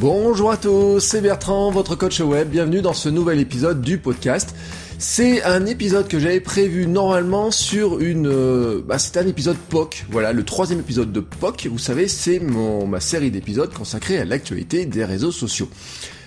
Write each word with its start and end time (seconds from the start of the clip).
Bonjour 0.00 0.50
à 0.50 0.56
tous, 0.56 0.98
c'est 0.98 1.20
Bertrand, 1.20 1.70
votre 1.70 1.94
coach 1.94 2.18
web. 2.18 2.48
Bienvenue 2.48 2.82
dans 2.82 2.94
ce 2.94 3.08
nouvel 3.08 3.38
épisode 3.38 3.80
du 3.80 3.98
podcast. 3.98 4.52
C'est 4.98 5.44
un 5.44 5.66
épisode 5.66 6.08
que 6.08 6.18
j'avais 6.18 6.40
prévu 6.40 6.88
normalement 6.88 7.52
sur 7.52 8.00
une... 8.00 8.26
Euh, 8.26 8.82
bah, 8.84 8.98
c'est 8.98 9.16
un 9.18 9.26
épisode 9.26 9.56
POC, 9.56 10.06
voilà, 10.10 10.32
le 10.32 10.42
troisième 10.42 10.80
épisode 10.80 11.12
de 11.12 11.20
POC, 11.20 11.68
vous 11.68 11.78
savez, 11.78 12.08
c'est 12.08 12.40
mon 12.40 12.88
ma 12.88 12.98
série 12.98 13.30
d'épisodes 13.30 13.72
consacrée 13.72 14.18
à 14.18 14.24
l'actualité 14.24 14.84
des 14.84 15.04
réseaux 15.04 15.30
sociaux. 15.30 15.68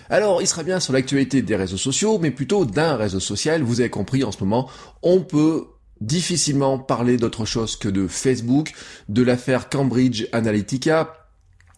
Alors, 0.10 0.42
il 0.42 0.48
sera 0.48 0.64
bien 0.64 0.80
sur 0.80 0.94
l'actualité 0.94 1.42
des 1.42 1.56
réseaux 1.58 1.78
sociaux, 1.78 2.20
mais 2.20 2.32
plutôt 2.32 2.64
d'un 2.64 2.96
réseau 2.96 3.20
social, 3.20 3.64
vous 3.64 3.82
avez 3.82 3.90
compris 3.90 4.24
en 4.24 4.32
ce 4.32 4.40
moment, 4.40 4.70
on 5.04 5.20
peut 5.20 5.66
difficilement 6.00 6.80
parler 6.80 7.18
d'autre 7.18 7.44
chose 7.44 7.76
que 7.76 7.90
de 7.90 8.08
Facebook, 8.08 8.72
de 9.10 9.24
l'affaire 9.24 9.68
Cambridge 9.68 10.28
Analytica, 10.32 11.27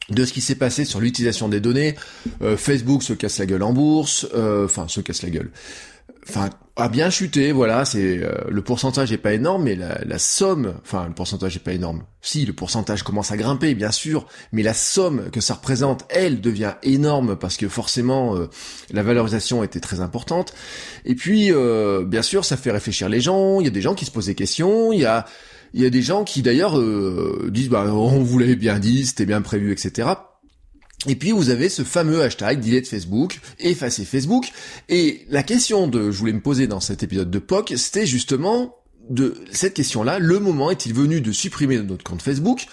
de 0.09 0.25
ce 0.25 0.33
qui 0.33 0.41
s'est 0.41 0.55
passé 0.55 0.85
sur 0.85 0.99
l'utilisation 0.99 1.49
des 1.49 1.59
données. 1.59 1.95
Euh, 2.41 2.57
Facebook 2.57 3.03
se 3.03 3.13
casse 3.13 3.39
la 3.39 3.45
gueule 3.45 3.63
en 3.63 3.73
bourse, 3.73 4.27
euh, 4.33 4.65
enfin 4.65 4.87
se 4.87 5.01
casse 5.01 5.23
la 5.23 5.29
gueule. 5.29 5.51
Enfin, 6.27 6.49
a 6.75 6.89
bien 6.89 7.09
chuté, 7.09 7.51
voilà, 7.51 7.85
c'est 7.85 8.19
euh, 8.19 8.31
le 8.49 8.61
pourcentage 8.61 9.11
est 9.11 9.17
pas 9.17 9.33
énorme, 9.33 9.63
mais 9.63 9.75
la, 9.75 9.99
la 10.05 10.19
somme, 10.19 10.75
enfin 10.83 11.07
le 11.07 11.13
pourcentage 11.13 11.55
est 11.55 11.63
pas 11.63 11.73
énorme. 11.73 12.03
Si 12.21 12.45
le 12.45 12.53
pourcentage 12.53 13.03
commence 13.03 13.31
à 13.31 13.37
grimper, 13.37 13.73
bien 13.73 13.91
sûr, 13.91 14.27
mais 14.51 14.61
la 14.61 14.75
somme 14.75 15.31
que 15.31 15.41
ça 15.41 15.55
représente, 15.55 16.05
elle, 16.09 16.39
devient 16.39 16.75
énorme 16.83 17.35
parce 17.35 17.57
que 17.57 17.67
forcément 17.67 18.35
la 18.91 19.03
valorisation 19.03 19.63
était 19.63 19.79
très 19.79 20.01
importante. 20.01 20.53
Et 21.05 21.15
puis, 21.15 21.51
bien 22.05 22.21
sûr, 22.21 22.43
ça 22.43 22.57
fait 22.57 22.71
réfléchir 22.71 23.07
les 23.07 23.21
gens. 23.21 23.61
Il 23.61 23.63
y 23.63 23.67
a 23.67 23.71
des 23.71 23.81
gens 23.81 23.95
qui 23.95 24.05
se 24.05 24.11
posent 24.11 24.25
des 24.25 24.35
questions. 24.35 24.91
Il 24.91 24.99
y 24.99 25.05
a 25.05 25.25
il 25.73 25.81
y 25.81 25.85
a 25.85 25.89
des 25.89 26.01
gens 26.01 26.23
qui 26.23 26.41
d'ailleurs 26.41 26.79
euh, 26.79 27.49
disent 27.51 27.69
bah 27.69 27.93
on 27.93 28.23
vous 28.23 28.39
l'avait 28.39 28.55
bien 28.55 28.79
dit, 28.79 29.05
c'était 29.05 29.25
bien 29.25 29.41
prévu, 29.41 29.71
etc. 29.71 30.09
Et 31.07 31.15
puis 31.15 31.31
vous 31.31 31.49
avez 31.49 31.69
ce 31.69 31.83
fameux 31.83 32.21
hashtag 32.21 32.59
delete 32.59 32.87
Facebook, 32.87 33.39
effacer 33.59 34.03
Facebook. 34.03 34.49
Et 34.89 35.25
la 35.29 35.43
question 35.43 35.87
de 35.87 36.11
je 36.11 36.17
voulais 36.17 36.33
me 36.33 36.41
poser 36.41 36.67
dans 36.67 36.81
cet 36.81 37.03
épisode 37.03 37.31
de 37.31 37.39
POC, 37.39 37.73
c'était 37.77 38.05
justement 38.05 38.75
de 39.09 39.35
cette 39.51 39.73
question-là, 39.73 40.19
le 40.19 40.39
moment 40.39 40.69
est-il 40.71 40.93
venu 40.93 41.21
de 41.21 41.31
supprimer 41.31 41.77
notre 41.79 42.03
compte 42.03 42.21
Facebook? 42.21 42.67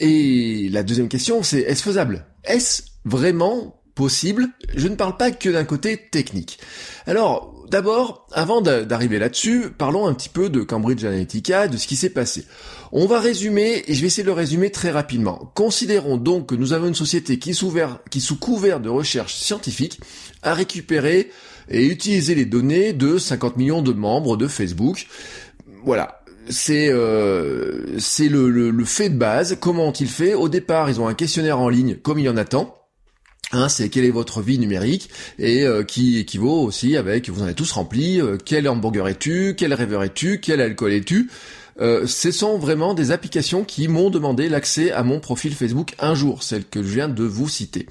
Et 0.00 0.68
la 0.70 0.82
deuxième 0.82 1.08
question, 1.08 1.42
c'est 1.42 1.60
est-ce 1.60 1.82
faisable? 1.82 2.26
Est-ce 2.44 2.82
vraiment 3.04 3.82
possible? 3.94 4.48
Je 4.74 4.88
ne 4.88 4.94
parle 4.94 5.16
pas 5.16 5.30
que 5.30 5.48
d'un 5.48 5.64
côté 5.64 5.98
technique. 6.10 6.58
Alors, 7.06 7.57
D'abord, 7.70 8.26
avant 8.32 8.62
d'arriver 8.62 9.18
là-dessus, 9.18 9.66
parlons 9.76 10.06
un 10.06 10.14
petit 10.14 10.30
peu 10.30 10.48
de 10.48 10.62
Cambridge 10.62 11.04
Analytica, 11.04 11.68
de 11.68 11.76
ce 11.76 11.86
qui 11.86 11.96
s'est 11.96 12.08
passé. 12.08 12.46
On 12.92 13.06
va 13.06 13.20
résumer, 13.20 13.84
et 13.86 13.94
je 13.94 14.00
vais 14.00 14.06
essayer 14.06 14.22
de 14.22 14.28
le 14.28 14.34
résumer 14.34 14.70
très 14.70 14.90
rapidement. 14.90 15.52
Considérons 15.54 16.16
donc 16.16 16.46
que 16.46 16.54
nous 16.54 16.72
avons 16.72 16.86
une 16.86 16.94
société 16.94 17.38
qui, 17.38 17.52
sous, 17.52 17.70
couvert 18.40 18.80
de 18.80 18.88
recherche 18.88 19.34
scientifique, 19.34 20.00
a 20.42 20.54
récupéré 20.54 21.30
et 21.68 21.84
utilisé 21.84 22.34
les 22.34 22.46
données 22.46 22.94
de 22.94 23.18
50 23.18 23.58
millions 23.58 23.82
de 23.82 23.92
membres 23.92 24.38
de 24.38 24.48
Facebook. 24.48 25.06
Voilà, 25.84 26.22
c'est 26.48 26.88
euh, 26.90 27.98
le, 28.18 28.84
fait 28.86 29.10
de 29.10 29.18
base. 29.18 29.58
Comment 29.60 29.88
ont-ils 29.88 30.08
fait? 30.08 30.32
Au 30.32 30.48
départ, 30.48 30.88
ils 30.88 31.02
ont 31.02 31.06
un 31.06 31.14
questionnaire 31.14 31.60
en 31.60 31.68
ligne, 31.68 31.96
comme 31.96 32.18
il 32.18 32.24
y 32.24 32.28
en 32.30 32.38
a 32.38 32.46
tant. 32.46 32.77
Hein, 33.50 33.70
c'est 33.70 33.88
quelle 33.88 34.04
est 34.04 34.10
votre 34.10 34.42
vie 34.42 34.58
numérique 34.58 35.08
et 35.38 35.64
euh, 35.64 35.82
qui 35.82 36.18
équivaut 36.18 36.60
aussi 36.60 36.98
avec 36.98 37.30
vous 37.30 37.40
en 37.40 37.44
avez 37.44 37.54
tous 37.54 37.72
rempli 37.72 38.20
euh, 38.20 38.36
quel 38.42 38.68
hamburger 38.68 39.08
es-tu 39.08 39.54
quel 39.56 39.72
rêveur 39.72 40.02
es-tu 40.04 40.38
quel 40.38 40.60
alcool 40.60 40.92
es-tu 40.92 41.30
euh, 41.80 42.06
ce 42.06 42.30
sont 42.30 42.58
vraiment 42.58 42.92
des 42.92 43.10
applications 43.10 43.64
qui 43.64 43.88
m'ont 43.88 44.10
demandé 44.10 44.50
l'accès 44.50 44.92
à 44.92 45.02
mon 45.02 45.18
profil 45.18 45.54
Facebook 45.54 45.94
un 45.98 46.14
jour, 46.14 46.42
celle 46.42 46.64
que 46.64 46.82
je 46.82 46.88
viens 46.88 47.08
de 47.08 47.22
vous 47.22 47.48
citer. 47.48 47.86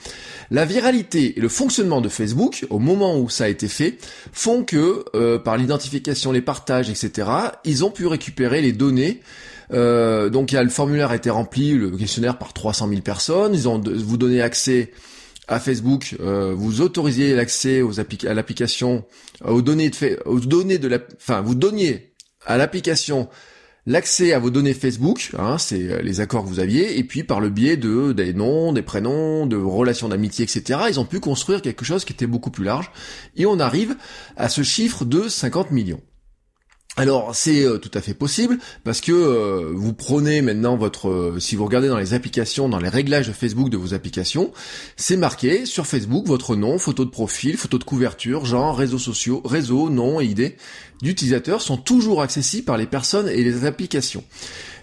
La 0.51 0.66
viralité 0.66 1.38
et 1.38 1.41
le 1.41 1.47
fonctionnement 1.47 2.01
de 2.01 2.09
Facebook, 2.09 2.66
au 2.69 2.79
moment 2.79 3.17
où 3.17 3.29
ça 3.29 3.46
a 3.46 3.47
été 3.47 3.69
fait, 3.69 3.97
font 4.34 4.66
que, 4.66 5.38
par 5.38 5.56
l'identification, 5.56 6.34
les 6.34 6.41
partages, 6.41 6.90
etc., 6.90 7.29
ils 7.63 7.85
ont 7.85 7.90
pu 7.90 8.07
récupérer 8.07 8.62
les 8.62 8.73
données 8.73 9.22
donc 9.72 10.51
le 10.51 10.67
formulaire 10.67 11.12
a 11.12 11.16
été 11.16 11.29
rempli, 11.29 11.72
le 11.72 11.91
questionnaire 11.91 12.38
par 12.38 12.51
300 12.51 12.90
000 12.90 13.00
personnes. 13.00 13.53
Ils 13.53 13.69
ont 13.69 13.81
vous 13.81 14.17
donné 14.17 14.41
accès 14.41 14.91
à 15.47 15.59
Facebook, 15.59 16.16
euh, 16.19 16.53
vous 16.56 16.81
autorisiez 16.81 17.35
l'accès 17.35 17.81
aux 17.81 18.00
à 18.00 18.34
l'application, 18.34 19.06
euh, 19.46 19.52
aux 19.52 19.62
données 19.62 19.90
de 19.90 19.96
fait, 19.96 20.19
aux 20.25 20.40
données 20.40 20.78
de 20.78 20.88
la, 20.88 21.00
enfin 21.16 21.41
vous 21.41 21.56
donniez 21.56 22.13
à 22.46 22.58
l'application 22.58 23.30
l'accès 23.85 24.34
à 24.34 24.40
vos 24.40 24.50
données 24.50 24.74
Facebook, 24.74 25.31
hein, 25.38 25.58
c'est 25.58 25.90
euh, 25.90 26.02
les 26.02 26.19
accords 26.19 26.44
que 26.44 26.50
vous 26.50 26.59
aviez, 26.59 27.00
et 27.00 27.03
puis 27.03 27.24
par 27.24 27.40
le 27.40 27.50
biais 27.50 27.78
de 27.78 28.12
des 28.12 28.34
noms, 28.34 28.74
des 28.74 28.81
prénoms, 28.81 29.47
de 29.47 29.56
relations 29.56 30.09
d'amitié, 30.09 30.44
etc. 30.44 30.81
Ils 30.90 31.00
ont 31.00 31.06
pu 31.06 31.22
construire 31.22 31.62
quelque 31.62 31.85
chose 31.85 32.03
qui 32.03 32.14
était 32.14 32.28
beaucoup 32.28 32.52
plus 32.52 32.66
large, 32.66 32.91
et 33.38 33.46
on 33.46 33.59
arrive 33.59 33.96
à 34.35 34.50
ce 34.50 34.64
chiffre 34.64 35.06
de 35.06 35.29
50 35.29 35.72
millions. 35.72 36.02
Alors 37.00 37.35
c'est 37.35 37.63
euh, 37.63 37.78
tout 37.78 37.91
à 37.94 38.02
fait 38.02 38.16
possible 38.16 38.58
parce 38.84 39.02
que 39.02 39.12
euh, 39.12 39.72
vous 39.72 39.94
prenez 39.94 40.41
maintenant 40.41 40.75
votre 40.78 41.09
euh, 41.09 41.40
si 41.40 41.56
vous 41.56 41.63
regardez 41.63 41.90
dans 41.90 42.00
les 42.00 42.16
applications 42.16 42.69
dans 42.69 42.80
les 42.80 42.90
réglages 42.90 43.28
de 43.28 43.34
Facebook 43.34 43.69
de 43.69 43.78
vos 43.78 43.94
applications, 43.94 44.52
c'est 44.96 45.16
marqué 45.16 45.68
sur 45.68 45.85
Facebook 45.85 46.25
votre 46.25 46.56
nom, 46.56 46.80
photo 46.80 47.06
de 47.06 47.12
profil, 47.12 47.56
photo 47.56 47.78
de 47.78 47.84
couverture, 47.84 48.46
genre 48.46 48.75
réseaux 48.75 48.97
sociaux, 48.97 49.44
réseau, 49.46 49.91
nom 49.91 50.19
et 50.19 50.25
idée 50.25 50.58
d'utilisateur 51.03 51.62
sont 51.62 51.78
toujours 51.78 52.24
accessibles 52.24 52.66
par 52.66 52.78
les 52.78 52.88
personnes 52.88 53.29
et 53.29 53.44
les 53.44 53.66
applications. 53.66 54.24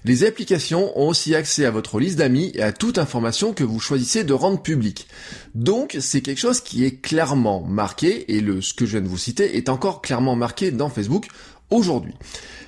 Les 0.05 0.25
applications 0.25 0.97
ont 0.99 1.09
aussi 1.09 1.35
accès 1.35 1.65
à 1.65 1.71
votre 1.71 1.99
liste 1.99 2.19
d'amis 2.19 2.53
et 2.55 2.63
à 2.63 2.73
toute 2.73 2.99
information 2.99 3.55
que 3.55 3.65
vous 3.65 3.81
choisissez 3.81 4.23
de 4.23 4.35
rendre 4.35 4.61
publique. 4.61 5.09
Donc 5.55 5.97
c'est 5.99 6.21
quelque 6.21 6.41
chose 6.41 6.61
qui 6.61 6.85
est 6.85 7.01
clairement 7.01 7.63
marqué 7.63 8.37
et 8.37 8.41
le 8.41 8.61
ce 8.61 8.75
que 8.75 8.85
je 8.85 8.93
viens 8.93 9.01
de 9.01 9.09
vous 9.09 9.19
citer 9.19 9.57
est 9.57 9.71
encore 9.71 10.03
clairement 10.03 10.37
marqué 10.37 10.71
dans 10.71 10.91
Facebook 10.91 11.29
aujourd'hui. 11.75 12.15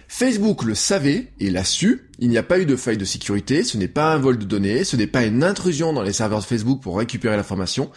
Facebook 0.08 0.62
le 0.62 0.74
savait 0.74 1.32
et 1.40 1.50
l'a 1.50 1.64
su, 1.64 2.08
il 2.20 2.28
n'y 2.28 2.38
a 2.38 2.42
pas 2.42 2.58
eu 2.60 2.66
de 2.66 2.76
faille 2.76 2.96
de 2.96 3.04
sécurité, 3.04 3.64
ce 3.64 3.76
n'est 3.76 3.88
pas 3.88 4.14
un 4.14 4.18
vol 4.18 4.38
de 4.38 4.44
données, 4.44 4.84
ce 4.84 4.96
n'est 4.96 5.08
pas 5.08 5.24
une 5.24 5.42
intrusion 5.42 5.92
dans 5.92 6.02
les 6.02 6.12
serveurs 6.12 6.40
de 6.40 6.44
Facebook 6.44 6.80
pour 6.80 6.96
récupérer 6.96 7.36
l'information. 7.36 7.90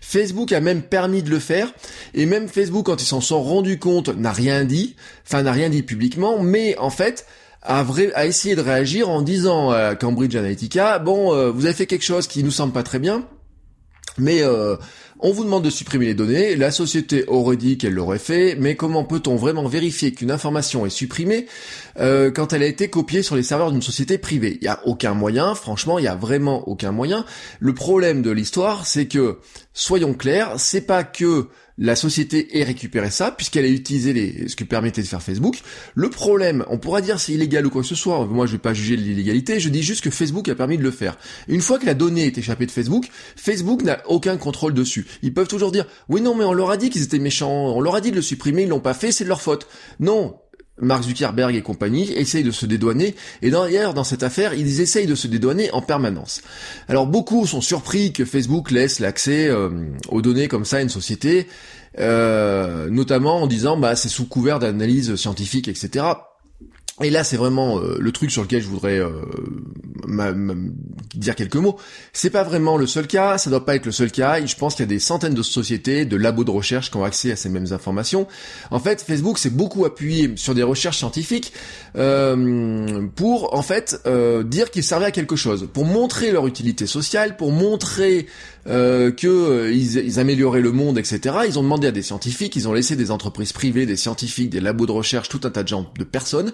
Facebook 0.00 0.52
a 0.52 0.60
même 0.60 0.82
permis 0.82 1.22
de 1.22 1.30
le 1.30 1.40
faire, 1.40 1.72
et 2.14 2.24
même 2.24 2.48
Facebook, 2.48 2.86
quand 2.86 3.02
ils 3.02 3.06
s'en 3.06 3.20
sont 3.20 3.42
rendus 3.42 3.78
compte, 3.78 4.08
n'a 4.08 4.32
rien 4.32 4.64
dit, 4.64 4.94
enfin 5.26 5.42
n'a 5.42 5.52
rien 5.52 5.68
dit 5.68 5.82
publiquement, 5.82 6.40
mais 6.40 6.78
en 6.78 6.90
fait, 6.90 7.26
a, 7.62 7.84
essayé 8.26 8.54
de 8.54 8.60
réagir 8.60 9.08
en 9.08 9.22
disant 9.22 9.70
à 9.70 9.96
Cambridge 9.96 10.36
Analytica, 10.36 11.00
bon, 11.00 11.34
euh, 11.34 11.50
vous 11.50 11.66
avez 11.66 11.74
fait 11.74 11.86
quelque 11.86 12.04
chose 12.04 12.28
qui 12.28 12.44
nous 12.44 12.52
semble 12.52 12.72
pas 12.72 12.84
très 12.84 13.00
bien, 13.00 13.24
mais 14.18 14.42
euh, 14.42 14.76
on 15.20 15.32
vous 15.32 15.44
demande 15.44 15.64
de 15.64 15.70
supprimer 15.70 16.06
les 16.06 16.14
données, 16.14 16.56
la 16.56 16.70
société 16.70 17.24
aurait 17.26 17.56
dit 17.56 17.78
qu'elle 17.78 17.94
l'aurait 17.94 18.18
fait, 18.18 18.56
mais 18.58 18.76
comment 18.76 19.04
peut-on 19.04 19.36
vraiment 19.36 19.66
vérifier 19.66 20.12
qu'une 20.12 20.30
information 20.30 20.84
est 20.84 20.90
supprimée 20.90 21.46
euh, 21.98 22.30
quand 22.30 22.52
elle 22.52 22.62
a 22.62 22.66
été 22.66 22.88
copiée 22.88 23.22
sur 23.22 23.36
les 23.36 23.42
serveurs 23.42 23.72
d'une 23.72 23.82
société 23.82 24.18
privée? 24.18 24.58
Il 24.60 24.64
n'y 24.64 24.68
a 24.68 24.80
aucun 24.84 25.14
moyen, 25.14 25.54
franchement, 25.54 25.98
il 25.98 26.02
n'y 26.02 26.08
a 26.08 26.16
vraiment 26.16 26.68
aucun 26.68 26.92
moyen. 26.92 27.24
Le 27.60 27.74
problème 27.74 28.22
de 28.22 28.30
l'histoire, 28.30 28.86
c'est 28.86 29.06
que, 29.06 29.38
soyons 29.72 30.14
clairs, 30.14 30.54
c'est 30.58 30.82
pas 30.82 31.04
que 31.04 31.48
la 31.78 31.96
société 31.96 32.58
ait 32.58 32.64
récupéré 32.64 33.10
ça, 33.10 33.30
puisqu'elle 33.30 33.64
a 33.64 33.68
utilisé 33.68 34.12
les, 34.12 34.48
ce 34.48 34.56
que 34.56 34.64
permettait 34.64 35.02
de 35.02 35.06
faire 35.06 35.22
Facebook. 35.22 35.60
Le 35.94 36.08
problème, 36.08 36.64
on 36.68 36.78
pourra 36.78 37.00
dire 37.00 37.20
c'est 37.20 37.32
illégal 37.32 37.66
ou 37.66 37.70
quoi 37.70 37.82
que 37.82 37.88
ce 37.88 37.94
soit, 37.94 38.24
moi 38.26 38.46
je 38.46 38.52
vais 38.52 38.58
pas 38.58 38.74
juger 38.74 38.96
l'illégalité, 38.96 39.60
je 39.60 39.68
dis 39.68 39.82
juste 39.82 40.02
que 40.02 40.10
Facebook 40.10 40.48
a 40.48 40.54
permis 40.54 40.78
de 40.78 40.82
le 40.82 40.90
faire. 40.90 41.18
Une 41.48 41.60
fois 41.60 41.78
que 41.78 41.86
la 41.86 41.94
donnée 41.94 42.26
est 42.26 42.38
échappée 42.38 42.66
de 42.66 42.70
Facebook, 42.70 43.08
Facebook 43.36 43.82
n'a 43.82 44.00
aucun 44.08 44.36
contrôle 44.36 44.74
dessus. 44.74 45.06
Ils 45.22 45.34
peuvent 45.34 45.48
toujours 45.48 45.72
dire, 45.72 45.86
oui 46.08 46.20
non 46.20 46.34
mais 46.34 46.44
on 46.44 46.52
leur 46.52 46.70
a 46.70 46.76
dit 46.76 46.90
qu'ils 46.90 47.02
étaient 47.02 47.18
méchants, 47.18 47.76
on 47.76 47.80
leur 47.80 47.94
a 47.94 48.00
dit 48.00 48.10
de 48.10 48.16
le 48.16 48.22
supprimer, 48.22 48.62
ils 48.62 48.68
l'ont 48.68 48.80
pas 48.80 48.94
fait, 48.94 49.12
c'est 49.12 49.24
de 49.24 49.28
leur 49.28 49.42
faute. 49.42 49.66
Non, 50.00 50.36
Mark 50.80 51.04
Zuckerberg 51.04 51.54
et 51.54 51.62
compagnie 51.62 52.12
essayent 52.12 52.44
de 52.44 52.50
se 52.50 52.66
dédouaner, 52.66 53.14
et 53.42 53.50
d'ailleurs 53.50 53.94
dans 53.94 54.04
cette 54.04 54.22
affaire, 54.22 54.54
ils 54.54 54.80
essayent 54.80 55.06
de 55.06 55.14
se 55.14 55.26
dédouaner 55.26 55.70
en 55.72 55.80
permanence. 55.80 56.42
Alors 56.88 57.06
beaucoup 57.06 57.46
sont 57.46 57.60
surpris 57.60 58.12
que 58.12 58.24
Facebook 58.24 58.70
laisse 58.70 59.00
l'accès 59.00 59.48
euh, 59.48 59.70
aux 60.08 60.22
données 60.22 60.48
comme 60.48 60.64
ça 60.64 60.78
à 60.78 60.80
une 60.82 60.88
société, 60.88 61.46
euh, 61.98 62.90
notamment 62.90 63.42
en 63.42 63.46
disant 63.46 63.78
bah 63.78 63.96
c'est 63.96 64.08
sous 64.08 64.26
couvert 64.26 64.58
d'analyse 64.58 65.16
scientifique, 65.16 65.68
etc. 65.68 66.04
et 67.02 67.10
là, 67.10 67.24
c'est 67.24 67.36
vraiment 67.36 67.78
euh, 67.78 67.98
le 68.00 68.10
truc 68.10 68.30
sur 68.30 68.40
lequel 68.40 68.62
je 68.62 68.68
voudrais 68.68 68.98
euh, 68.98 69.10
dire 71.14 71.34
quelques 71.34 71.56
mots. 71.56 71.76
C'est 72.14 72.30
pas 72.30 72.42
vraiment 72.42 72.78
le 72.78 72.86
seul 72.86 73.06
cas, 73.06 73.36
ça 73.36 73.50
doit 73.50 73.66
pas 73.66 73.76
être 73.76 73.84
le 73.84 73.92
seul 73.92 74.10
cas. 74.10 74.44
je 74.44 74.56
pense 74.56 74.76
qu'il 74.76 74.84
y 74.84 74.88
a 74.88 74.88
des 74.88 74.98
centaines 74.98 75.34
de 75.34 75.42
sociétés, 75.42 76.06
de 76.06 76.16
labos 76.16 76.44
de 76.44 76.50
recherche 76.50 76.90
qui 76.90 76.96
ont 76.96 77.04
accès 77.04 77.32
à 77.32 77.36
ces 77.36 77.50
mêmes 77.50 77.70
informations. 77.70 78.26
En 78.70 78.78
fait, 78.78 79.02
Facebook 79.02 79.38
s'est 79.38 79.50
beaucoup 79.50 79.84
appuyé 79.84 80.32
sur 80.36 80.54
des 80.54 80.62
recherches 80.62 80.96
scientifiques 80.96 81.52
euh, 81.96 83.06
pour, 83.14 83.54
en 83.54 83.62
fait, 83.62 84.00
dire 84.44 84.70
qu'ils 84.70 84.84
servaient 84.84 85.06
à 85.06 85.10
quelque 85.10 85.36
chose, 85.36 85.68
pour 85.70 85.84
montrer 85.84 86.32
leur 86.32 86.46
utilité 86.46 86.86
sociale, 86.86 87.36
pour 87.36 87.52
montrer 87.52 88.26
euh, 88.68 89.10
qu'ils 89.10 89.96
ils 89.96 90.18
amélioraient 90.18 90.60
le 90.60 90.72
monde, 90.72 90.98
etc. 90.98 91.36
Ils 91.46 91.58
ont 91.58 91.62
demandé 91.62 91.86
à 91.86 91.92
des 91.92 92.02
scientifiques, 92.02 92.56
ils 92.56 92.68
ont 92.68 92.72
laissé 92.72 92.96
des 92.96 93.10
entreprises 93.10 93.52
privées, 93.52 93.86
des 93.86 93.96
scientifiques, 93.96 94.50
des 94.50 94.60
labos 94.60 94.86
de 94.86 94.92
recherche, 94.92 95.28
tout 95.28 95.40
un 95.44 95.50
tas 95.50 95.62
de 95.62 95.68
gens, 95.68 95.92
de 95.98 96.04
personnes 96.04 96.52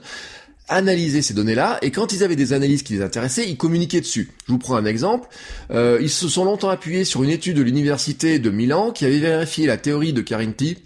analyser 0.68 1.22
ces 1.22 1.34
données-là, 1.34 1.78
et 1.82 1.90
quand 1.90 2.12
ils 2.12 2.22
avaient 2.22 2.36
des 2.36 2.52
analyses 2.52 2.82
qui 2.82 2.94
les 2.94 3.02
intéressaient, 3.02 3.48
ils 3.48 3.56
communiquaient 3.56 4.00
dessus. 4.00 4.30
Je 4.46 4.52
vous 4.52 4.58
prends 4.58 4.76
un 4.76 4.84
exemple. 4.84 5.28
Euh, 5.70 5.98
ils 6.00 6.10
se 6.10 6.28
sont 6.28 6.44
longtemps 6.44 6.70
appuyés 6.70 7.04
sur 7.04 7.22
une 7.22 7.30
étude 7.30 7.56
de 7.56 7.62
l'université 7.62 8.38
de 8.38 8.50
Milan 8.50 8.90
qui 8.90 9.04
avait 9.04 9.18
vérifié 9.18 9.66
la 9.66 9.76
théorie 9.76 10.12
de 10.12 10.22
Carinti 10.22 10.78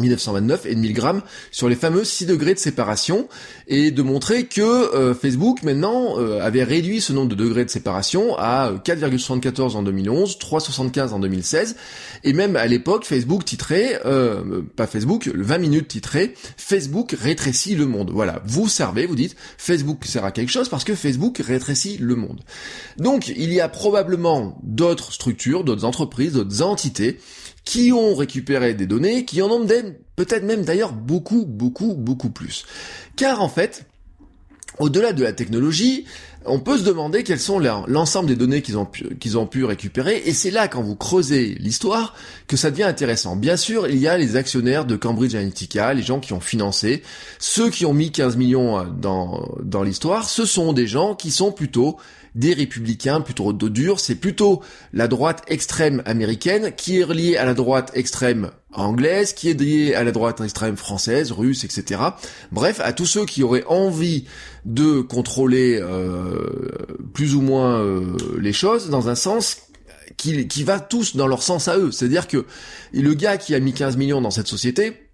1929 0.00 0.66
et 0.66 0.74
de 0.74 0.80
1000 0.80 0.92
grammes 0.92 1.22
sur 1.50 1.68
les 1.68 1.76
fameux 1.76 2.04
6 2.04 2.26
degrés 2.26 2.54
de 2.54 2.58
séparation 2.58 3.28
et 3.66 3.90
de 3.90 4.02
montrer 4.02 4.46
que 4.46 4.60
euh, 4.60 5.14
Facebook 5.14 5.62
maintenant 5.62 6.18
euh, 6.18 6.40
avait 6.40 6.64
réduit 6.64 7.00
ce 7.00 7.12
nombre 7.12 7.28
de 7.28 7.34
degrés 7.34 7.64
de 7.64 7.70
séparation 7.70 8.36
à 8.38 8.72
4,74 8.84 9.76
en 9.76 9.82
2011, 9.82 10.38
3,75 10.38 11.10
en 11.10 11.18
2016 11.18 11.76
et 12.24 12.32
même 12.32 12.56
à 12.56 12.66
l'époque 12.66 13.04
Facebook 13.04 13.44
titrait, 13.44 14.00
euh, 14.04 14.62
pas 14.76 14.86
Facebook, 14.86 15.28
20 15.34 15.58
minutes 15.58 15.88
titrait 15.88 16.34
Facebook 16.56 17.16
rétrécit 17.20 17.74
le 17.74 17.86
monde. 17.86 18.10
Voilà, 18.12 18.42
vous 18.44 18.68
servez, 18.68 19.06
vous 19.06 19.16
dites 19.16 19.36
Facebook 19.56 20.04
sert 20.04 20.24
à 20.24 20.32
quelque 20.32 20.50
chose 20.50 20.68
parce 20.68 20.84
que 20.84 20.94
Facebook 20.94 21.38
rétrécit 21.38 21.98
le 21.98 22.14
monde. 22.14 22.40
Donc 22.98 23.28
il 23.28 23.52
y 23.52 23.60
a 23.60 23.68
probablement 23.68 24.58
d'autres 24.62 25.12
structures, 25.12 25.64
d'autres 25.64 25.84
entreprises, 25.84 26.32
d'autres 26.32 26.62
entités 26.62 27.18
qui 27.68 27.92
ont 27.92 28.14
récupéré 28.14 28.72
des 28.72 28.86
données, 28.86 29.26
qui 29.26 29.42
en 29.42 29.50
ont 29.50 29.66
peut-être 30.16 30.42
même 30.42 30.64
d'ailleurs 30.64 30.94
beaucoup, 30.94 31.44
beaucoup, 31.44 31.92
beaucoup 31.92 32.30
plus. 32.30 32.64
Car 33.14 33.42
en 33.42 33.50
fait, 33.50 33.84
au-delà 34.78 35.12
de 35.12 35.22
la 35.22 35.34
technologie, 35.34 36.06
on 36.46 36.60
peut 36.60 36.78
se 36.78 36.82
demander 36.82 37.24
quels 37.24 37.38
sont 37.38 37.58
l'ensemble 37.58 38.26
des 38.26 38.36
données 38.36 38.62
qu'ils 38.62 38.78
ont, 38.78 38.86
pu, 38.86 39.64
récupérer, 39.66 40.22
et 40.24 40.32
c'est 40.32 40.50
là, 40.50 40.66
quand 40.66 40.80
vous 40.80 40.96
creusez 40.96 41.56
l'histoire, 41.60 42.14
que 42.46 42.56
ça 42.56 42.70
devient 42.70 42.84
intéressant. 42.84 43.36
Bien 43.36 43.58
sûr, 43.58 43.86
il 43.86 43.98
y 43.98 44.08
a 44.08 44.16
les 44.16 44.36
actionnaires 44.36 44.86
de 44.86 44.96
Cambridge 44.96 45.34
Analytica, 45.34 45.92
les 45.92 46.00
gens 46.00 46.20
qui 46.20 46.32
ont 46.32 46.40
financé, 46.40 47.02
ceux 47.38 47.68
qui 47.68 47.84
ont 47.84 47.92
mis 47.92 48.10
15 48.10 48.38
millions 48.38 48.82
dans, 48.98 49.46
dans 49.62 49.82
l'histoire, 49.82 50.26
ce 50.30 50.46
sont 50.46 50.72
des 50.72 50.86
gens 50.86 51.14
qui 51.14 51.30
sont 51.30 51.52
plutôt 51.52 51.98
des 52.34 52.52
républicains 52.52 53.20
plutôt 53.20 53.52
dos 53.52 53.68
dur, 53.68 54.00
c'est 54.00 54.14
plutôt 54.14 54.62
la 54.92 55.08
droite 55.08 55.42
extrême 55.48 56.02
américaine 56.06 56.72
qui 56.76 57.00
est 57.00 57.04
reliée 57.04 57.36
à 57.36 57.44
la 57.44 57.54
droite 57.54 57.90
extrême 57.94 58.50
anglaise, 58.72 59.32
qui 59.32 59.48
est 59.48 59.60
liée 59.60 59.94
à 59.94 60.04
la 60.04 60.12
droite 60.12 60.40
extrême 60.40 60.76
française, 60.76 61.32
russe, 61.32 61.64
etc. 61.64 62.00
Bref, 62.52 62.80
à 62.82 62.92
tous 62.92 63.06
ceux 63.06 63.24
qui 63.24 63.42
auraient 63.42 63.64
envie 63.66 64.24
de 64.64 65.00
contrôler 65.00 65.78
euh, 65.80 66.68
plus 67.14 67.34
ou 67.34 67.40
moins 67.40 67.80
euh, 67.80 68.16
les 68.38 68.52
choses 68.52 68.90
dans 68.90 69.08
un 69.08 69.14
sens 69.14 69.58
qui, 70.16 70.48
qui 70.48 70.64
va 70.64 70.80
tous 70.80 71.16
dans 71.16 71.26
leur 71.26 71.42
sens 71.42 71.68
à 71.68 71.78
eux. 71.78 71.90
C'est-à-dire 71.92 72.28
que 72.28 72.44
le 72.92 73.14
gars 73.14 73.36
qui 73.38 73.54
a 73.54 73.60
mis 73.60 73.72
15 73.72 73.96
millions 73.96 74.20
dans 74.20 74.30
cette 74.30 74.48
société, 74.48 75.07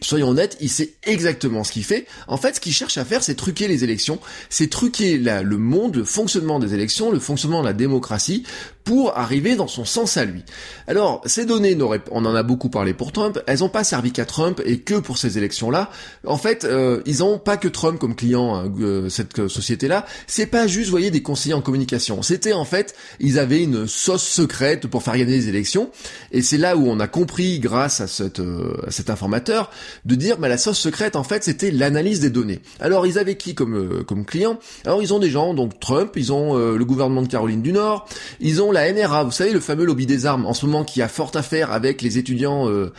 soyons 0.00 0.28
honnêtes, 0.28 0.56
il 0.60 0.68
sait 0.70 0.94
exactement 1.04 1.64
ce 1.64 1.72
qu'il 1.72 1.84
fait. 1.84 2.06
En 2.26 2.36
fait, 2.36 2.56
ce 2.56 2.60
qu'il 2.60 2.72
cherche 2.72 2.98
à 2.98 3.04
faire, 3.04 3.22
c'est 3.22 3.34
truquer 3.34 3.68
les 3.68 3.84
élections, 3.84 4.20
c'est 4.50 4.68
truquer 4.68 5.18
le 5.18 5.56
monde, 5.56 5.96
le 5.96 6.04
fonctionnement 6.04 6.58
des 6.58 6.74
élections, 6.74 7.10
le 7.10 7.18
fonctionnement 7.20 7.62
de 7.62 7.66
la 7.66 7.72
démocratie, 7.72 8.44
pour 8.84 9.16
arriver 9.16 9.56
dans 9.56 9.66
son 9.66 9.86
sens 9.86 10.18
à 10.18 10.26
lui. 10.26 10.44
Alors, 10.86 11.22
ces 11.24 11.46
données, 11.46 11.76
on 12.10 12.24
en 12.26 12.34
a 12.34 12.42
beaucoup 12.42 12.68
parlé 12.68 12.92
pour 12.92 13.12
Trump, 13.12 13.40
elles 13.46 13.60
n'ont 13.60 13.70
pas 13.70 13.82
servi 13.82 14.12
qu'à 14.12 14.26
Trump 14.26 14.60
et 14.64 14.80
que 14.80 14.96
pour 14.96 15.16
ces 15.16 15.38
élections-là. 15.38 15.90
En 16.26 16.36
fait, 16.36 16.64
euh, 16.64 17.00
ils 17.06 17.18
n'ont 17.20 17.38
pas 17.38 17.56
que 17.56 17.68
Trump 17.68 17.98
comme 17.98 18.14
client, 18.14 18.54
hein, 18.54 18.70
euh, 18.80 19.08
cette 19.08 19.48
société-là. 19.48 20.04
C'est 20.26 20.46
pas 20.46 20.66
juste, 20.66 20.86
vous 20.86 20.90
voyez, 20.90 21.10
des 21.10 21.22
conseillers 21.22 21.54
en 21.54 21.62
communication. 21.62 22.20
C'était 22.20 22.52
en 22.52 22.66
fait, 22.66 22.94
ils 23.20 23.38
avaient 23.38 23.62
une 23.62 23.86
sauce 23.86 24.22
secrète 24.22 24.86
pour 24.86 25.02
faire 25.02 25.16
gagner 25.16 25.36
les 25.36 25.48
élections. 25.48 25.90
Et 26.30 26.42
c'est 26.42 26.58
là 26.58 26.76
où 26.76 26.86
on 26.86 27.00
a 27.00 27.06
compris, 27.06 27.60
grâce 27.60 28.02
à, 28.02 28.06
cette, 28.06 28.40
euh, 28.40 28.76
à 28.86 28.90
cet 28.90 29.08
informateur, 29.08 29.70
de 30.04 30.14
dire, 30.14 30.38
mais 30.38 30.50
la 30.50 30.58
sauce 30.58 30.78
secrète, 30.78 31.16
en 31.16 31.24
fait, 31.24 31.42
c'était 31.42 31.70
l'analyse 31.70 32.20
des 32.20 32.30
données. 32.30 32.60
Alors, 32.80 33.06
ils 33.06 33.18
avaient 33.18 33.36
qui 33.36 33.54
comme, 33.54 34.04
comme 34.04 34.26
client? 34.26 34.58
Alors, 34.84 35.02
ils 35.02 35.14
ont 35.14 35.18
des 35.18 35.30
gens, 35.30 35.54
donc 35.54 35.80
Trump, 35.80 36.12
ils 36.16 36.32
ont 36.32 36.54
le 36.56 36.84
gouvernement 36.84 37.22
de 37.22 37.28
Caroline 37.28 37.62
du 37.62 37.72
Nord, 37.72 38.06
ils 38.40 38.60
ont 38.60 38.73
la 38.74 38.92
NRA, 38.92 39.24
vous 39.24 39.30
savez, 39.30 39.52
le 39.52 39.60
fameux 39.60 39.86
lobby 39.86 40.04
des 40.04 40.26
armes, 40.26 40.44
en 40.44 40.52
ce 40.52 40.66
moment 40.66 40.84
qui 40.84 41.00
a 41.00 41.08
fort 41.08 41.30
affaire 41.34 41.72
avec 41.72 42.02
les 42.02 42.18
étudiants 42.18 42.68
euh, 42.68 42.92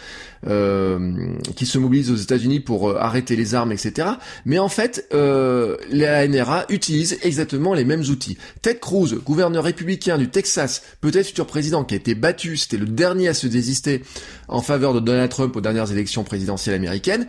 euh, 0.48 1.33
qui 1.56 1.66
se 1.66 1.77
mobilisent 1.77 2.12
aux 2.12 2.16
États-Unis 2.16 2.62
pour 2.62 2.89
euh, 2.89 2.98
arrêter 3.00 3.36
les 3.36 3.54
armes, 3.54 3.72
etc. 3.72 4.07
Mais 4.45 4.57
en 4.57 4.69
fait, 4.69 5.07
la 5.12 6.27
NRA 6.27 6.66
utilise 6.69 7.19
exactement 7.22 7.74
les 7.74 7.86
mêmes 7.86 8.01
outils. 8.01 8.38
Ted 8.62 8.80
Cruz, 8.80 9.16
gouverneur 9.24 9.63
républicain 9.63 10.18
du 10.18 10.30
Texas, 10.30 10.81
peut-être 11.01 11.27
futur 11.27 11.45
président, 11.45 11.83
qui 11.83 11.94
a 11.94 11.98
été 11.98 12.16
battu, 12.16 12.57
c'était 12.57 12.77
le 12.77 12.88
dernier 12.88 13.27
à 13.27 13.33
se 13.33 13.48
désister 13.48 14.01
en 14.48 14.62
faveur 14.62 14.94
de 14.94 15.00
Donald 15.00 15.30
Trump 15.30 15.56
aux 15.56 15.62
dernières 15.62 15.92
élections 15.92 16.24
présidentielles 16.24 16.75
américaines, 16.75 17.27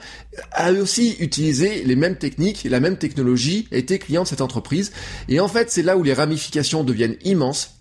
a 0.53 0.73
aussi 0.73 1.17
utilisé 1.19 1.83
les 1.85 1.97
mêmes 1.97 2.17
techniques, 2.17 2.65
la 2.69 2.81
même 2.81 2.97
technologie, 2.97 3.69
était 3.73 3.99
client 3.99 4.23
de 4.23 4.29
cette 4.29 4.41
entreprise. 4.41 4.93
Et 5.29 5.41
en 5.41 5.49
fait, 5.49 5.71
c'est 5.71 5.83
là 5.83 5.97
où 5.97 6.03
les 6.03 6.15
ramifications 6.15 6.85
deviennent 6.85 7.17
immenses 7.25 7.76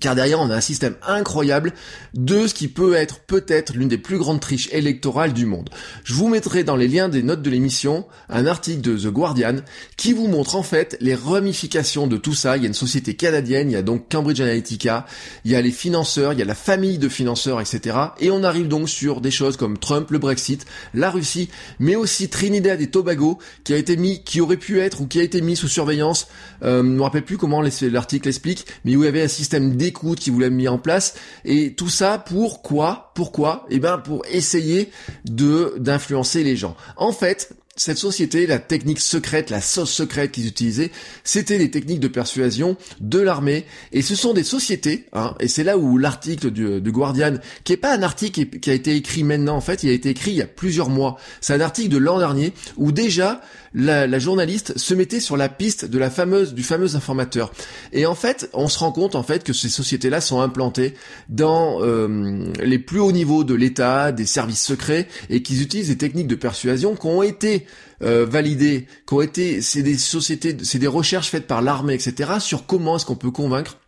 car 0.00 0.14
derrière 0.14 0.40
on 0.40 0.50
a 0.50 0.56
un 0.56 0.60
système 0.60 0.96
incroyable 1.06 1.72
de 2.14 2.46
ce 2.46 2.54
qui 2.54 2.68
peut 2.68 2.94
être 2.94 3.20
peut-être 3.20 3.74
l'une 3.74 3.88
des 3.88 3.98
plus 3.98 4.18
grandes 4.18 4.40
triches 4.40 4.68
électorales 4.72 5.32
du 5.32 5.46
monde. 5.46 5.70
Je 6.04 6.14
vous 6.14 6.28
mettrai 6.28 6.64
dans 6.64 6.76
les 6.76 6.88
liens 6.88 7.08
des 7.08 7.22
notes 7.22 7.42
de 7.42 7.50
l'émission 7.50 8.06
un 8.28 8.46
article 8.46 8.80
de 8.80 8.96
The 8.96 9.12
Guardian 9.12 9.56
qui 9.96 10.12
vous 10.12 10.28
montre 10.28 10.56
en 10.56 10.62
fait 10.62 10.96
les 11.00 11.14
ramifications 11.14 12.06
de 12.06 12.16
tout 12.16 12.34
ça. 12.34 12.56
Il 12.56 12.62
y 12.62 12.66
a 12.66 12.68
une 12.68 12.74
société 12.74 13.14
canadienne, 13.14 13.70
il 13.70 13.74
y 13.74 13.76
a 13.76 13.82
donc 13.82 14.10
Cambridge 14.10 14.40
Analytica, 14.40 15.06
il 15.44 15.50
y 15.50 15.56
a 15.56 15.62
les 15.62 15.70
financeurs, 15.70 16.32
il 16.32 16.38
y 16.38 16.42
a 16.42 16.46
la 16.46 16.54
famille 16.54 16.98
de 16.98 17.08
financeurs, 17.08 17.60
etc. 17.60 17.96
Et 18.20 18.30
on 18.30 18.42
arrive 18.44 18.68
donc 18.68 18.88
sur 18.88 19.20
des 19.20 19.30
choses 19.30 19.56
comme 19.56 19.78
Trump, 19.78 20.10
le 20.10 20.18
Brexit, 20.18 20.66
la 20.94 21.10
Russie, 21.10 21.48
mais 21.78 21.96
aussi 21.96 22.28
Trinidad 22.28 22.80
et 22.80 22.88
Tobago 22.88 23.38
qui 23.64 23.74
a 23.74 23.76
été 23.76 23.96
mis, 23.96 24.22
qui 24.24 24.40
aurait 24.40 24.56
pu 24.56 24.80
être 24.80 25.00
ou 25.00 25.06
qui 25.06 25.20
a 25.20 25.22
été 25.22 25.40
mis 25.40 25.56
sous 25.56 25.68
surveillance. 25.68 26.28
Euh, 26.62 26.82
je 26.82 26.86
ne 26.86 26.94
me 26.94 27.02
rappelle 27.02 27.24
plus 27.24 27.38
comment 27.38 27.62
l'article 27.62 28.28
explique, 28.28 28.66
mais 28.84 28.96
où 28.96 29.02
il 29.02 29.06
y 29.06 29.08
avait 29.08 29.22
un 29.22 29.28
système 29.28 29.76
d'écoute 29.82 30.20
qui 30.20 30.30
voulait 30.30 30.50
mis 30.50 30.68
en 30.68 30.78
place 30.78 31.14
et 31.44 31.74
tout 31.74 31.88
ça 31.88 32.18
pourquoi 32.18 33.12
Pourquoi? 33.14 33.66
Eh 33.70 33.78
ben 33.78 33.98
pour 33.98 34.24
essayer 34.30 34.90
de 35.24 35.74
d'influencer 35.78 36.44
les 36.44 36.56
gens. 36.56 36.76
En 36.96 37.12
fait, 37.12 37.50
cette 37.74 37.98
société, 37.98 38.46
la 38.46 38.58
technique 38.58 39.00
secrète, 39.00 39.48
la 39.48 39.60
sauce 39.62 39.90
secrète 39.90 40.32
qu'ils 40.32 40.46
utilisaient, 40.46 40.90
c'était 41.24 41.56
les 41.56 41.70
techniques 41.70 42.00
de 42.00 42.08
persuasion 42.08 42.76
de 43.00 43.18
l'armée. 43.18 43.64
Et 43.92 44.02
ce 44.02 44.14
sont 44.14 44.34
des 44.34 44.44
sociétés, 44.44 45.06
hein, 45.14 45.34
et 45.40 45.48
c'est 45.48 45.64
là 45.64 45.78
où 45.78 45.96
l'article 45.96 46.50
du, 46.50 46.80
du, 46.80 46.92
Guardian, 46.92 47.38
qui 47.64 47.72
est 47.72 47.78
pas 47.78 47.96
un 47.96 48.02
article 48.02 48.44
qui 48.60 48.70
a 48.70 48.74
été 48.74 48.94
écrit 48.94 49.24
maintenant, 49.24 49.56
en 49.56 49.62
fait, 49.62 49.82
il 49.84 49.90
a 49.90 49.92
été 49.92 50.10
écrit 50.10 50.32
il 50.32 50.36
y 50.36 50.42
a 50.42 50.46
plusieurs 50.46 50.90
mois. 50.90 51.16
C'est 51.40 51.54
un 51.54 51.60
article 51.60 51.88
de 51.88 51.96
l'an 51.96 52.18
dernier 52.18 52.52
où 52.76 52.92
déjà 52.92 53.40
la, 53.74 54.06
la, 54.06 54.18
journaliste 54.18 54.76
se 54.76 54.94
mettait 54.94 55.20
sur 55.20 55.36
la 55.36 55.48
piste 55.48 55.84
de 55.84 55.98
la 55.98 56.10
fameuse, 56.10 56.54
du 56.54 56.62
fameux 56.62 56.96
informateur. 56.96 57.52
Et 57.92 58.06
en 58.06 58.14
fait, 58.14 58.50
on 58.52 58.68
se 58.68 58.78
rend 58.78 58.92
compte 58.92 59.14
en 59.14 59.22
fait 59.22 59.44
que 59.44 59.52
ces 59.52 59.68
sociétés-là 59.68 60.20
sont 60.20 60.40
implantées 60.40 60.94
dans 61.28 61.82
euh, 61.82 62.46
les 62.62 62.78
plus 62.78 63.00
hauts 63.00 63.12
niveaux 63.12 63.44
de 63.44 63.54
l'État, 63.54 64.12
des 64.12 64.26
services 64.26 64.62
secrets, 64.62 65.08
et 65.30 65.42
qu'ils 65.42 65.62
utilisent 65.62 65.88
des 65.88 65.98
techniques 65.98 66.28
de 66.28 66.34
persuasion 66.34 66.94
qui 66.96 67.06
ont 67.06 67.22
été 67.22 67.66
euh, 68.02 68.26
validées, 68.26 68.86
qui 69.06 69.14
ont 69.14 69.22
été, 69.22 69.62
c'est 69.62 69.82
des 69.82 69.98
sociétés, 69.98 70.56
c'est 70.62 70.78
des 70.78 70.86
recherches 70.86 71.30
faites 71.30 71.46
par 71.46 71.62
l'armée, 71.62 71.94
etc. 71.94 72.32
sur 72.40 72.66
comment 72.66 72.96
est-ce 72.96 73.06
qu'on 73.06 73.16
peut 73.16 73.30
convaincre 73.30 73.78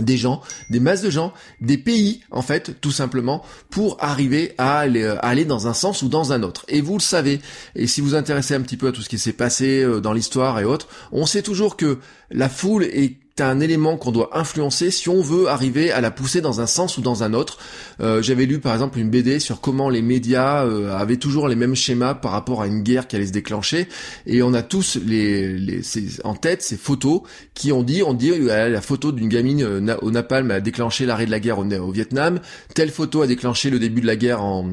des 0.00 0.16
gens, 0.16 0.42
des 0.70 0.80
masses 0.80 1.02
de 1.02 1.10
gens, 1.10 1.32
des 1.60 1.78
pays, 1.78 2.20
en 2.30 2.42
fait, 2.42 2.80
tout 2.80 2.90
simplement, 2.90 3.42
pour 3.70 3.96
arriver 4.00 4.54
à 4.58 4.78
aller, 4.78 5.44
dans 5.44 5.68
un 5.68 5.74
sens 5.74 6.02
ou 6.02 6.08
dans 6.08 6.32
un 6.32 6.42
autre. 6.42 6.64
Et 6.68 6.80
vous 6.80 6.94
le 6.94 7.02
savez, 7.02 7.40
et 7.74 7.86
si 7.86 8.00
vous 8.00 8.14
intéressez 8.14 8.54
un 8.54 8.60
petit 8.60 8.76
peu 8.76 8.88
à 8.88 8.92
tout 8.92 9.02
ce 9.02 9.08
qui 9.08 9.18
s'est 9.18 9.32
passé 9.32 9.82
euh, 9.82 10.00
dans 10.00 10.12
l'histoire 10.12 10.58
et 10.60 10.64
autres, 10.64 10.88
on 11.12 11.26
sait 11.26 11.42
toujours 11.42 11.76
que 11.76 11.98
la 12.30 12.48
foule 12.48 12.84
est 12.84 13.16
un 13.44 13.60
élément 13.60 13.96
qu'on 13.98 14.12
doit 14.12 14.30
influencer 14.32 14.90
si 14.90 15.08
on 15.08 15.20
veut 15.20 15.48
arriver 15.48 15.90
à 15.90 16.00
la 16.00 16.10
pousser 16.10 16.40
dans 16.40 16.60
un 16.60 16.66
sens 16.66 16.96
ou 16.96 17.02
dans 17.02 17.22
un 17.22 17.34
autre. 17.34 17.58
Euh, 18.00 18.22
j'avais 18.22 18.46
lu 18.46 18.60
par 18.60 18.72
exemple 18.72 18.98
une 18.98 19.10
BD 19.10 19.40
sur 19.40 19.60
comment 19.60 19.90
les 19.90 20.00
médias 20.00 20.64
euh, 20.64 20.96
avaient 20.96 21.18
toujours 21.18 21.48
les 21.48 21.54
mêmes 21.54 21.74
schémas 21.74 22.14
par 22.14 22.32
rapport 22.32 22.62
à 22.62 22.66
une 22.66 22.82
guerre 22.82 23.06
qui 23.06 23.16
allait 23.16 23.26
se 23.26 23.32
déclencher, 23.32 23.88
et 24.26 24.42
on 24.42 24.54
a 24.54 24.62
tous 24.62 24.98
les, 25.04 25.52
les 25.52 25.82
en 26.24 26.34
tête 26.34 26.62
ces 26.62 26.76
photos 26.76 27.22
qui 27.54 27.72
ont 27.72 27.82
dit, 27.82 28.02
on 28.02 28.14
dit 28.14 28.30
euh, 28.30 28.68
la 28.68 28.80
photo 28.80 29.12
d'une 29.12 29.28
gamine 29.28 29.64
au 30.00 30.10
napalm 30.10 30.50
a 30.50 30.60
déclenché 30.60 31.04
l'arrêt 31.04 31.26
de 31.26 31.30
la 31.30 31.40
guerre 31.40 31.58
au, 31.58 31.90
Vietnam, 31.90 32.40
telle 32.74 32.90
photo 32.90 33.22
a 33.22 33.26
déclenché 33.26 33.70
le 33.70 33.78
début 33.78 34.00
de 34.00 34.06
la 34.06 34.16
guerre 34.16 34.42
en, 34.42 34.66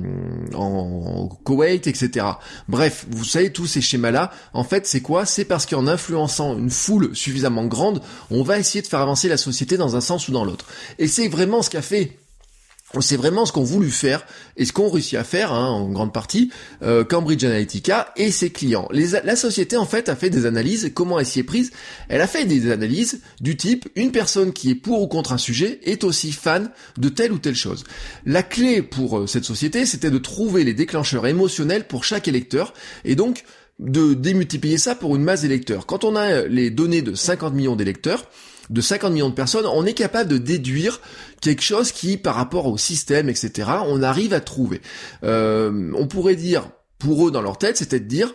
en 0.53 1.27
Koweït, 1.43 1.87
etc. 1.87 2.25
Bref, 2.67 3.05
vous 3.09 3.25
savez 3.25 3.51
tous 3.51 3.65
ces 3.65 3.81
schémas-là. 3.81 4.31
En 4.53 4.63
fait, 4.63 4.87
c'est 4.87 5.01
quoi? 5.01 5.25
C'est 5.25 5.45
parce 5.45 5.65
qu'en 5.65 5.87
influençant 5.87 6.57
une 6.57 6.69
foule 6.69 7.15
suffisamment 7.15 7.65
grande, 7.65 8.01
on 8.31 8.43
va 8.43 8.52
essayer 8.59 8.81
de 8.81 8.87
faire 8.87 9.01
avancer 9.01 9.27
la 9.27 9.37
société 9.37 9.77
dans 9.77 9.95
un 9.95 10.01
sens 10.01 10.27
ou 10.27 10.31
dans 10.31 10.45
l'autre. 10.45 10.65
Et 10.99 11.07
c'est 11.07 11.27
vraiment 11.27 11.61
ce 11.61 11.69
qu'a 11.69 11.81
fait 11.81 12.17
c'est 13.01 13.17
vraiment 13.17 13.45
ce 13.45 13.51
qu'ont 13.51 13.63
voulu 13.63 13.89
faire 13.89 14.25
et 14.55 14.65
ce 14.65 14.73
qu'ont 14.73 14.89
réussi 14.89 15.17
à 15.17 15.23
faire 15.23 15.51
hein, 15.51 15.67
en 15.67 15.89
grande 15.89 16.13
partie 16.13 16.51
euh, 16.83 17.03
Cambridge 17.03 17.43
Analytica 17.43 18.13
et 18.15 18.31
ses 18.31 18.51
clients. 18.51 18.87
la 18.91 19.35
société 19.35 19.77
en 19.77 19.85
fait 19.85 20.09
a 20.09 20.15
fait 20.15 20.29
des 20.29 20.45
analyses. 20.45 20.91
Comment 20.93 21.19
elle 21.19 21.25
s'y 21.25 21.39
est 21.39 21.43
prise? 21.43 21.71
Elle 22.09 22.21
a 22.21 22.27
fait 22.27 22.45
des 22.45 22.71
analyses 22.71 23.21
du 23.41 23.57
type 23.57 23.89
une 23.95 24.11
personne 24.11 24.53
qui 24.53 24.69
est 24.69 24.75
pour 24.75 25.01
ou 25.01 25.07
contre 25.07 25.33
un 25.33 25.37
sujet 25.37 25.79
est 25.83 26.03
aussi 26.03 26.31
fan 26.31 26.69
de 26.97 27.09
telle 27.09 27.31
ou 27.31 27.39
telle 27.39 27.55
chose. 27.55 27.83
La 28.25 28.43
clé 28.43 28.81
pour 28.81 29.19
euh, 29.19 29.27
cette 29.27 29.45
société, 29.45 29.85
c'était 29.85 30.11
de 30.11 30.17
trouver 30.17 30.63
les 30.63 30.73
déclencheurs 30.73 31.25
émotionnels 31.25 31.87
pour 31.87 32.03
chaque 32.03 32.27
électeur 32.27 32.73
et 33.05 33.15
donc 33.15 33.43
de 33.79 34.13
démultiplier 34.13 34.77
ça 34.77 34.95
pour 34.95 35.15
une 35.15 35.23
masse 35.23 35.41
d'électeurs. 35.41 35.85
Quand 35.85 36.03
on 36.03 36.15
a 36.15 36.43
les 36.43 36.69
données 36.69 37.01
de 37.01 37.15
50 37.15 37.53
millions 37.53 37.75
d'électeurs, 37.75 38.29
de 38.69 38.81
50 38.81 39.11
millions 39.11 39.29
de 39.29 39.35
personnes, 39.35 39.65
on 39.65 39.85
est 39.85 39.93
capable 39.93 40.29
de 40.29 40.37
déduire 40.37 41.01
quelque 41.41 41.63
chose 41.63 41.91
qui, 41.91 42.17
par 42.17 42.35
rapport 42.35 42.67
au 42.67 42.77
système, 42.77 43.29
etc., 43.29 43.69
on 43.85 44.01
arrive 44.01 44.33
à 44.33 44.39
trouver. 44.39 44.81
Euh, 45.23 45.91
on 45.95 46.07
pourrait 46.07 46.35
dire, 46.35 46.69
pour 46.97 47.27
eux, 47.27 47.31
dans 47.31 47.41
leur 47.41 47.57
tête, 47.57 47.77
c'était 47.77 47.99
de 47.99 48.07
dire, 48.07 48.33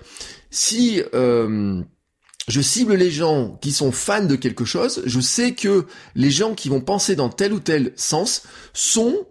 si... 0.50 1.02
Euh, 1.14 1.82
je 2.48 2.62
cible 2.62 2.94
les 2.94 3.10
gens 3.10 3.58
qui 3.60 3.72
sont 3.72 3.92
fans 3.92 4.24
de 4.24 4.34
quelque 4.34 4.64
chose, 4.64 5.02
je 5.04 5.20
sais 5.20 5.52
que 5.52 5.84
les 6.14 6.30
gens 6.30 6.54
qui 6.54 6.70
vont 6.70 6.80
penser 6.80 7.14
dans 7.14 7.28
tel 7.28 7.52
ou 7.52 7.60
tel 7.60 7.92
sens 7.94 8.42
sont 8.72 9.26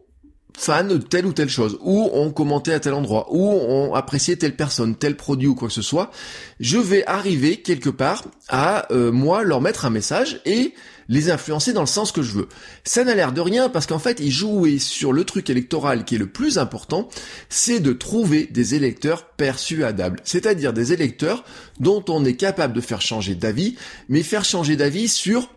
fans 0.58 0.84
de 0.84 0.98
telle 0.98 1.28
ou 1.28 1.34
telle 1.34 1.50
chose, 1.50 1.78
ou 1.82 2.10
ont 2.14 2.32
commenté 2.32 2.74
à 2.74 2.80
tel 2.80 2.94
endroit, 2.94 3.28
ou 3.30 3.48
ont 3.48 3.94
apprécié 3.94 4.38
telle 4.38 4.56
personne, 4.56 4.96
tel 4.96 5.16
produit 5.16 5.48
ou 5.48 5.54
quoi 5.56 5.68
que 5.68 5.74
ce 5.74 5.84
soit, 5.84 6.12
je 6.60 6.80
vais 6.80 7.06
arriver 7.06 7.58
quelque 7.58 7.92
part 7.92 8.26
à 8.50 8.92
euh, 8.92 9.12
moi 9.12 9.44
leur 9.44 9.62
mettre 9.62 9.86
un 9.86 9.92
message 9.92 10.42
et 10.46 10.74
les 11.10 11.30
influencer 11.30 11.74
dans 11.74 11.82
le 11.82 11.88
sens 11.88 12.12
que 12.12 12.24
je 12.24 12.34
veux. 12.34 12.50
Ça 12.84 13.04
n'a 13.04 13.14
l'air 13.14 13.32
de 13.32 13.40
rien 13.40 13.70
parce 13.70 13.86
qu'en 13.86 14.00
fait 14.00 14.20
ils 14.20 14.32
jouaient 14.32 14.80
sur 14.80 15.14
le 15.14 15.24
truc 15.24 15.50
électoral 15.52 16.06
qui 16.06 16.16
est 16.16 16.20
le 16.20 16.28
plus 16.28 16.58
important, 16.58 17.08
c'est 17.50 17.80
de 17.80 17.94
trouver 17.94 18.48
des 18.48 18.74
électeurs 18.74 19.26
persuadables, 19.26 20.20
c'est-à-dire 20.24 20.74
des 20.74 20.92
électeurs 20.92 21.44
dont 21.80 22.04
on 22.10 22.26
est 22.26 22.36
capable 22.36 22.74
de 22.74 22.82
faire 22.82 23.02
changer 23.02 23.36
d'avis, 23.36 23.76
mais 24.10 24.24
faire 24.24 24.44
changer 24.44 24.76
d'avis 24.76 25.08
sur 25.08 25.50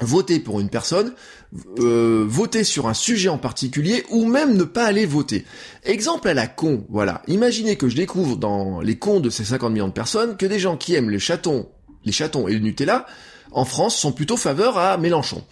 voter 0.00 0.40
pour 0.40 0.60
une 0.60 0.68
personne, 0.68 1.12
euh, 1.78 2.24
voter 2.26 2.64
sur 2.64 2.88
un 2.88 2.94
sujet 2.94 3.28
en 3.28 3.38
particulier, 3.38 4.04
ou 4.10 4.24
même 4.24 4.56
ne 4.56 4.64
pas 4.64 4.84
aller 4.84 5.06
voter. 5.06 5.44
Exemple 5.84 6.28
à 6.28 6.34
la 6.34 6.46
con, 6.46 6.84
voilà. 6.88 7.22
Imaginez 7.28 7.76
que 7.76 7.88
je 7.88 7.96
découvre 7.96 8.36
dans 8.36 8.80
les 8.80 8.98
cons 8.98 9.20
de 9.20 9.30
ces 9.30 9.44
50 9.44 9.72
millions 9.72 9.88
de 9.88 9.92
personnes 9.92 10.36
que 10.36 10.46
des 10.46 10.58
gens 10.58 10.76
qui 10.76 10.94
aiment 10.94 11.10
les 11.10 11.18
chatons, 11.18 11.68
les 12.04 12.12
chatons 12.12 12.48
et 12.48 12.54
le 12.54 12.60
Nutella, 12.60 13.06
en 13.52 13.64
France, 13.64 13.96
sont 13.96 14.10
plutôt 14.10 14.36
faveurs 14.36 14.78
à 14.78 14.96
Mélenchon. 14.98 15.44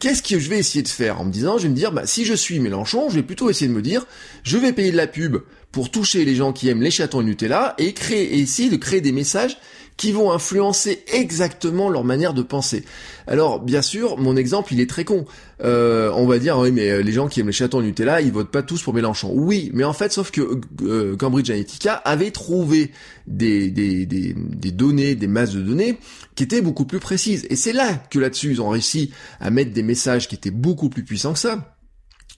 Qu'est-ce 0.00 0.22
que 0.22 0.40
je 0.40 0.50
vais 0.50 0.58
essayer 0.58 0.82
de 0.82 0.88
faire 0.88 1.20
en 1.20 1.24
me 1.24 1.30
disant, 1.30 1.56
je 1.56 1.64
vais 1.64 1.68
me 1.68 1.74
dire, 1.74 1.92
bah, 1.92 2.04
si 2.04 2.24
je 2.24 2.34
suis 2.34 2.58
Mélenchon, 2.58 3.08
je 3.10 3.14
vais 3.14 3.22
plutôt 3.22 3.48
essayer 3.48 3.68
de 3.68 3.72
me 3.72 3.82
dire, 3.82 4.06
je 4.42 4.58
vais 4.58 4.72
payer 4.72 4.90
de 4.90 4.96
la 4.96 5.06
pub 5.06 5.36
pour 5.70 5.90
toucher 5.90 6.24
les 6.24 6.34
gens 6.34 6.52
qui 6.52 6.68
aiment 6.68 6.82
les 6.82 6.90
chatons 6.90 7.20
et 7.20 7.24
Nutella 7.24 7.74
et 7.78 7.92
créer, 7.92 8.34
et 8.34 8.40
essayer 8.40 8.70
de 8.70 8.76
créer 8.76 9.00
des 9.00 9.12
messages 9.12 9.56
qui 9.96 10.12
vont 10.12 10.32
influencer 10.32 11.04
exactement 11.12 11.88
leur 11.88 12.04
manière 12.04 12.34
de 12.34 12.42
penser. 12.42 12.84
Alors, 13.26 13.60
bien 13.60 13.80
sûr, 13.80 14.18
mon 14.18 14.36
exemple, 14.36 14.72
il 14.72 14.80
est 14.80 14.90
très 14.90 15.04
con. 15.04 15.24
Euh, 15.62 16.10
on 16.14 16.26
va 16.26 16.38
dire, 16.38 16.58
oui, 16.58 16.72
mais 16.72 17.02
les 17.02 17.12
gens 17.12 17.28
qui 17.28 17.40
aiment 17.40 17.46
les 17.46 17.52
chatons 17.52 17.80
Nutella, 17.80 18.20
ils 18.20 18.32
votent 18.32 18.50
pas 18.50 18.62
tous 18.62 18.82
pour 18.82 18.92
Mélenchon. 18.92 19.32
Oui, 19.32 19.70
mais 19.72 19.84
en 19.84 19.92
fait, 19.92 20.12
sauf 20.12 20.30
que 20.30 20.60
euh, 20.82 21.16
Cambridge 21.16 21.48
Analytica 21.50 21.94
avait 21.94 22.32
trouvé 22.32 22.90
des, 23.26 23.70
des, 23.70 24.72
données, 24.72 25.14
des 25.14 25.26
masses 25.28 25.52
de 25.52 25.60
données 25.60 25.98
qui 26.34 26.42
étaient 26.42 26.60
beaucoup 26.60 26.84
plus 26.84 27.00
précises. 27.00 27.46
Et 27.48 27.56
c'est 27.56 27.72
là 27.72 27.94
que 28.10 28.18
là-dessus, 28.18 28.50
ils 28.50 28.60
ont 28.60 28.68
réussi 28.68 29.12
à 29.40 29.50
mettre 29.50 29.72
des 29.72 29.82
messages 29.84 30.28
qui 30.28 30.34
étaient 30.34 30.50
beaucoup 30.50 30.88
plus 30.88 31.04
puissants 31.04 31.32
que 31.32 31.38
ça. 31.38 31.73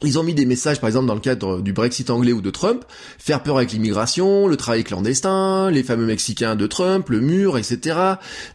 Ils 0.02 0.18
ont 0.18 0.22
mis 0.22 0.34
des 0.34 0.44
messages, 0.44 0.78
par 0.78 0.88
exemple, 0.88 1.06
dans 1.06 1.14
le 1.14 1.20
cadre 1.20 1.62
du 1.62 1.72
Brexit 1.72 2.10
anglais 2.10 2.32
ou 2.32 2.42
de 2.42 2.50
Trump, 2.50 2.84
faire 3.18 3.42
peur 3.42 3.56
avec 3.56 3.72
l'immigration, 3.72 4.46
le 4.46 4.58
travail 4.58 4.84
clandestin, 4.84 5.70
les 5.70 5.82
fameux 5.82 6.04
Mexicains 6.04 6.54
de 6.54 6.66
Trump, 6.66 7.08
le 7.08 7.20
mur, 7.20 7.56
etc. 7.56 7.98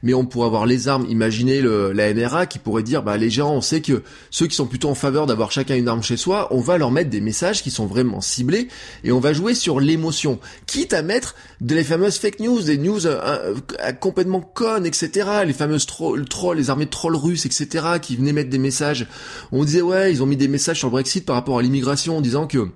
Mais 0.03 0.13
on 0.13 0.24
pourrait 0.24 0.45
avoir 0.45 0.67
les 0.67 0.88
armes, 0.88 1.07
imaginez 1.10 1.62
le, 1.62 1.93
la 1.93 2.13
NRA 2.13 2.45
qui 2.45 2.60
pourrait 2.60 2.83
dire, 2.83 3.01
bah 3.01 3.17
les 3.17 3.31
gens, 3.31 3.55
on 3.55 3.62
sait 3.62 3.81
que 3.81 4.03
ceux 4.29 4.45
qui 4.45 4.55
sont 4.55 4.67
plutôt 4.67 4.89
en 4.89 4.95
faveur 4.95 5.25
d'avoir 5.25 5.51
chacun 5.51 5.75
une 5.75 5.88
arme 5.88 6.03
chez 6.03 6.15
soi, 6.15 6.48
on 6.51 6.62
va 6.62 6.77
leur 6.77 6.91
mettre 6.91 7.10
des 7.10 7.21
messages 7.21 7.63
qui 7.63 7.71
sont 7.71 7.88
vraiment 7.88 8.21
ciblés 8.21 8.67
et 9.03 9.12
on 9.12 9.19
va 9.19 9.33
jouer 9.33 9.55
sur 9.55 9.79
l'émotion, 9.79 10.38
quitte 10.67 10.93
à 10.93 11.01
mettre 11.01 11.33
de 11.60 11.74
les 11.74 11.83
fameuses 11.83 12.17
fake 12.17 12.39
news, 12.39 12.62
des 12.62 12.77
news 12.77 13.07
euh, 13.07 13.55
euh, 13.83 13.91
complètement 13.93 14.41
connes, 14.41 14.86
etc. 14.86 15.27
Les 15.48 15.53
fameuses 15.53 15.88
trolls, 15.88 16.27
les 16.55 16.69
armées 16.69 16.86
de 16.86 16.91
trolls 16.91 17.15
russes, 17.15 17.48
etc. 17.48 17.86
qui 18.00 18.15
venaient 18.15 18.31
mettre 18.31 18.51
des 18.51 18.60
messages. 18.60 19.07
On 19.51 19.65
disait 19.65 19.81
ouais, 19.81 20.12
ils 20.12 20.21
ont 20.21 20.27
mis 20.27 20.38
des 20.38 20.48
messages 20.48 20.77
sur 20.77 20.89
le 20.89 20.91
Brexit 20.91 21.30
par 21.31 21.38
rapport 21.38 21.59
à 21.59 21.61
l'immigration 21.61 22.17
en 22.17 22.21
disant 22.21 22.45
que 22.45 22.67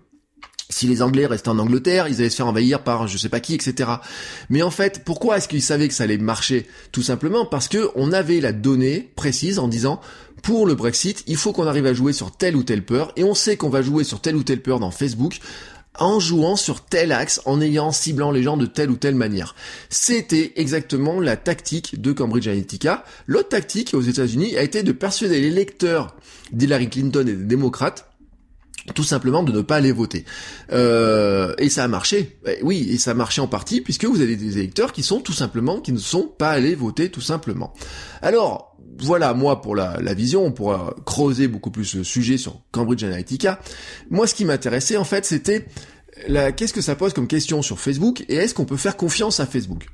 si 0.69 0.87
les 0.87 1.01
Anglais 1.01 1.25
restaient 1.25 1.49
en 1.49 1.59
Angleterre, 1.59 2.07
ils 2.07 2.21
allaient 2.21 2.29
se 2.29 2.37
faire 2.37 2.47
envahir 2.47 2.85
par 2.85 3.05
je 3.05 3.17
sais 3.17 3.27
pas 3.27 3.41
qui, 3.41 3.53
etc. 3.53 3.89
Mais 4.49 4.61
en 4.61 4.71
fait, 4.71 5.03
pourquoi 5.03 5.35
est-ce 5.35 5.49
qu'ils 5.49 5.61
savaient 5.61 5.89
que 5.89 5.93
ça 5.93 6.05
allait 6.05 6.17
marcher? 6.17 6.65
Tout 6.93 7.01
simplement 7.01 7.45
parce 7.45 7.67
que 7.67 7.89
on 7.95 8.13
avait 8.13 8.39
la 8.39 8.53
donnée 8.53 9.11
précise 9.17 9.59
en 9.59 9.67
disant 9.67 9.99
pour 10.41 10.65
le 10.65 10.73
Brexit, 10.73 11.21
il 11.27 11.35
faut 11.35 11.51
qu'on 11.51 11.67
arrive 11.67 11.85
à 11.85 11.93
jouer 11.93 12.13
sur 12.13 12.31
telle 12.31 12.55
ou 12.55 12.63
telle 12.63 12.85
peur, 12.85 13.11
et 13.17 13.25
on 13.25 13.33
sait 13.33 13.57
qu'on 13.57 13.67
va 13.67 13.81
jouer 13.81 14.05
sur 14.05 14.21
telle 14.21 14.37
ou 14.37 14.43
telle 14.43 14.61
peur 14.61 14.79
dans 14.79 14.89
Facebook 14.89 15.41
en 15.99 16.19
jouant 16.19 16.55
sur 16.55 16.81
tel 16.81 17.11
axe, 17.11 17.41
en 17.45 17.61
ayant 17.61 17.91
ciblant 17.91 18.31
les 18.31 18.43
gens 18.43 18.57
de 18.57 18.65
telle 18.65 18.89
ou 18.89 18.95
telle 18.95 19.15
manière. 19.15 19.55
C'était 19.89 20.53
exactement 20.55 21.19
la 21.19 21.35
tactique 21.35 22.01
de 22.01 22.11
Cambridge 22.11 22.47
Analytica. 22.47 23.03
L'autre 23.27 23.49
tactique 23.49 23.93
aux 23.93 24.01
États-Unis 24.01 24.57
a 24.57 24.63
été 24.63 24.83
de 24.83 24.91
persuader 24.91 25.41
les 25.41 25.51
lecteurs 25.51 26.15
d'Hillary 26.51 26.89
Clinton 26.89 27.21
et 27.27 27.33
des 27.33 27.43
démocrates 27.43 28.09
tout 28.93 29.03
simplement 29.03 29.43
de 29.43 29.51
ne 29.51 29.61
pas 29.61 29.77
aller 29.77 29.91
voter. 29.91 30.25
Euh, 30.71 31.53
et 31.57 31.69
ça 31.69 31.83
a 31.83 31.87
marché. 31.87 32.37
Eh 32.45 32.59
oui, 32.61 32.87
et 32.91 32.97
ça 32.97 33.11
a 33.11 33.13
marché 33.13 33.41
en 33.41 33.47
partie 33.47 33.81
puisque 33.81 34.05
vous 34.05 34.21
avez 34.21 34.35
des 34.35 34.57
électeurs 34.57 34.93
qui 34.93 35.03
sont 35.03 35.19
tout 35.19 35.33
simplement, 35.33 35.79
qui 35.79 35.91
ne 35.91 35.97
sont 35.97 36.27
pas 36.27 36.51
allés 36.51 36.75
voter 36.75 37.09
tout 37.09 37.21
simplement. 37.21 37.73
Alors, 38.21 38.75
voilà, 38.99 39.33
moi, 39.33 39.61
pour 39.61 39.75
la, 39.75 40.13
vision, 40.13 40.45
on 40.45 40.51
pourra 40.51 40.95
creuser 41.05 41.47
beaucoup 41.47 41.71
plus 41.71 41.95
le 41.95 42.03
sujet 42.03 42.37
sur 42.37 42.61
Cambridge 42.71 43.03
Analytica. 43.03 43.59
Moi, 44.09 44.27
ce 44.27 44.35
qui 44.35 44.45
m'intéressait, 44.45 44.97
en 44.97 45.03
fait, 45.03 45.25
c'était 45.25 45.65
qu'est-ce 46.55 46.73
que 46.73 46.81
ça 46.81 46.95
pose 46.95 47.13
comme 47.13 47.27
question 47.27 47.61
sur 47.61 47.79
Facebook 47.79 48.23
et 48.29 48.35
est-ce 48.35 48.53
qu'on 48.53 48.65
peut 48.65 48.77
faire 48.77 48.95
confiance 48.95 49.39
à 49.39 49.45
Facebook? 49.45 49.87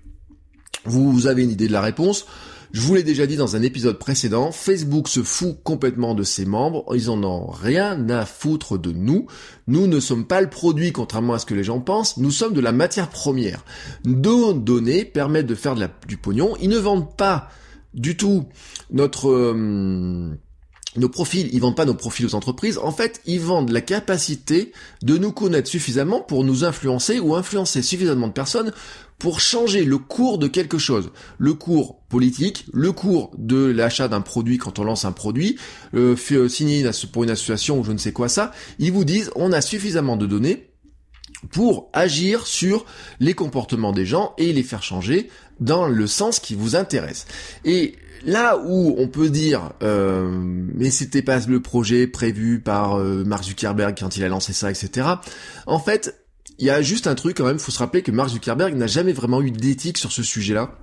Vous 0.86 1.28
avez 1.28 1.44
une 1.44 1.52
idée 1.52 1.68
de 1.68 1.74
la 1.74 1.82
réponse 1.82 2.26
je 2.74 2.82
vous 2.82 2.96
l'ai 2.96 3.04
déjà 3.04 3.28
dit 3.28 3.36
dans 3.36 3.56
un 3.56 3.62
épisode 3.62 4.00
précédent, 4.00 4.52
Facebook 4.52 5.08
se 5.08 5.24
fout 5.24 5.58
complètement 5.64 6.16
de 6.16 6.24
ses 6.24 6.46
membres, 6.46 6.86
ils 6.96 7.10
en 7.10 7.24
ont 7.24 7.48
rien 7.48 8.10
à 8.10 8.26
foutre 8.26 8.78
de 8.78 8.92
nous. 8.92 9.28
Nous 9.68 9.88
ne 9.88 10.00
sommes 10.00 10.26
pas 10.26 10.42
le 10.42 10.50
produit, 10.50 10.92
contrairement 10.92 11.34
à 11.34 11.40
ce 11.40 11.46
que 11.46 11.54
les 11.54 11.64
gens 11.64 11.80
pensent, 11.80 12.18
nous 12.18 12.32
sommes 12.32 12.54
de 12.54 12.62
la 12.62 12.72
matière 12.72 13.10
première. 13.10 13.66
Nos 14.06 14.54
données 14.54 15.06
permettent 15.06 15.48
de 15.48 15.56
faire 15.56 15.76
du 16.08 16.18
pognon, 16.18 16.56
ils 16.62 16.70
ne 16.70 16.78
vendent 16.78 17.16
pas 17.16 17.50
du 17.94 18.16
tout 18.16 18.46
notre... 18.92 19.30
Euh, 19.30 20.38
nos 20.98 21.10
profils, 21.10 21.50
ils 21.54 21.62
vendent 21.62 21.76
pas 21.76 21.86
nos 21.86 21.94
profils 21.94 22.26
aux 22.26 22.36
entreprises, 22.36 22.78
en 22.78 22.92
fait, 22.92 23.22
ils 23.26 23.40
vendent 23.40 23.72
la 23.72 23.82
capacité 23.82 24.72
de 25.02 25.18
nous 25.18 25.32
connaître 25.32 25.70
suffisamment 25.70 26.20
pour 26.20 26.44
nous 26.44 26.64
influencer 26.66 27.20
ou 27.20 27.36
influencer 27.36 27.82
suffisamment 27.82 28.28
de 28.28 28.34
personnes 28.34 28.74
pour 29.18 29.40
changer 29.40 29.86
le 29.86 30.00
cours 30.00 30.40
de 30.40 30.48
quelque 30.48 30.80
chose. 30.80 31.12
Le 31.38 31.54
cours 31.54 32.02
politique, 32.10 32.66
le 32.74 32.92
cours 32.92 33.32
de 33.38 33.66
l'achat 33.66 34.08
d'un 34.08 34.22
produit 34.22 34.58
quand 34.58 34.80
on 34.80 34.84
lance 34.84 35.06
un 35.06 35.12
produit, 35.12 35.58
euh, 35.94 36.16
euh 36.32 36.50
signer 36.50 36.90
pour 37.14 37.24
une 37.24 37.30
association 37.30 37.80
ou 37.80 37.84
je 37.84 37.92
ne 37.92 37.98
sais 37.98 38.14
quoi 38.14 38.30
ça, 38.30 38.52
ils 38.80 38.92
vous 38.92 39.06
disent 39.06 39.32
on 39.36 39.52
a 39.52 39.62
suffisamment 39.62 40.18
de 40.18 40.26
données 40.26 40.72
pour 41.52 41.90
agir 41.94 42.46
sur 42.48 42.86
les 43.20 43.34
comportements 43.34 43.92
des 43.92 44.06
gens 44.06 44.34
et 44.38 44.54
les 44.54 44.64
faire 44.64 44.84
changer 44.84 45.30
dans 45.60 45.88
le 45.88 46.08
sens 46.08 46.40
qui 46.40 46.56
vous 46.56 46.76
intéresse. 46.76 47.26
Et 47.64 47.96
là 48.26 48.58
où 48.64 48.96
on 48.98 49.08
peut 49.08 49.30
dire 49.30 49.74
euh, 49.84 50.30
mais 50.76 50.92
c'était 50.92 51.22
pas 51.22 51.40
le 51.48 51.62
projet 51.62 52.08
prévu 52.08 52.60
par 52.60 52.96
euh, 52.96 53.24
Mark 53.24 53.44
Zuckerberg 53.44 53.96
quand 54.00 54.18
il 54.18 54.24
a 54.24 54.28
lancé 54.30 54.54
ça, 54.54 54.70
etc. 54.70 55.08
En 55.66 55.80
fait, 55.80 56.16
il 56.60 56.66
y 56.66 56.70
a 56.70 56.82
juste 56.82 57.08
un 57.08 57.16
truc 57.16 57.38
quand 57.38 57.46
même, 57.46 57.60
faut 57.60 57.72
se 57.72 57.80
rappeler 57.80 58.02
que 58.02 58.12
Mark 58.12 58.30
Zuckerberg 58.30 58.76
n'a 58.76 58.88
jamais 58.88 59.14
vraiment 59.14 59.42
eu 59.42 59.52
d'éthique 59.52 59.98
sur 59.98 60.12
ce 60.12 60.24
sujet-là. 60.24 60.78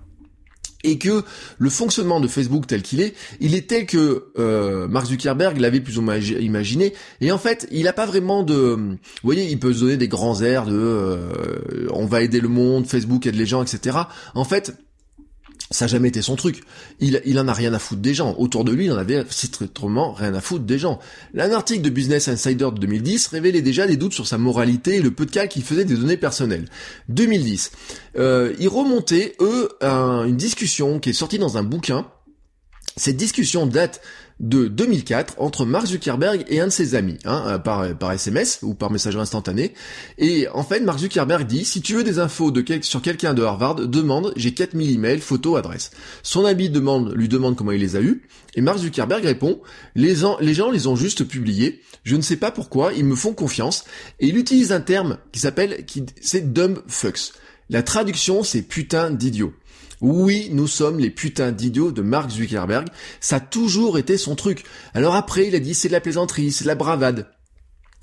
et 0.85 0.99
que 0.99 1.25
le 1.59 1.71
fonctionnement 1.71 2.21
de 2.21 2.29
Facebook 2.29 2.67
tel 2.69 2.83
qu'il 2.83 3.01
est, 3.01 3.15
il 3.41 3.55
est 3.57 3.69
tel 3.69 3.85
que 3.85 4.31
euh, 4.39 4.87
Mark 4.87 5.07
Zuckerberg 5.07 5.59
l'avait 5.59 5.81
plus 5.81 5.99
ou 5.99 6.03
moins 6.03 6.19
imaginé. 6.19 6.95
Et 7.21 7.33
en 7.33 7.39
fait, 7.39 7.67
il 7.73 7.85
n'a 7.85 7.93
pas 7.93 8.07
vraiment 8.07 8.45
de... 8.45 8.77
Vous 8.77 8.97
voyez, 9.25 9.49
il 9.51 9.59
peut 9.59 9.73
se 9.73 9.81
donner 9.81 9.97
des 9.97 10.07
grands 10.07 10.41
airs 10.41 10.67
de 10.67 10.77
euh, 10.77 11.89
on 11.93 12.07
va 12.07 12.23
aider 12.23 12.41
le 12.41 12.49
monde, 12.49 12.87
Facebook 12.87 13.27
aide 13.27 13.35
les 13.35 13.47
gens, 13.47 13.63
etc. 13.63 13.99
En 14.35 14.45
fait, 14.45 14.77
ça 15.71 15.85
n'a 15.85 15.89
jamais 15.91 16.09
été 16.09 16.23
son 16.23 16.37
truc. 16.37 16.63
Il, 16.99 17.21
il 17.27 17.39
en 17.39 17.47
a 17.47 17.53
rien 17.53 17.75
à 17.75 17.79
foutre 17.79 18.01
des 18.01 18.15
gens. 18.15 18.35
Autour 18.39 18.65
de 18.65 18.73
lui, 18.73 18.87
il 18.87 18.93
en 18.93 18.97
avait 18.97 19.25
strictement 19.29 20.13
rien 20.13 20.35
à 20.35 20.41
foutre 20.41 20.65
des 20.65 20.79
gens. 20.79 20.99
Un 21.37 21.51
article 21.53 21.83
de 21.83 21.91
Business 21.91 22.29
Insider 22.29 22.69
de 22.73 22.79
2010 22.79 23.27
révélait 23.29 23.61
déjà 23.61 23.87
des 23.87 23.97
doutes 23.97 24.15
sur 24.15 24.27
sa 24.27 24.39
moralité 24.39 24.97
et 24.97 25.03
le 25.03 25.11
peu 25.11 25.27
de 25.27 25.31
cas 25.31 25.47
qu'il 25.47 25.63
faisait 25.63 25.85
des 25.85 25.97
données 25.97 26.17
personnelles. 26.17 26.67
2010. 27.11 27.71
Euh, 28.19 28.55
il 28.59 28.69
remontait, 28.69 29.37
eux, 29.41 29.69
à 29.83 30.25
une 30.27 30.37
discussion 30.37 31.01
qui 31.01 31.11
est 31.11 31.15
sortie 31.15 31.39
dans 31.39 31.59
un 31.59 31.63
bouquin. 31.63 32.07
Cette 32.97 33.17
discussion 33.17 33.67
date 33.67 34.01
de 34.41 34.69
2004 34.69 35.35
entre 35.39 35.65
Mark 35.65 35.87
Zuckerberg 35.87 36.45
et 36.49 36.61
un 36.61 36.67
de 36.67 36.73
ses 36.73 36.95
amis, 36.95 37.19
hein, 37.25 37.45
euh, 37.47 37.59
par, 37.59 37.97
par 37.97 38.13
SMS 38.13 38.61
ou 38.63 38.75
par 38.75 38.91
messagerie 38.91 39.23
instantanée. 39.23 39.75
Et 40.19 40.47
en 40.49 40.63
fait, 40.63 40.81
Mark 40.81 41.01
Zuckerberg 41.01 41.47
dit, 41.47 41.65
si 41.65 41.81
tu 41.81 41.95
veux 41.95 42.05
des 42.05 42.19
infos 42.19 42.53
sur 42.83 43.03
quelqu'un 43.03 43.35
de 43.35 43.43
Harvard, 43.43 43.77
demande, 43.77 44.33
j'ai 44.37 44.55
4000 44.55 44.95
emails, 44.95 45.21
photos, 45.21 45.59
adresses. 45.59 45.91
Son 46.23 46.45
ami 46.45 46.71
demande, 46.71 47.13
lui 47.15 47.29
demande 47.29 47.57
comment 47.57 47.73
il 47.73 47.81
les 47.81 47.97
a 47.97 48.01
eus, 48.01 48.23
et 48.55 48.61
Mark 48.61 48.79
Zuckerberg 48.79 49.25
répond, 49.25 49.61
les, 49.95 50.17
les 50.41 50.55
gens 50.55 50.71
les 50.71 50.87
ont 50.87 50.97
juste 50.97 51.25
publiés, 51.25 51.81
je 52.05 52.17
ne 52.17 52.23
sais 52.23 52.37
pas 52.37 52.51
pourquoi, 52.51 52.93
ils 52.93 53.05
me 53.05 53.17
font 53.17 53.33
confiance, 53.33 53.85
et 54.21 54.29
il 54.29 54.37
utilise 54.37 54.73
un 54.73 54.81
terme 54.81 55.19
qui 55.33 55.41
s'appelle, 55.41 55.85
c'est 56.21 56.53
dumb 56.53 56.79
fucks. 56.87 57.33
La 57.71 57.83
traduction, 57.83 58.43
c'est 58.43 58.63
putain 58.63 59.11
d'idiot. 59.11 59.53
Oui, 60.01 60.49
nous 60.53 60.69
sommes 60.69 61.01
les 61.01 61.11
putains 61.11 61.53
d'idiots 61.53 61.91
de 61.91 62.03
Mark 62.03 62.31
Zuckerberg. 62.31 62.87
Ça 63.21 63.37
a 63.37 63.41
toujours 63.41 63.99
été 63.99 64.17
son 64.17 64.37
truc. 64.37 64.65
Alors 64.95 65.15
après, 65.15 65.49
il 65.49 65.55
a 65.55 65.61
dit 65.61 65.75
c'est 65.75 65.89
de 65.89 65.93
la 65.93 66.01
plaisanterie, 66.01 66.53
c'est 66.53 66.65
de 66.65 66.69
la 66.69 66.75
bravade. 66.77 67.29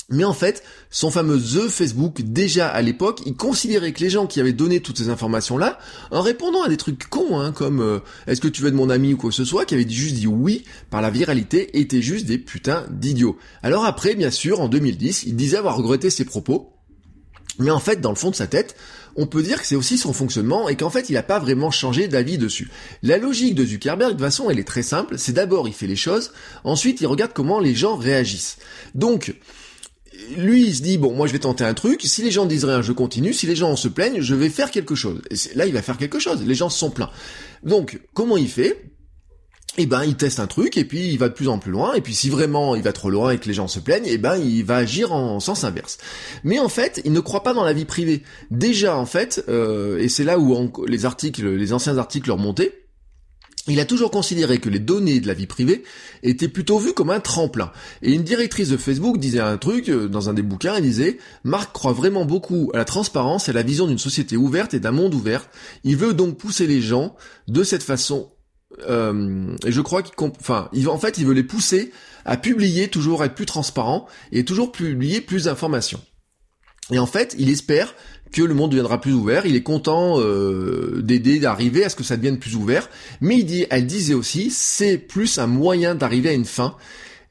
Mais 0.09 0.23
en 0.23 0.33
fait, 0.33 0.61
son 0.91 1.09
fameux 1.09 1.39
The 1.39 1.67
Facebook, 1.67 2.21
déjà 2.21 2.67
à 2.67 2.81
l'époque, 2.83 3.21
il 3.25 3.35
considérait 3.35 3.91
que 3.91 4.01
les 4.01 4.11
gens 4.11 4.27
qui 4.27 4.39
avaient 4.39 4.53
donné 4.53 4.79
toutes 4.79 4.99
ces 4.99 5.09
informations-là, 5.09 5.79
en 6.11 6.21
répondant 6.21 6.61
à 6.61 6.69
des 6.69 6.77
trucs 6.77 7.09
cons, 7.09 7.39
hein, 7.39 7.51
comme 7.51 7.81
euh, 7.81 7.99
est-ce 8.27 8.39
que 8.39 8.47
tu 8.47 8.61
veux 8.61 8.67
être 8.67 8.75
mon 8.75 8.91
ami 8.91 9.15
ou 9.15 9.17
quoi 9.17 9.31
que 9.31 9.35
ce 9.35 9.45
soit, 9.45 9.65
qui 9.65 9.73
avaient 9.73 9.89
juste 9.89 10.15
dit 10.15 10.27
oui 10.27 10.63
par 10.91 11.01
la 11.01 11.09
viralité, 11.09 11.79
étaient 11.79 12.03
juste 12.03 12.27
des 12.27 12.37
putains 12.37 12.85
d'idiots. 12.91 13.37
Alors 13.63 13.85
après, 13.85 14.13
bien 14.13 14.29
sûr, 14.29 14.61
en 14.61 14.67
2010, 14.67 15.23
il 15.23 15.35
disait 15.35 15.57
avoir 15.57 15.75
regretté 15.75 16.11
ses 16.11 16.25
propos, 16.25 16.75
mais 17.57 17.71
en 17.71 17.79
fait, 17.79 18.01
dans 18.01 18.09
le 18.11 18.15
fond 18.15 18.29
de 18.29 18.35
sa 18.35 18.47
tête, 18.47 18.75
on 19.15 19.27
peut 19.27 19.41
dire 19.41 19.61
que 19.61 19.67
c'est 19.67 19.75
aussi 19.75 19.97
son 19.97 20.13
fonctionnement 20.13 20.67
et 20.69 20.75
qu'en 20.75 20.89
fait 20.89 21.09
il 21.09 21.13
n'a 21.13 21.23
pas 21.23 21.39
vraiment 21.39 21.71
changé 21.71 22.07
d'avis 22.07 22.37
dessus. 22.37 22.69
La 23.03 23.17
logique 23.17 23.55
de 23.55 23.65
Zuckerberg, 23.65 24.11
de 24.11 24.17
toute 24.17 24.25
façon, 24.25 24.49
elle 24.49 24.59
est 24.59 24.67
très 24.67 24.83
simple, 24.83 25.17
c'est 25.17 25.33
d'abord 25.33 25.67
il 25.67 25.73
fait 25.73 25.87
les 25.87 25.95
choses, 25.95 26.31
ensuite 26.63 27.01
il 27.01 27.07
regarde 27.07 27.31
comment 27.33 27.59
les 27.59 27.75
gens 27.75 27.95
réagissent. 27.95 28.57
Donc, 28.93 29.35
lui, 30.37 30.67
il 30.67 30.75
se 30.75 30.81
dit, 30.81 30.97
bon, 30.97 31.13
moi 31.13 31.27
je 31.27 31.33
vais 31.33 31.39
tenter 31.39 31.63
un 31.63 31.73
truc, 31.73 32.01
si 32.03 32.21
les 32.21 32.31
gens 32.31 32.45
disent 32.45 32.65
rien, 32.65 32.81
je 32.81 32.91
continue, 32.91 33.33
si 33.33 33.47
les 33.47 33.55
gens 33.55 33.75
se 33.75 33.87
plaignent, 33.87 34.21
je 34.21 34.35
vais 34.35 34.49
faire 34.49 34.71
quelque 34.71 34.95
chose. 34.95 35.21
Et 35.31 35.35
là, 35.55 35.65
il 35.65 35.73
va 35.73 35.81
faire 35.81 35.97
quelque 35.97 36.19
chose, 36.19 36.43
les 36.43 36.55
gens 36.55 36.69
se 36.69 36.79
sont 36.79 36.89
plaints. 36.89 37.11
Donc, 37.63 37.99
comment 38.13 38.37
il 38.37 38.49
fait? 38.49 38.94
Eh 39.77 39.85
ben 39.85 40.03
il 40.03 40.15
teste 40.15 40.39
un 40.39 40.47
truc 40.47 40.77
et 40.77 40.85
puis 40.85 41.09
il 41.09 41.17
va 41.17 41.27
de 41.27 41.33
plus 41.33 41.49
en 41.49 41.59
plus 41.59 41.71
loin 41.71 41.93
et 41.93 42.01
puis 42.01 42.13
si 42.13 42.29
vraiment 42.29 42.75
il 42.75 42.81
va 42.83 42.93
trop 42.93 43.09
loin 43.09 43.31
et 43.31 43.37
que 43.37 43.47
les 43.47 43.53
gens 43.53 43.67
se 43.67 43.79
plaignent, 43.79 44.05
eh 44.07 44.17
ben 44.17 44.37
il 44.37 44.63
va 44.63 44.77
agir 44.77 45.11
en 45.11 45.39
sens 45.39 45.63
inverse. 45.63 45.97
Mais 46.43 46.59
en 46.59 46.69
fait, 46.69 47.01
il 47.05 47.11
ne 47.11 47.19
croit 47.19 47.43
pas 47.43 47.53
dans 47.53 47.63
la 47.63 47.73
vie 47.73 47.85
privée. 47.85 48.23
Déjà 48.51 48.95
en 48.95 49.05
fait, 49.05 49.43
euh, 49.49 49.97
et 49.99 50.09
c'est 50.09 50.23
là 50.23 50.39
où 50.39 50.71
les 50.87 51.05
articles, 51.05 51.47
les 51.47 51.73
anciens 51.73 51.97
articles 51.97 52.27
leur 52.27 52.37
montaient. 52.37 52.85
Il 53.67 53.79
a 53.79 53.85
toujours 53.85 54.11
considéré 54.11 54.59
que 54.59 54.69
les 54.69 54.79
données 54.79 55.19
de 55.19 55.25
la 55.25 55.33
vie 55.33 55.47
privée 55.47 55.83
étaient 56.21 56.47
plutôt 56.47 56.77
vues 56.77 56.93
comme 56.93 57.09
un 57.09 57.19
tremplin. 57.19 57.71
Et 58.03 58.13
une 58.13 58.21
directrice 58.21 58.69
de 58.69 58.77
Facebook 58.77 59.17
disait 59.17 59.39
un 59.39 59.57
truc 59.57 59.89
euh, 59.89 60.07
dans 60.07 60.29
un 60.29 60.33
des 60.33 60.43
bouquins, 60.43 60.75
elle 60.75 60.83
disait 60.83 61.17
Marc 61.43 61.73
croit 61.73 61.93
vraiment 61.93 62.25
beaucoup 62.25 62.69
à 62.75 62.77
la 62.77 62.85
transparence 62.85 63.47
et 63.47 63.51
à 63.51 63.55
la 63.55 63.63
vision 63.63 63.87
d'une 63.87 63.97
société 63.97 64.37
ouverte 64.37 64.75
et 64.75 64.79
d'un 64.79 64.91
monde 64.91 65.15
ouvert. 65.15 65.49
Il 65.83 65.97
veut 65.97 66.13
donc 66.13 66.37
pousser 66.37 66.67
les 66.67 66.81
gens 66.81 67.15
de 67.47 67.63
cette 67.63 67.83
façon 67.83 68.29
euh, 68.87 69.55
et 69.65 69.71
je 69.71 69.81
crois 69.81 70.03
qu'il, 70.03 70.13
enfin, 70.39 70.69
en 70.87 70.97
fait, 70.97 71.17
il 71.17 71.25
veut 71.25 71.33
les 71.33 71.43
pousser 71.43 71.91
à 72.25 72.37
publier 72.37 72.87
toujours 72.87 73.23
être 73.23 73.35
plus 73.35 73.45
transparent 73.45 74.07
et 74.31 74.45
toujours 74.45 74.71
publier 74.71 75.21
plus 75.21 75.45
d'informations. 75.45 76.01
Et 76.91 76.99
en 76.99 77.05
fait, 77.05 77.35
il 77.39 77.49
espère 77.49 77.95
que 78.31 78.41
le 78.41 78.53
monde 78.53 78.71
deviendra 78.71 79.01
plus 79.01 79.13
ouvert. 79.13 79.45
Il 79.45 79.55
est 79.55 79.63
content 79.63 80.19
euh, 80.19 81.01
d'aider 81.01 81.39
d'arriver 81.39 81.83
à 81.83 81.89
ce 81.89 81.95
que 81.95 82.03
ça 82.03 82.17
devienne 82.17 82.37
plus 82.37 82.55
ouvert. 82.55 82.89
Mais 83.21 83.37
il 83.37 83.45
dit, 83.45 83.65
elle 83.69 83.87
disait 83.87 84.13
aussi, 84.13 84.51
c'est 84.51 84.97
plus 84.97 85.39
un 85.39 85.47
moyen 85.47 85.95
d'arriver 85.95 86.29
à 86.29 86.33
une 86.33 86.45
fin. 86.45 86.75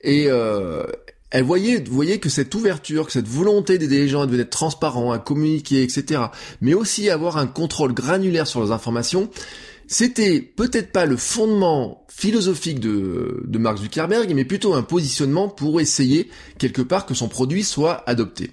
Et 0.01 0.27
euh, 0.29 0.85
elle 1.31 1.45
voyait, 1.45 1.83
voyait 1.89 2.19
que 2.19 2.29
cette 2.29 2.55
ouverture, 2.55 3.07
que 3.07 3.13
cette 3.13 3.29
volonté 3.29 3.79
d'aider 3.79 3.99
les 3.99 4.09
gens 4.09 4.23
à 4.23 4.27
devenir 4.27 4.49
transparents, 4.49 5.13
à 5.13 5.19
communiquer, 5.19 5.83
etc. 5.83 6.23
Mais 6.61 6.75
aussi 6.75 7.11
avoir 7.11 7.37
un 7.37 7.47
contrôle 7.47 7.93
granulaire 7.93 8.47
sur 8.47 8.61
leurs 8.61 8.73
informations 8.73 9.31
c'était 9.87 10.41
peut-être 10.41 10.93
pas 10.93 11.07
le 11.07 11.17
fondement 11.17 12.07
philosophique 12.09 12.81
de, 12.81 13.43
Mark 13.59 13.79
Zuckerberg, 13.79 14.33
mais 14.35 14.45
plutôt 14.45 14.75
un 14.75 14.83
positionnement 14.83 15.49
pour 15.49 15.81
essayer 15.81 16.31
quelque 16.59 16.83
part 16.83 17.07
que 17.07 17.15
son 17.15 17.29
produit 17.29 17.65
soit 17.65 18.09
adopté. 18.09 18.51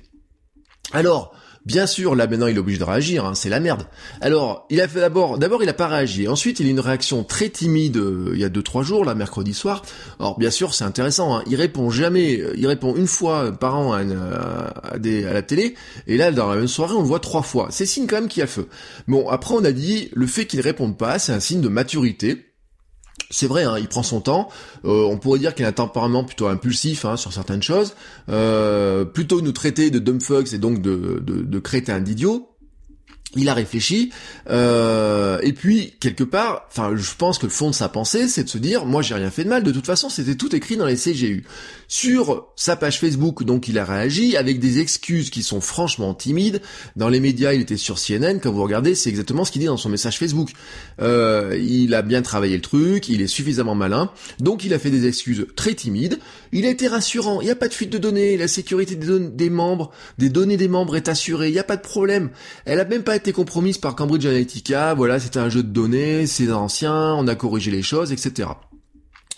Alors, 0.93 1.33
Bien 1.65 1.85
sûr, 1.85 2.15
là 2.15 2.25
maintenant 2.25 2.47
il 2.47 2.55
est 2.55 2.59
obligé 2.59 2.79
de 2.79 2.83
réagir, 2.83 3.23
hein, 3.23 3.35
c'est 3.35 3.49
la 3.49 3.59
merde. 3.59 3.85
Alors, 4.19 4.65
il 4.71 4.81
a 4.81 4.87
fait 4.87 4.99
d'abord, 4.99 5.37
d'abord 5.37 5.61
il 5.61 5.69
a 5.69 5.73
pas 5.73 5.87
réagi. 5.87 6.27
Ensuite, 6.27 6.59
il 6.59 6.65
a 6.65 6.69
une 6.71 6.79
réaction 6.79 7.23
très 7.23 7.49
timide 7.49 7.97
euh, 7.97 8.31
il 8.33 8.39
y 8.39 8.43
a 8.43 8.49
deux 8.49 8.63
trois 8.63 8.81
jours, 8.81 9.05
là 9.05 9.13
mercredi 9.13 9.53
soir. 9.53 9.83
Alors 10.19 10.39
bien 10.39 10.49
sûr, 10.49 10.73
c'est 10.73 10.85
intéressant. 10.85 11.37
Hein, 11.37 11.43
il 11.47 11.55
répond 11.55 11.91
jamais, 11.91 12.41
euh, 12.41 12.55
il 12.57 12.65
répond 12.65 12.95
une 12.95 13.05
fois 13.05 13.51
par 13.51 13.77
an 13.77 13.93
à, 13.93 14.01
la 14.03 15.41
télé, 15.43 15.75
et 16.07 16.17
là 16.17 16.31
dans 16.31 16.49
la 16.49 16.55
même 16.55 16.67
soirée 16.67 16.95
on 16.95 17.01
le 17.01 17.07
voit 17.07 17.19
trois 17.19 17.43
fois. 17.43 17.67
C'est 17.69 17.85
signe 17.85 18.07
quand 18.07 18.15
même 18.15 18.27
qu'il 18.27 18.39
y 18.39 18.43
a 18.43 18.47
feu. 18.47 18.67
Bon, 19.07 19.29
après 19.29 19.53
on 19.53 19.63
a 19.63 19.71
dit 19.71 20.09
le 20.13 20.25
fait 20.25 20.45
qu'il 20.47 20.61
réponde 20.61 20.97
pas, 20.97 21.19
c'est 21.19 21.31
un 21.31 21.39
signe 21.39 21.61
de 21.61 21.69
maturité. 21.69 22.50
C'est 23.31 23.47
vrai, 23.47 23.63
hein, 23.63 23.77
il 23.79 23.87
prend 23.87 24.03
son 24.03 24.21
temps. 24.21 24.49
Euh, 24.85 25.05
on 25.05 25.17
pourrait 25.17 25.39
dire 25.39 25.55
qu'il 25.55 25.65
a 25.65 25.69
un 25.69 25.71
tempérament 25.71 26.23
plutôt 26.23 26.47
impulsif 26.47 27.05
hein, 27.05 27.17
sur 27.17 27.33
certaines 27.33 27.63
choses. 27.63 27.95
Euh, 28.29 29.05
plutôt 29.05 29.41
nous 29.41 29.53
traiter 29.53 29.89
de 29.89 29.99
dumb 29.99 30.21
fucks 30.21 30.53
et 30.53 30.57
donc 30.57 30.81
de, 30.81 31.23
de, 31.25 31.41
de 31.41 31.59
crétins 31.59 32.01
d'idiots 32.01 32.50
il 33.35 33.49
a 33.49 33.53
réfléchi 33.53 34.11
euh, 34.49 35.39
et 35.41 35.53
puis 35.53 35.93
quelque 35.99 36.23
part, 36.23 36.67
enfin 36.69 36.91
je 36.95 37.11
pense 37.17 37.37
que 37.37 37.45
le 37.45 37.51
fond 37.51 37.69
de 37.69 37.75
sa 37.75 37.89
pensée 37.89 38.27
c'est 38.27 38.43
de 38.43 38.49
se 38.49 38.57
dire 38.57 38.85
moi 38.85 39.01
j'ai 39.01 39.15
rien 39.15 39.31
fait 39.31 39.43
de 39.43 39.49
mal. 39.49 39.63
De 39.63 39.71
toute 39.71 39.85
façon 39.85 40.09
c'était 40.09 40.35
tout 40.35 40.55
écrit 40.55 40.77
dans 40.77 40.85
les 40.85 40.97
CGU 40.97 41.45
sur 41.87 42.47
sa 42.55 42.75
page 42.75 42.99
Facebook 42.99 43.43
donc 43.43 43.67
il 43.67 43.77
a 43.77 43.85
réagi 43.85 44.37
avec 44.37 44.59
des 44.59 44.79
excuses 44.79 45.29
qui 45.29 45.43
sont 45.43 45.61
franchement 45.61 46.13
timides. 46.13 46.61
Dans 46.95 47.09
les 47.09 47.19
médias 47.19 47.53
il 47.53 47.61
était 47.61 47.77
sur 47.77 47.97
CNN 47.99 48.39
quand 48.39 48.51
vous 48.51 48.63
regardez 48.63 48.95
c'est 48.95 49.09
exactement 49.09 49.45
ce 49.45 49.51
qu'il 49.51 49.61
dit 49.61 49.67
dans 49.67 49.77
son 49.77 49.89
message 49.89 50.17
Facebook. 50.17 50.49
Euh, 51.01 51.57
il 51.61 51.93
a 51.93 52.01
bien 52.01 52.21
travaillé 52.21 52.55
le 52.55 52.61
truc 52.61 53.09
il 53.09 53.21
est 53.21 53.27
suffisamment 53.27 53.75
malin. 53.75 54.11
Donc 54.39 54.63
il 54.63 54.73
a 54.73 54.79
fait 54.79 54.89
des 54.89 55.07
excuses 55.07 55.47
très 55.55 55.73
timides. 55.73 56.19
Il 56.51 56.65
a 56.65 56.69
été 56.69 56.87
rassurant. 56.87 57.41
Il 57.41 57.45
n'y 57.45 57.51
a 57.51 57.55
pas 57.55 57.67
de 57.67 57.73
fuite 57.73 57.91
de 57.91 57.97
données. 57.97 58.37
La 58.37 58.47
sécurité 58.47 58.95
des, 58.95 59.49
membres 59.49 59.91
des 60.17 60.29
données 60.29 60.57
des 60.57 60.67
membres 60.67 60.95
est 60.95 61.07
assurée. 61.07 61.49
Il 61.49 61.53
n'y 61.53 61.59
a 61.59 61.63
pas 61.63 61.77
de 61.77 61.81
problème. 61.81 62.29
Elle 62.65 62.79
a 62.79 62.85
même 62.85 63.03
pas 63.03 63.15
été 63.15 63.20
compromise 63.29 63.77
par 63.77 63.95
Cambridge 63.95 64.25
Analytica, 64.25 64.95
voilà, 64.95 65.19
c'était 65.19 65.39
un 65.39 65.49
jeu 65.49 65.61
de 65.61 65.69
données, 65.69 66.25
c'est 66.25 66.51
ancien, 66.51 67.13
on 67.13 67.27
a 67.27 67.35
corrigé 67.35 67.69
les 67.69 67.83
choses, 67.83 68.11
etc. 68.11 68.49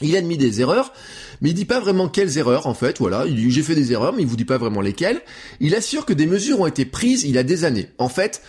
Il 0.02 0.16
a 0.16 0.20
admis 0.20 0.38
des 0.38 0.62
erreurs, 0.62 0.94
mais 1.42 1.50
il 1.50 1.54
dit 1.54 1.66
pas 1.66 1.80
vraiment 1.82 2.08
quelles 2.08 2.38
erreurs 2.38 2.68
en 2.68 2.74
fait, 2.74 3.00
voilà, 3.00 3.26
il 3.28 3.36
dit 3.36 3.52
j'ai 3.52 3.62
fait 3.62 3.76
des 3.76 3.92
erreurs, 3.92 4.14
mais 4.14 4.22
il 4.22 4.28
vous 4.28 4.38
dit 4.38 4.46
pas 4.46 4.58
vraiment 4.58 4.82
lesquelles. 4.82 5.22
Il 5.60 5.76
assure 5.76 6.06
que 6.06 6.14
des 6.14 6.26
mesures 6.26 6.62
ont 6.62 6.66
été 6.66 6.86
prises 6.86 7.24
il 7.24 7.32
y 7.32 7.38
a 7.38 7.44
des 7.44 7.66
années. 7.66 7.90
En 7.98 8.10
fait, 8.10 8.42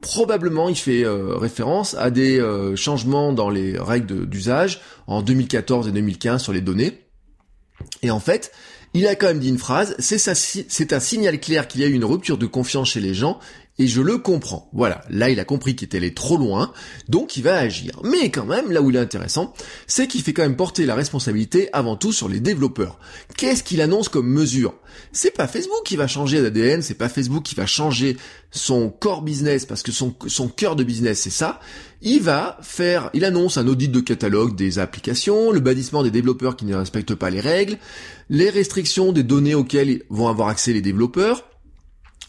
probablement 0.00 0.68
il 0.68 0.76
fait 0.76 1.04
euh, 1.04 1.36
référence 1.36 1.94
à 1.94 2.10
des 2.10 2.40
euh, 2.40 2.76
changements 2.76 3.32
dans 3.32 3.48
les 3.48 3.78
règles 3.78 4.26
d'usage 4.26 4.80
en 5.06 5.22
2014 5.22 5.88
et 5.88 5.92
2015 5.92 6.42
sur 6.42 6.52
les 6.52 6.60
données. 6.60 6.98
Et 8.02 8.10
en 8.10 8.20
fait, 8.20 8.52
il 8.94 9.06
a 9.06 9.14
quand 9.14 9.28
même 9.28 9.38
dit 9.38 9.48
une 9.48 9.58
phrase, 9.58 9.96
c'est 9.98 10.92
un 10.92 11.00
signal 11.00 11.40
clair 11.40 11.66
qu'il 11.66 11.80
y 11.80 11.84
a 11.84 11.86
eu 11.86 11.92
une 11.92 12.04
rupture 12.04 12.36
de 12.36 12.46
confiance 12.46 12.90
chez 12.90 13.00
les 13.00 13.14
gens 13.14 13.38
et 13.78 13.86
je 13.86 14.02
le 14.02 14.18
comprends. 14.18 14.68
Voilà, 14.72 15.02
là 15.08 15.30
il 15.30 15.40
a 15.40 15.44
compris 15.44 15.74
qu'il 15.74 15.86
était 15.86 15.96
allé 15.96 16.12
trop 16.12 16.36
loin, 16.36 16.72
donc 17.08 17.36
il 17.36 17.42
va 17.42 17.56
agir. 17.56 18.00
Mais 18.04 18.30
quand 18.30 18.44
même, 18.44 18.70
là 18.70 18.82
où 18.82 18.90
il 18.90 18.96
est 18.96 19.00
intéressant, 19.00 19.54
c'est 19.86 20.06
qu'il 20.06 20.22
fait 20.22 20.32
quand 20.32 20.42
même 20.42 20.56
porter 20.56 20.84
la 20.84 20.94
responsabilité 20.94 21.68
avant 21.72 21.96
tout 21.96 22.12
sur 22.12 22.28
les 22.28 22.40
développeurs. 22.40 22.98
Qu'est-ce 23.36 23.62
qu'il 23.62 23.80
annonce 23.80 24.08
comme 24.08 24.28
mesure? 24.28 24.74
C'est 25.12 25.30
pas 25.30 25.46
Facebook 25.46 25.82
qui 25.84 25.96
va 25.96 26.06
changer 26.06 26.40
l'ADN, 26.40 26.82
c'est 26.82 26.94
pas 26.94 27.08
Facebook 27.08 27.42
qui 27.42 27.54
va 27.54 27.66
changer 27.66 28.16
son 28.50 28.90
core 28.90 29.22
business, 29.22 29.64
parce 29.64 29.82
que 29.82 29.92
son, 29.92 30.14
son 30.26 30.48
cœur 30.48 30.76
de 30.76 30.84
business 30.84 31.20
c'est 31.20 31.30
ça. 31.30 31.60
Il 32.02 32.20
va 32.20 32.58
faire, 32.62 33.10
il 33.14 33.24
annonce 33.24 33.56
un 33.56 33.66
audit 33.68 33.90
de 33.90 34.00
catalogue 34.00 34.54
des 34.54 34.78
applications, 34.78 35.50
le 35.50 35.60
bannissement 35.60 36.02
des 36.02 36.10
développeurs 36.10 36.56
qui 36.56 36.66
ne 36.66 36.74
respectent 36.74 37.14
pas 37.14 37.30
les 37.30 37.40
règles, 37.40 37.78
les 38.28 38.50
restrictions 38.50 39.12
des 39.12 39.22
données 39.22 39.54
auxquelles 39.54 40.02
vont 40.10 40.28
avoir 40.28 40.48
accès 40.48 40.72
les 40.72 40.82
développeurs, 40.82 41.44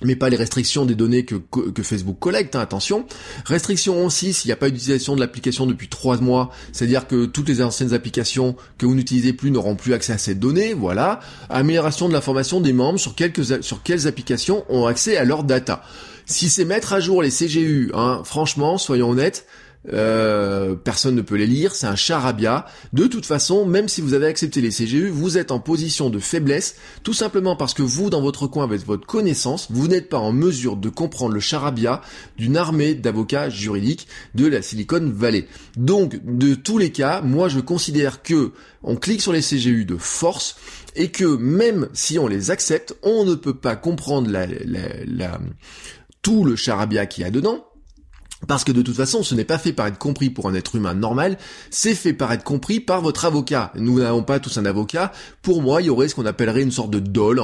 mais 0.02 0.16
pas 0.16 0.30
les 0.30 0.38
restrictions 0.38 0.86
des 0.86 0.96
données 0.96 1.26
que, 1.26 1.40
Facebook 1.84 2.18
collecte, 2.20 2.56
hein, 2.56 2.60
attention. 2.60 3.06
Restriction 3.46 4.06
aussi 4.06 4.34
s'il 4.34 4.50
n'y 4.50 4.54
a 4.54 4.58
pas 4.58 4.70
d'utilisation 4.70 5.16
de 5.16 5.20
l'application 5.20 5.66
depuis 5.66 5.88
trois 5.88 6.18
mois, 6.18 6.52
c'est-à-dire 6.72 7.08
que 7.08 7.26
toutes 7.26 7.48
les 7.50 7.62
anciennes 7.62 7.94
applications 7.94 8.56
que 8.78 8.86
vous 8.86 8.96
n'utilisez 8.96 9.34
plus 9.34 9.52
n'auront 9.52 9.76
plus 9.76 9.94
accès 9.94 10.14
à 10.14 10.18
ces 10.18 10.36
données, 10.36 10.74
voilà. 10.74 11.20
Amélioration 11.50 12.08
de 12.08 12.14
l'information 12.14 12.62
des 12.62 12.74
membres 12.74 13.00
sur, 13.00 13.16
quelques, 13.16 13.64
sur 13.64 13.84
quelles 13.84 14.08
applications 14.08 14.66
ont 14.70 14.86
accès 14.86 15.18
à 15.18 15.26
leurs 15.26 15.44
data. 15.44 15.84
Si 16.26 16.50
c'est 16.50 16.66
mettre 16.66 16.94
à 16.94 17.00
jour 17.00 17.22
les 17.22 17.30
CGU, 17.30 17.92
hein, 17.94 18.22
franchement, 18.24 18.78
soyons 18.78 19.10
honnêtes, 19.10 19.46
euh, 19.92 20.76
personne 20.76 21.16
ne 21.16 21.22
peut 21.22 21.36
les 21.36 21.48
lire, 21.48 21.76
c'est 21.76 21.88
un 21.88 21.96
charabia. 21.96 22.66
De 22.94 23.08
toute 23.08 23.26
façon, 23.26 23.66
même 23.66 23.90
si 23.90 24.02
vous 24.02 24.14
avez 24.14 24.28
accepté 24.28 24.62
les 24.62 24.70
CGU, 24.70 25.10
vous 25.10 25.38
êtes 25.38 25.52
en 25.52 25.60
position 25.60 26.10
de 26.10 26.20
faiblesse, 26.20 26.76
tout 27.04 27.14
simplement 27.14 27.56
parce 27.56 27.74
que 27.74 27.82
vous, 27.82 28.10
dans 28.10 28.22
votre 28.22 28.48
coin, 28.48 28.64
avec 28.64 28.86
votre 28.86 29.06
connaissance, 29.06 29.68
vous 29.70 29.88
n'êtes 29.88 30.10
pas 30.10 30.20
en 30.20 30.32
mesure 30.32 30.78
de 30.78 30.90
comprendre 30.90 31.34
le 31.34 31.40
charabia 31.40 32.02
d'une 32.38 32.58
armée 32.58 32.96
d'avocats 32.96 33.50
juridiques 33.50 34.08
de 34.36 34.48
la 34.48 34.62
Silicon 34.62 35.12
Valley. 35.14 35.48
Donc, 35.76 36.20
de 36.24 36.56
tous 36.56 36.78
les 36.78 36.92
cas, 36.92 37.22
moi 37.22 37.50
je 37.50 37.60
considère 37.60 38.24
que 38.24 38.52
on 38.84 38.96
clique 38.96 39.22
sur 39.22 39.34
les 39.34 39.42
CGU 39.42 39.86
de 39.86 39.98
force 39.98 40.58
et 40.96 41.10
que 41.10 41.26
même 41.26 41.88
si 41.94 42.20
on 42.20 42.28
les 42.28 42.52
accepte, 42.52 42.96
on 43.02 43.26
ne 43.26 43.36
peut 43.36 43.56
pas 43.56 43.76
comprendre 43.76 44.30
tout 46.22 46.44
le 46.44 46.56
charabia 46.56 47.06
qu'il 47.06 47.24
y 47.24 47.28
a 47.28 47.32
dedans, 47.32 47.66
parce 48.48 48.64
que 48.64 48.72
de 48.72 48.82
toute 48.82 48.96
façon, 48.96 49.24
ce 49.24 49.36
n'est 49.36 49.46
pas 49.46 49.58
fait 49.58 49.74
par 49.74 49.88
être 49.88 49.98
compris 49.98 50.30
pour 50.30 50.48
un 50.48 50.54
être 50.54 50.76
humain 50.76 50.94
normal, 50.94 51.38
c'est 51.70 51.96
fait 51.96 52.14
par 52.14 52.32
être 52.32 52.44
compris 52.44 52.80
par 52.80 53.02
votre 53.02 53.26
avocat. 53.26 53.72
Nous 53.76 54.00
n'avons 54.00 54.24
pas 54.24 54.40
tous 54.40 54.58
un 54.58 54.66
avocat. 54.66 55.12
Pour 55.42 55.62
moi, 55.62 55.82
il 55.82 55.86
y 55.86 55.90
aurait 55.90 56.08
ce 56.08 56.16
qu'on 56.16 56.26
appellerait 56.26 56.64
une 56.64 56.72
sorte 56.72 56.92
de 56.92 57.00
dol 57.00 57.42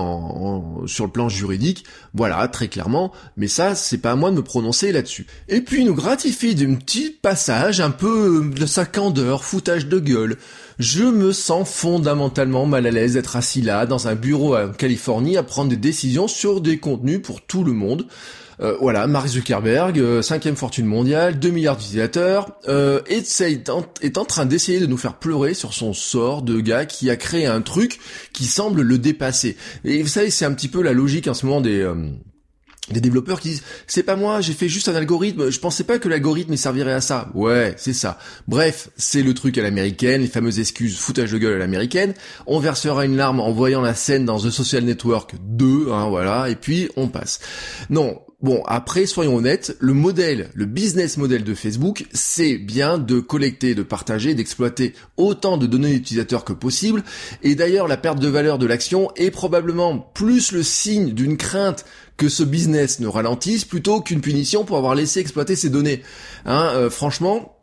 sur 0.85 1.05
le 1.05 1.11
plan 1.11 1.29
juridique. 1.29 1.85
Voilà, 2.13 2.47
très 2.47 2.67
clairement. 2.67 3.11
Mais 3.37 3.47
ça, 3.47 3.75
c'est 3.75 3.97
pas 3.97 4.11
à 4.11 4.15
moi 4.15 4.31
de 4.31 4.35
me 4.35 4.43
prononcer 4.43 4.91
là-dessus. 4.91 5.27
Et 5.47 5.61
puis, 5.61 5.81
il 5.81 5.87
nous 5.87 5.95
gratifie 5.95 6.55
d'un 6.55 6.75
petit 6.75 7.09
passage, 7.09 7.81
un 7.81 7.91
peu 7.91 8.49
de 8.55 8.65
sa 8.65 8.85
candeur, 8.85 9.43
foutage 9.43 9.87
de 9.87 9.99
gueule. 9.99 10.37
Je 10.79 11.03
me 11.03 11.31
sens 11.33 11.69
fondamentalement 11.69 12.65
mal 12.65 12.87
à 12.87 12.91
l'aise 12.91 13.13
d'être 13.13 13.35
assis 13.35 13.61
là, 13.61 13.85
dans 13.85 14.07
un 14.07 14.15
bureau 14.15 14.55
en 14.55 14.69
Californie, 14.69 15.37
à 15.37 15.43
prendre 15.43 15.69
des 15.69 15.77
décisions 15.77 16.27
sur 16.27 16.61
des 16.61 16.77
contenus 16.77 17.21
pour 17.21 17.41
tout 17.41 17.63
le 17.63 17.73
monde. 17.73 18.07
Euh, 18.61 18.75
voilà, 18.79 19.07
Mark 19.07 19.27
Zuckerberg, 19.27 19.99
euh, 19.99 20.21
cinquième 20.21 20.55
fortune 20.55 20.85
mondiale, 20.85 21.39
2 21.39 21.49
milliards 21.49 21.77
d'utilisateurs, 21.77 22.57
euh, 22.67 23.01
est, 23.07 23.69
en, 23.69 23.85
est 24.01 24.17
en 24.17 24.25
train 24.25 24.45
d'essayer 24.45 24.79
de 24.79 24.85
nous 24.85 24.97
faire 24.97 25.17
pleurer 25.17 25.53
sur 25.53 25.73
son 25.73 25.93
sort 25.93 26.41
de 26.41 26.59
gars 26.59 26.85
qui 26.85 27.09
a 27.09 27.15
créé 27.15 27.45
un 27.45 27.61
truc 27.61 27.99
qui 28.33 28.45
semble 28.45 28.81
le 28.81 28.97
dépasser. 28.97 29.57
Et 29.85 30.01
vous 30.01 30.09
savez, 30.09 30.29
c'est 30.29 30.45
un 30.45 30.53
petit 30.53 30.67
peu 30.67 30.81
la 30.81 30.93
logique 30.93 31.27
en 31.27 31.33
ce 31.33 31.45
moment 31.45 31.61
des 31.61 31.79
euh, 31.79 31.95
des 32.91 33.01
développeurs 33.01 33.39
qui 33.39 33.49
disent 33.49 33.63
c'est 33.87 34.03
pas 34.03 34.15
moi, 34.15 34.41
j'ai 34.41 34.53
fait 34.53 34.67
juste 34.67 34.89
un 34.89 34.95
algorithme, 34.95 35.49
je 35.49 35.59
pensais 35.59 35.83
pas 35.83 35.99
que 35.99 36.09
l'algorithme 36.09 36.55
servirait 36.55 36.93
à 36.93 37.01
ça. 37.01 37.29
Ouais, 37.33 37.75
c'est 37.77 37.93
ça. 37.93 38.17
Bref, 38.47 38.89
c'est 38.97 39.21
le 39.21 39.33
truc 39.33 39.57
à 39.57 39.61
l'américaine, 39.61 40.21
les 40.21 40.27
fameuses 40.27 40.59
excuses 40.59 40.97
foutage 40.97 41.31
de 41.31 41.37
gueule 41.37 41.53
à 41.53 41.59
l'américaine. 41.59 42.13
On 42.47 42.59
versera 42.59 43.05
une 43.05 43.15
larme 43.15 43.39
en 43.39 43.51
voyant 43.51 43.81
la 43.81 43.93
scène 43.93 44.25
dans 44.25 44.39
The 44.39 44.49
Social 44.49 44.83
Network 44.83 45.35
2, 45.39 45.91
hein, 45.91 46.09
voilà, 46.09 46.49
et 46.49 46.55
puis 46.55 46.89
on 46.95 47.07
passe. 47.07 47.39
Non, 47.89 48.21
Bon, 48.41 48.63
après, 48.67 49.05
soyons 49.05 49.35
honnêtes, 49.35 49.75
le 49.81 49.93
modèle, 49.93 50.49
le 50.53 50.63
business 50.63 51.17
model 51.17 51.43
de 51.43 51.53
Facebook, 51.53 52.05
c'est 52.13 52.57
bien 52.57 52.97
de 52.97 53.19
collecter, 53.19 53.75
de 53.75 53.83
partager, 53.83 54.33
d'exploiter 54.33 54.93
autant 55.17 55.57
de 55.57 55.67
données 55.67 55.91
d'utilisateurs 55.91 56.45
que 56.45 56.53
possible. 56.53 57.03
Et 57.43 57.55
d'ailleurs, 57.55 57.89
la 57.89 57.97
perte 57.97 58.19
de 58.19 58.29
valeur 58.29 58.57
de 58.57 58.65
l'action 58.65 59.11
est 59.17 59.29
probablement 59.29 59.99
plus 59.99 60.53
le 60.53 60.63
signe 60.63 61.11
d'une 61.11 61.35
crainte 61.35 61.83
que 62.15 62.29
ce 62.29 62.43
business 62.43 63.01
ne 63.01 63.07
ralentisse 63.07 63.65
plutôt 63.65 63.99
qu'une 63.99 64.21
punition 64.21 64.63
pour 64.63 64.77
avoir 64.77 64.95
laissé 64.95 65.19
exploiter 65.19 65.57
ces 65.57 65.69
données. 65.69 66.01
Hein, 66.45 66.71
euh, 66.75 66.89
franchement, 66.89 67.58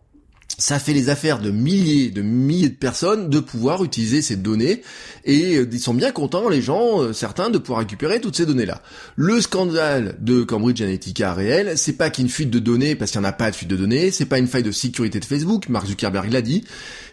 ça 0.58 0.78
fait 0.78 0.92
les 0.92 1.10
affaires 1.10 1.40
de 1.40 1.50
milliers, 1.50 2.10
de 2.10 2.22
milliers 2.22 2.70
de 2.70 2.74
personnes 2.74 3.28
de 3.28 3.40
pouvoir 3.40 3.84
utiliser 3.84 4.22
ces 4.22 4.36
données 4.36 4.82
et 5.24 5.56
euh, 5.56 5.68
ils 5.70 5.80
sont 5.80 5.92
bien 5.92 6.12
contents, 6.12 6.48
les 6.48 6.62
gens, 6.62 7.02
euh, 7.02 7.12
certains, 7.12 7.50
de 7.50 7.58
pouvoir 7.58 7.80
récupérer 7.80 8.20
toutes 8.20 8.36
ces 8.36 8.46
données-là. 8.46 8.80
Le 9.16 9.40
scandale 9.40 10.16
de 10.20 10.42
Cambridge 10.44 10.80
Analytica 10.80 11.34
réel, 11.34 11.76
c'est 11.76 11.94
pas 11.94 12.10
qu'une 12.10 12.28
fuite 12.28 12.50
de 12.50 12.58
données 12.58 12.94
parce 12.94 13.10
qu'il 13.10 13.20
n'y 13.20 13.26
en 13.26 13.28
a 13.28 13.32
pas 13.32 13.50
de 13.50 13.56
fuite 13.56 13.68
de 13.68 13.76
données, 13.76 14.10
c'est 14.10 14.24
pas 14.26 14.38
une 14.38 14.48
faille 14.48 14.62
de 14.62 14.70
sécurité 14.70 15.20
de 15.20 15.24
Facebook, 15.24 15.68
Mark 15.68 15.86
Zuckerberg 15.86 16.32
l'a 16.32 16.42
dit, 16.42 16.64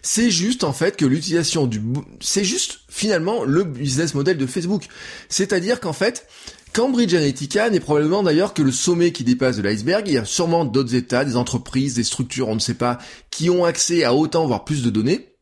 c'est 0.02 0.30
juste 0.30 0.64
en 0.64 0.72
fait 0.72 0.96
que 0.96 1.04
l'utilisation 1.04 1.66
du... 1.66 1.80
c'est 2.20 2.44
juste 2.44 2.80
finalement 2.88 3.44
le 3.44 3.64
business 3.64 4.14
model 4.14 4.38
de 4.38 4.46
Facebook. 4.46 4.84
C'est-à-dire 5.28 5.80
qu'en 5.80 5.92
fait, 5.92 6.26
Cambridge 6.74 7.14
Analytica 7.14 7.70
n'est 7.70 7.78
probablement 7.78 8.24
d'ailleurs 8.24 8.52
que 8.52 8.60
le 8.60 8.72
sommet 8.72 9.12
qui 9.12 9.22
dépasse 9.22 9.56
de 9.56 9.62
l'iceberg. 9.62 10.08
Il 10.08 10.14
y 10.14 10.18
a 10.18 10.24
sûrement 10.24 10.64
d'autres 10.64 10.96
États, 10.96 11.24
des 11.24 11.36
entreprises, 11.36 11.94
des 11.94 12.02
structures, 12.02 12.48
on 12.48 12.56
ne 12.56 12.60
sait 12.60 12.74
pas, 12.74 12.98
qui 13.30 13.48
ont 13.48 13.64
accès 13.64 14.02
à 14.02 14.12
autant, 14.12 14.46
voire 14.46 14.64
plus 14.64 14.82
de 14.82 14.90
données. 14.90 15.34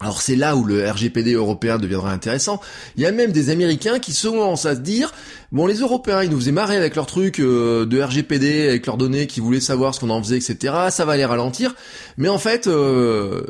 Alors 0.00 0.22
c'est 0.22 0.36
là 0.36 0.54
où 0.56 0.64
le 0.64 0.88
RGPD 0.88 1.32
européen 1.34 1.78
deviendra 1.78 2.12
intéressant. 2.12 2.60
Il 2.96 3.02
y 3.02 3.06
a 3.06 3.12
même 3.12 3.32
des 3.32 3.50
Américains 3.50 3.98
qui 3.98 4.12
se 4.12 4.28
commencent 4.28 4.66
à 4.66 4.76
se 4.76 4.80
dire, 4.80 5.12
bon 5.50 5.66
les 5.66 5.78
Européens 5.80 6.22
ils 6.22 6.30
nous 6.30 6.38
faisaient 6.38 6.52
marrer 6.52 6.76
avec 6.76 6.96
leurs 6.96 7.06
trucs 7.06 7.40
euh, 7.40 7.84
de 7.84 8.00
RGPD, 8.00 8.68
avec 8.68 8.86
leurs 8.86 8.96
données, 8.96 9.26
qui 9.26 9.40
voulaient 9.40 9.60
savoir 9.60 9.94
ce 9.94 10.00
qu'on 10.00 10.10
en 10.10 10.22
faisait, 10.22 10.38
etc. 10.38 10.74
Ça 10.90 11.04
va 11.04 11.16
les 11.16 11.24
ralentir. 11.24 11.74
Mais 12.16 12.28
en 12.28 12.38
fait, 12.38 12.68
euh, 12.68 13.42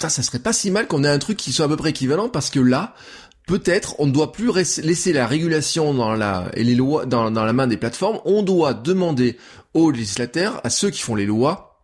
ça, 0.00 0.08
ça 0.08 0.22
serait 0.22 0.38
pas 0.38 0.52
si 0.52 0.70
mal 0.70 0.86
qu'on 0.86 1.04
ait 1.04 1.08
un 1.08 1.18
truc 1.18 1.36
qui 1.36 1.52
soit 1.52 1.66
à 1.66 1.68
peu 1.68 1.76
près 1.76 1.90
équivalent 1.90 2.28
parce 2.28 2.50
que 2.50 2.60
là, 2.60 2.94
peut-être 3.46 3.94
on 3.98 4.06
ne 4.06 4.12
doit 4.12 4.32
plus 4.32 4.52
laisser 4.52 5.12
la 5.12 5.26
régulation 5.26 5.94
dans 5.94 6.14
la 6.14 6.50
et 6.54 6.64
les 6.64 6.74
lois 6.74 7.06
dans, 7.06 7.30
dans 7.30 7.44
la 7.44 7.52
main 7.52 7.66
des 7.66 7.76
plateformes. 7.76 8.20
On 8.24 8.42
doit 8.42 8.74
demander 8.74 9.36
aux 9.72 9.90
législateurs, 9.90 10.60
à 10.64 10.70
ceux 10.70 10.90
qui 10.90 11.00
font 11.00 11.14
les 11.14 11.26
lois, 11.26 11.76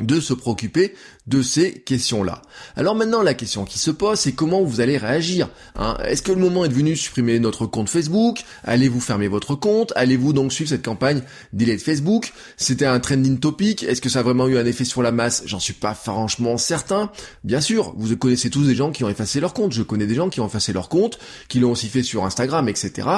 de 0.00 0.20
se 0.20 0.32
préoccuper 0.32 0.94
de 1.28 1.40
ces 1.40 1.72
questions-là. 1.72 2.42
Alors 2.74 2.96
maintenant, 2.96 3.22
la 3.22 3.34
question 3.34 3.64
qui 3.64 3.78
se 3.78 3.92
pose, 3.92 4.18
c'est 4.18 4.32
comment 4.32 4.62
vous 4.62 4.80
allez 4.80 4.98
réagir. 4.98 5.48
Hein 5.76 5.96
Est-ce 6.04 6.22
que 6.22 6.32
le 6.32 6.38
moment 6.38 6.64
est 6.64 6.72
venu 6.72 6.90
de 6.90 6.96
supprimer 6.96 7.38
notre 7.38 7.66
compte 7.66 7.88
Facebook? 7.88 8.40
Allez-vous 8.64 9.00
fermer 9.00 9.28
votre 9.28 9.54
compte? 9.54 9.92
Allez-vous 9.94 10.32
donc 10.32 10.52
suivre 10.52 10.70
cette 10.70 10.84
campagne 10.84 11.22
delete 11.52 11.80
Facebook? 11.80 12.32
C'était 12.56 12.86
un 12.86 12.98
trending 12.98 13.38
topic. 13.38 13.84
Est-ce 13.84 14.00
que 14.00 14.08
ça 14.08 14.20
a 14.20 14.22
vraiment 14.22 14.48
eu 14.48 14.58
un 14.58 14.66
effet 14.66 14.84
sur 14.84 15.00
la 15.00 15.12
masse? 15.12 15.44
J'en 15.46 15.60
suis 15.60 15.74
pas 15.74 15.94
franchement 15.94 16.58
certain. 16.58 17.12
Bien 17.44 17.60
sûr, 17.60 17.94
vous 17.96 18.16
connaissez 18.16 18.50
tous 18.50 18.66
des 18.66 18.74
gens 18.74 18.90
qui 18.90 19.04
ont 19.04 19.08
effacé 19.08 19.38
leur 19.38 19.54
compte. 19.54 19.72
Je 19.72 19.82
connais 19.82 20.06
des 20.06 20.16
gens 20.16 20.28
qui 20.28 20.40
ont 20.40 20.46
effacé 20.48 20.72
leur 20.72 20.88
compte, 20.88 21.20
qui 21.48 21.60
l'ont 21.60 21.70
aussi 21.70 21.88
fait 21.88 22.02
sur 22.02 22.24
Instagram, 22.24 22.68
etc. 22.68 23.08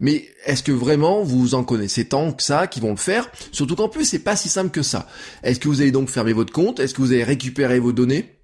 Mais 0.00 0.28
est-ce 0.46 0.62
que 0.62 0.72
vraiment 0.72 1.22
vous 1.22 1.54
en 1.54 1.62
connaissez 1.62 2.06
tant 2.06 2.32
que 2.32 2.42
ça 2.42 2.66
qui 2.66 2.80
vont 2.80 2.90
le 2.90 2.96
faire? 2.96 3.30
Surtout 3.52 3.76
qu'en 3.76 3.90
plus, 3.90 4.06
c'est 4.06 4.18
pas 4.20 4.36
si 4.36 4.48
simple 4.48 4.70
que 4.70 4.82
ça. 4.82 5.06
Est-ce 5.42 5.60
que 5.60 5.68
vous 5.68 5.82
allez 5.82 5.92
donc 5.92 6.08
fermer 6.08 6.32
votre 6.32 6.54
compte? 6.54 6.80
Est-ce 6.80 6.94
que 6.94 7.02
vous 7.02 7.12
allez 7.12 7.22
récupérer 7.22 7.49
récupérer 7.50 7.80
vos 7.80 7.92
données 7.92 8.36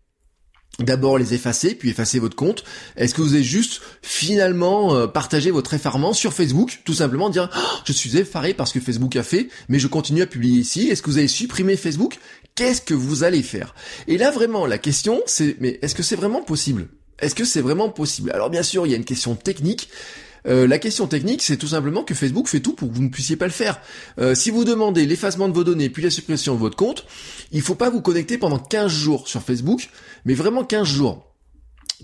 D'abord 0.78 1.16
les 1.16 1.32
effacer, 1.32 1.74
puis 1.74 1.88
effacer 1.88 2.18
votre 2.18 2.36
compte. 2.36 2.62
Est-ce 2.98 3.14
que 3.14 3.22
vous 3.22 3.32
avez 3.32 3.42
juste 3.42 3.80
finalement 4.02 4.94
euh, 4.94 5.06
partagé 5.06 5.50
votre 5.50 5.72
effarement 5.72 6.12
sur 6.12 6.34
Facebook, 6.34 6.82
tout 6.84 6.92
simplement 6.92 7.30
dire 7.30 7.48
oh, 7.56 7.78
je 7.86 7.94
suis 7.94 8.18
effaré 8.18 8.52
parce 8.52 8.74
que 8.74 8.80
Facebook 8.80 9.16
a 9.16 9.22
fait, 9.22 9.48
mais 9.70 9.78
je 9.78 9.86
continue 9.86 10.20
à 10.20 10.26
publier 10.26 10.60
ici. 10.60 10.88
Est-ce 10.88 11.00
que 11.00 11.08
vous 11.08 11.16
avez 11.16 11.28
supprimé 11.28 11.78
Facebook? 11.78 12.18
Qu'est-ce 12.56 12.82
que 12.82 12.92
vous 12.92 13.24
allez 13.24 13.42
faire? 13.42 13.74
Et 14.06 14.18
là 14.18 14.30
vraiment 14.30 14.66
la 14.66 14.76
question 14.76 15.22
c'est 15.24 15.56
mais 15.60 15.78
est-ce 15.80 15.94
que 15.94 16.02
c'est 16.02 16.16
vraiment 16.16 16.42
possible? 16.42 16.88
Est-ce 17.20 17.34
que 17.34 17.46
c'est 17.46 17.62
vraiment 17.62 17.88
possible? 17.88 18.30
Alors 18.32 18.50
bien 18.50 18.62
sûr 18.62 18.86
il 18.86 18.90
y 18.90 18.94
a 18.94 18.98
une 18.98 19.06
question 19.06 19.34
technique. 19.34 19.88
Euh, 20.46 20.66
la 20.66 20.78
question 20.78 21.06
technique, 21.06 21.42
c'est 21.42 21.56
tout 21.56 21.68
simplement 21.68 22.02
que 22.02 22.14
Facebook 22.14 22.48
fait 22.48 22.60
tout 22.60 22.72
pour 22.72 22.88
que 22.88 22.94
vous 22.94 23.02
ne 23.02 23.08
puissiez 23.08 23.36
pas 23.36 23.46
le 23.46 23.52
faire. 23.52 23.80
Euh, 24.18 24.34
si 24.34 24.50
vous 24.50 24.64
demandez 24.64 25.06
l'effacement 25.06 25.48
de 25.48 25.54
vos 25.54 25.64
données 25.64 25.90
puis 25.90 26.02
la 26.02 26.10
suppression 26.10 26.54
de 26.54 26.60
votre 26.60 26.76
compte, 26.76 27.04
il 27.52 27.62
faut 27.62 27.74
pas 27.74 27.90
vous 27.90 28.00
connecter 28.00 28.38
pendant 28.38 28.58
15 28.58 28.90
jours 28.90 29.28
sur 29.28 29.42
Facebook, 29.42 29.88
mais 30.24 30.34
vraiment 30.34 30.64
15 30.64 30.86
jours 30.86 31.26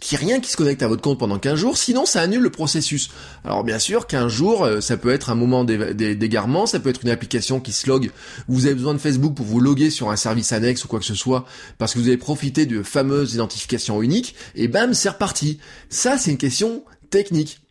qu'il 0.01 0.19
n'y 0.19 0.25
ait 0.25 0.27
rien 0.27 0.41
qui 0.41 0.51
se 0.51 0.57
connecte 0.57 0.83
à 0.83 0.89
votre 0.89 1.03
compte 1.03 1.19
pendant 1.19 1.39
15 1.39 1.59
jours, 1.59 1.77
sinon 1.77 2.07
ça 2.07 2.23
annule 2.23 2.41
le 2.41 2.51
processus. 2.51 3.11
Alors 3.45 3.63
bien 3.63 3.79
sûr, 3.79 4.07
15 4.07 4.33
jours, 4.33 4.65
euh, 4.65 4.81
ça 4.81 4.97
peut 4.97 5.11
être 5.11 5.31
un 5.31 5.35
moment 5.35 5.65
d'égarement, 5.65 6.67
ça 6.67 6.81
peut 6.81 6.89
être 6.89 7.03
une 7.03 7.11
application 7.11 7.61
qui 7.61 7.73
se 7.73 7.89
log, 7.89 8.11
vous 8.49 8.67
avez 8.67 8.75
besoin 8.75 8.95
de 8.95 8.99
Facebook 8.99 9.35
pour 9.35 9.45
vous 9.45 9.61
loguer 9.61 9.91
sur 9.91 10.11
un 10.11 10.17
service 10.17 10.53
annexe 10.53 10.85
ou 10.85 10.89
quoi 10.89 10.99
que 10.99 11.05
ce 11.05 11.15
soit, 11.15 11.45
parce 11.79 11.93
que 11.95 11.99
vous 11.99 12.09
avez 12.09 12.17
profité 12.17 12.65
de 12.65 12.83
fameuses 12.83 13.35
identifications 13.35 14.03
uniques, 14.03 14.35
et 14.55 14.67
bam, 14.67 14.95
c'est 14.95 15.11
reparti. 15.11 15.59
Ça, 15.91 16.17
c'est 16.17 16.31
une 16.31 16.39
question 16.39 16.85
technique. 17.11 17.62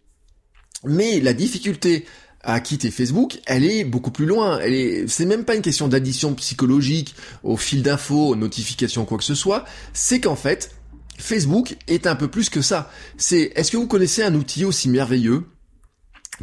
Mais 0.83 1.19
la 1.19 1.33
difficulté 1.33 2.05
à 2.43 2.59
quitter 2.59 2.89
Facebook, 2.89 3.39
elle 3.45 3.63
est 3.63 3.83
beaucoup 3.83 4.11
plus 4.11 4.25
loin. 4.25 4.59
Elle 4.59 4.73
est, 4.73 5.07
c'est 5.07 5.25
même 5.25 5.45
pas 5.45 5.55
une 5.55 5.61
question 5.61 5.87
d'addition 5.87 6.33
psychologique 6.33 7.15
au 7.43 7.57
fil 7.57 7.83
d'infos, 7.83 8.29
aux 8.29 8.35
notifications, 8.35 9.05
quoi 9.05 9.17
que 9.17 9.23
ce 9.23 9.35
soit. 9.35 9.65
C'est 9.93 10.19
qu'en 10.19 10.35
fait, 10.35 10.71
Facebook 11.17 11.77
est 11.87 12.07
un 12.07 12.15
peu 12.15 12.27
plus 12.27 12.49
que 12.49 12.61
ça. 12.61 12.91
C'est, 13.17 13.51
est-ce 13.55 13.71
que 13.71 13.77
vous 13.77 13.87
connaissez 13.87 14.23
un 14.23 14.33
outil 14.33 14.65
aussi 14.65 14.89
merveilleux 14.89 15.45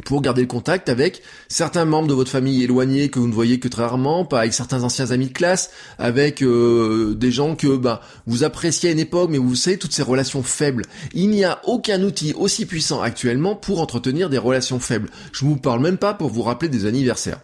pour 0.05 0.23
garder 0.23 0.43
le 0.43 0.47
contact 0.47 0.89
avec 0.89 1.23
certains 1.49 1.85
membres 1.85 2.09
de 2.09 2.15
votre 2.15 2.31
famille 2.31 2.63
éloignés 2.63 3.09
que 3.09 3.19
vous 3.19 3.27
ne 3.27 3.33
voyez 3.33 3.59
que 3.59 3.69
très 3.69 3.83
rarement, 3.83 4.25
pas 4.25 4.41
avec 4.41 4.53
certains 4.53 4.85
anciens 4.85 5.11
amis 5.11 5.29
de 5.29 5.33
classe, 5.33 5.71
avec 5.99 6.43
euh, 6.43 7.15
des 7.15 7.33
gens 7.33 7.57
que 7.57 7.77
bah, 7.77 8.01
vous 8.27 8.45
appréciez 8.45 8.91
à 8.91 8.93
une 8.93 8.99
époque, 8.99 9.31
mais 9.31 9.39
vous 9.39 9.55
savez, 9.55 9.79
toutes 9.79 9.93
ces 9.93 10.03
relations 10.03 10.43
faibles. 10.43 10.85
Il 11.15 11.31
n'y 11.31 11.45
a 11.45 11.61
aucun 11.65 12.03
outil 12.03 12.33
aussi 12.35 12.67
puissant 12.67 13.01
actuellement 13.01 13.57
pour 13.57 13.81
entretenir 13.81 14.31
des 14.31 14.39
relations 14.39 14.79
faibles. 14.79 15.11
Je 15.33 15.45
ne 15.45 15.51
vous 15.51 15.57
parle 15.57 15.81
même 15.81 15.99
pas 15.99 16.15
pour 16.15 16.31
vous 16.31 16.43
rappeler 16.43 16.69
des 16.69 16.87
anniversaires. 16.87 17.41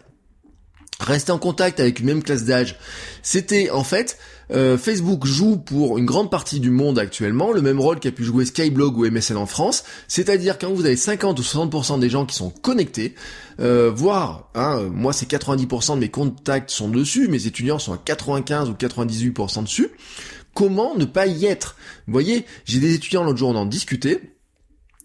Rester 1.00 1.33
en 1.33 1.38
contact 1.38 1.80
avec 1.80 2.00
une 2.00 2.07
même 2.07 2.22
classe 2.22 2.44
d'âge, 2.44 2.78
c'était 3.22 3.70
en 3.70 3.83
fait 3.83 4.16
euh, 4.52 4.78
Facebook 4.78 5.26
joue 5.26 5.57
pour 5.57 5.98
une 5.98 6.07
grande 6.07 6.30
partie 6.30 6.61
du 6.61 6.70
monde 6.70 6.98
actuellement 6.98 7.52
le 7.52 7.62
même 7.62 7.80
rôle 7.80 7.98
qu'a 7.98 8.12
pu 8.12 8.24
jouer 8.24 8.44
Skyblog 8.44 8.96
ou 8.96 9.11
MSN 9.11 9.37
en 9.37 9.46
France, 9.46 9.85
c'est-à-dire 10.07 10.59
quand 10.59 10.72
vous 10.72 10.87
avez 10.87 10.96
50 10.96 11.38
ou 11.38 11.42
60% 11.42 11.98
des 11.98 12.11
gens 12.11 12.26
qui 12.26 12.37
sont 12.37 12.50
connectés, 12.50 13.14
euh, 13.61 13.90
voire, 13.94 14.50
hein, 14.54 14.83
moi 14.92 15.12
c'est 15.12 15.28
90% 15.28 15.96
de 15.96 16.00
mes 16.00 16.11
contacts 16.11 16.70
sont 16.70 16.88
dessus, 16.88 17.28
mes 17.28 17.46
étudiants 17.46 17.78
sont 17.78 17.92
à 17.92 17.98
95 17.98 18.68
ou 18.68 18.74
98% 18.74 19.64
dessus, 19.64 19.90
comment 20.54 20.94
ne 20.96 21.07
pas 21.07 21.26
y 21.26 21.46
être? 21.46 21.76
Vous 22.07 22.12
voyez, 22.12 22.46
j'ai 22.66 22.78
des 22.78 22.94
étudiants 22.94 23.24
l'autre 23.24 23.38
jour 23.38 23.50
on 23.50 23.57
en 23.57 23.66
discutait, 23.66 24.34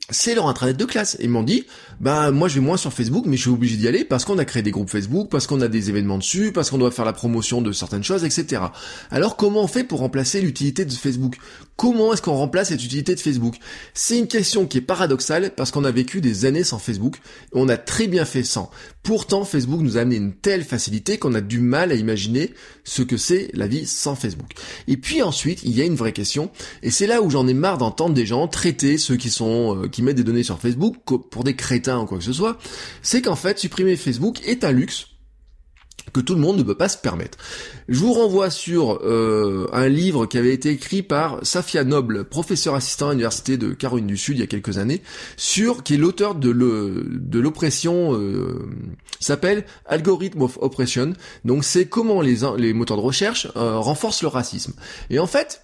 c'est 0.09 0.35
leur 0.35 0.47
intranet 0.47 0.75
de 0.75 0.85
classe. 0.85 1.17
Ils 1.19 1.29
m'ont 1.29 1.43
dit, 1.43 1.65
bah 1.99 2.31
moi 2.31 2.47
je 2.47 2.55
vais 2.55 2.65
moins 2.65 2.77
sur 2.77 2.93
Facebook, 2.93 3.25
mais 3.27 3.37
je 3.37 3.43
suis 3.43 3.51
obligé 3.51 3.77
d'y 3.77 3.87
aller 3.87 4.03
parce 4.03 4.25
qu'on 4.25 4.37
a 4.37 4.45
créé 4.45 4.63
des 4.63 4.71
groupes 4.71 4.89
Facebook, 4.89 5.29
parce 5.29 5.47
qu'on 5.47 5.61
a 5.61 5.67
des 5.67 5.89
événements 5.89 6.17
dessus, 6.17 6.51
parce 6.51 6.69
qu'on 6.69 6.77
doit 6.77 6.91
faire 6.91 7.05
la 7.05 7.13
promotion 7.13 7.61
de 7.61 7.71
certaines 7.71 8.03
choses, 8.03 8.23
etc. 8.23 8.63
Alors 9.11 9.35
comment 9.35 9.63
on 9.63 9.67
fait 9.67 9.83
pour 9.83 9.99
remplacer 9.99 10.41
l'utilité 10.41 10.85
de 10.85 10.91
Facebook? 10.91 11.37
Comment 11.79 12.11
est-ce 12.11 12.21
qu'on 12.21 12.35
remplace 12.35 12.67
cette 12.67 12.83
utilité 12.83 13.15
de 13.15 13.21
Facebook? 13.21 13.55
C'est 13.93 14.19
une 14.19 14.27
question 14.27 14.65
qui 14.65 14.79
est 14.79 14.81
paradoxale 14.81 15.53
parce 15.55 15.71
qu'on 15.71 15.85
a 15.85 15.91
vécu 15.91 16.19
des 16.19 16.43
années 16.43 16.65
sans 16.65 16.77
Facebook 16.77 17.15
et 17.15 17.19
on 17.53 17.69
a 17.69 17.77
très 17.77 18.07
bien 18.07 18.25
fait 18.25 18.43
sans. 18.43 18.69
Pourtant, 19.01 19.45
Facebook 19.45 19.79
nous 19.79 19.97
a 19.97 20.01
amené 20.01 20.17
une 20.17 20.33
telle 20.33 20.65
facilité 20.65 21.17
qu'on 21.17 21.33
a 21.35 21.39
du 21.39 21.61
mal 21.61 21.93
à 21.93 21.95
imaginer 21.95 22.53
ce 22.83 23.01
que 23.01 23.15
c'est 23.15 23.49
la 23.53 23.67
vie 23.67 23.85
sans 23.85 24.15
Facebook. 24.15 24.51
Et 24.89 24.97
puis 24.97 25.21
ensuite, 25.21 25.61
il 25.63 25.71
y 25.71 25.81
a 25.81 25.85
une 25.85 25.95
vraie 25.95 26.11
question 26.11 26.51
et 26.83 26.91
c'est 26.91 27.07
là 27.07 27.21
où 27.21 27.29
j'en 27.29 27.47
ai 27.47 27.53
marre 27.53 27.77
d'entendre 27.77 28.13
des 28.13 28.25
gens 28.25 28.49
traiter 28.49 28.97
ceux 28.97 29.15
qui 29.15 29.29
sont 29.29 29.83
euh, 29.83 29.87
qui 29.87 30.01
mettent 30.01 30.17
des 30.17 30.25
données 30.25 30.43
sur 30.43 30.59
Facebook 30.59 30.97
pour 31.31 31.45
des 31.45 31.55
crétins 31.55 32.01
ou 32.01 32.05
quoi 32.05 32.17
que 32.17 32.25
ce 32.25 32.33
soit. 32.33 32.57
C'est 33.01 33.21
qu'en 33.21 33.37
fait, 33.37 33.57
supprimer 33.57 33.95
Facebook 33.95 34.45
est 34.45 34.65
un 34.65 34.73
luxe 34.73 35.08
que 36.13 36.19
tout 36.19 36.35
le 36.35 36.41
monde 36.41 36.57
ne 36.57 36.63
peut 36.63 36.75
pas 36.75 36.89
se 36.89 36.97
permettre. 36.97 37.37
Je 37.87 37.99
vous 37.99 38.13
renvoie 38.13 38.49
sur 38.49 38.99
euh, 39.03 39.67
un 39.73 39.87
livre 39.87 40.25
qui 40.25 40.37
avait 40.37 40.53
été 40.53 40.69
écrit 40.69 41.03
par 41.03 41.39
Safia 41.43 41.83
Noble, 41.83 42.25
professeur 42.25 42.75
assistant 42.75 43.07
à 43.07 43.11
l'université 43.11 43.57
de 43.57 43.73
Caroline 43.73 44.07
du 44.07 44.17
Sud 44.17 44.37
il 44.37 44.41
y 44.41 44.43
a 44.43 44.47
quelques 44.47 44.77
années, 44.77 45.01
sur 45.37 45.83
qui 45.83 45.95
est 45.95 45.97
l'auteur 45.97 46.35
de 46.35 47.39
l'oppression, 47.39 48.13
euh, 48.13 48.69
s'appelle 49.19 49.65
Algorithm 49.85 50.41
of 50.41 50.57
Oppression. 50.61 51.13
Donc 51.45 51.63
c'est 51.63 51.85
comment 51.85 52.21
les, 52.21 52.73
moteurs 52.73 52.97
de 52.97 53.01
recherche 53.01 53.47
euh, 53.55 53.77
renforcent 53.77 54.21
le 54.21 54.27
racisme. 54.27 54.73
Et 55.09 55.19
en 55.19 55.27
fait, 55.27 55.61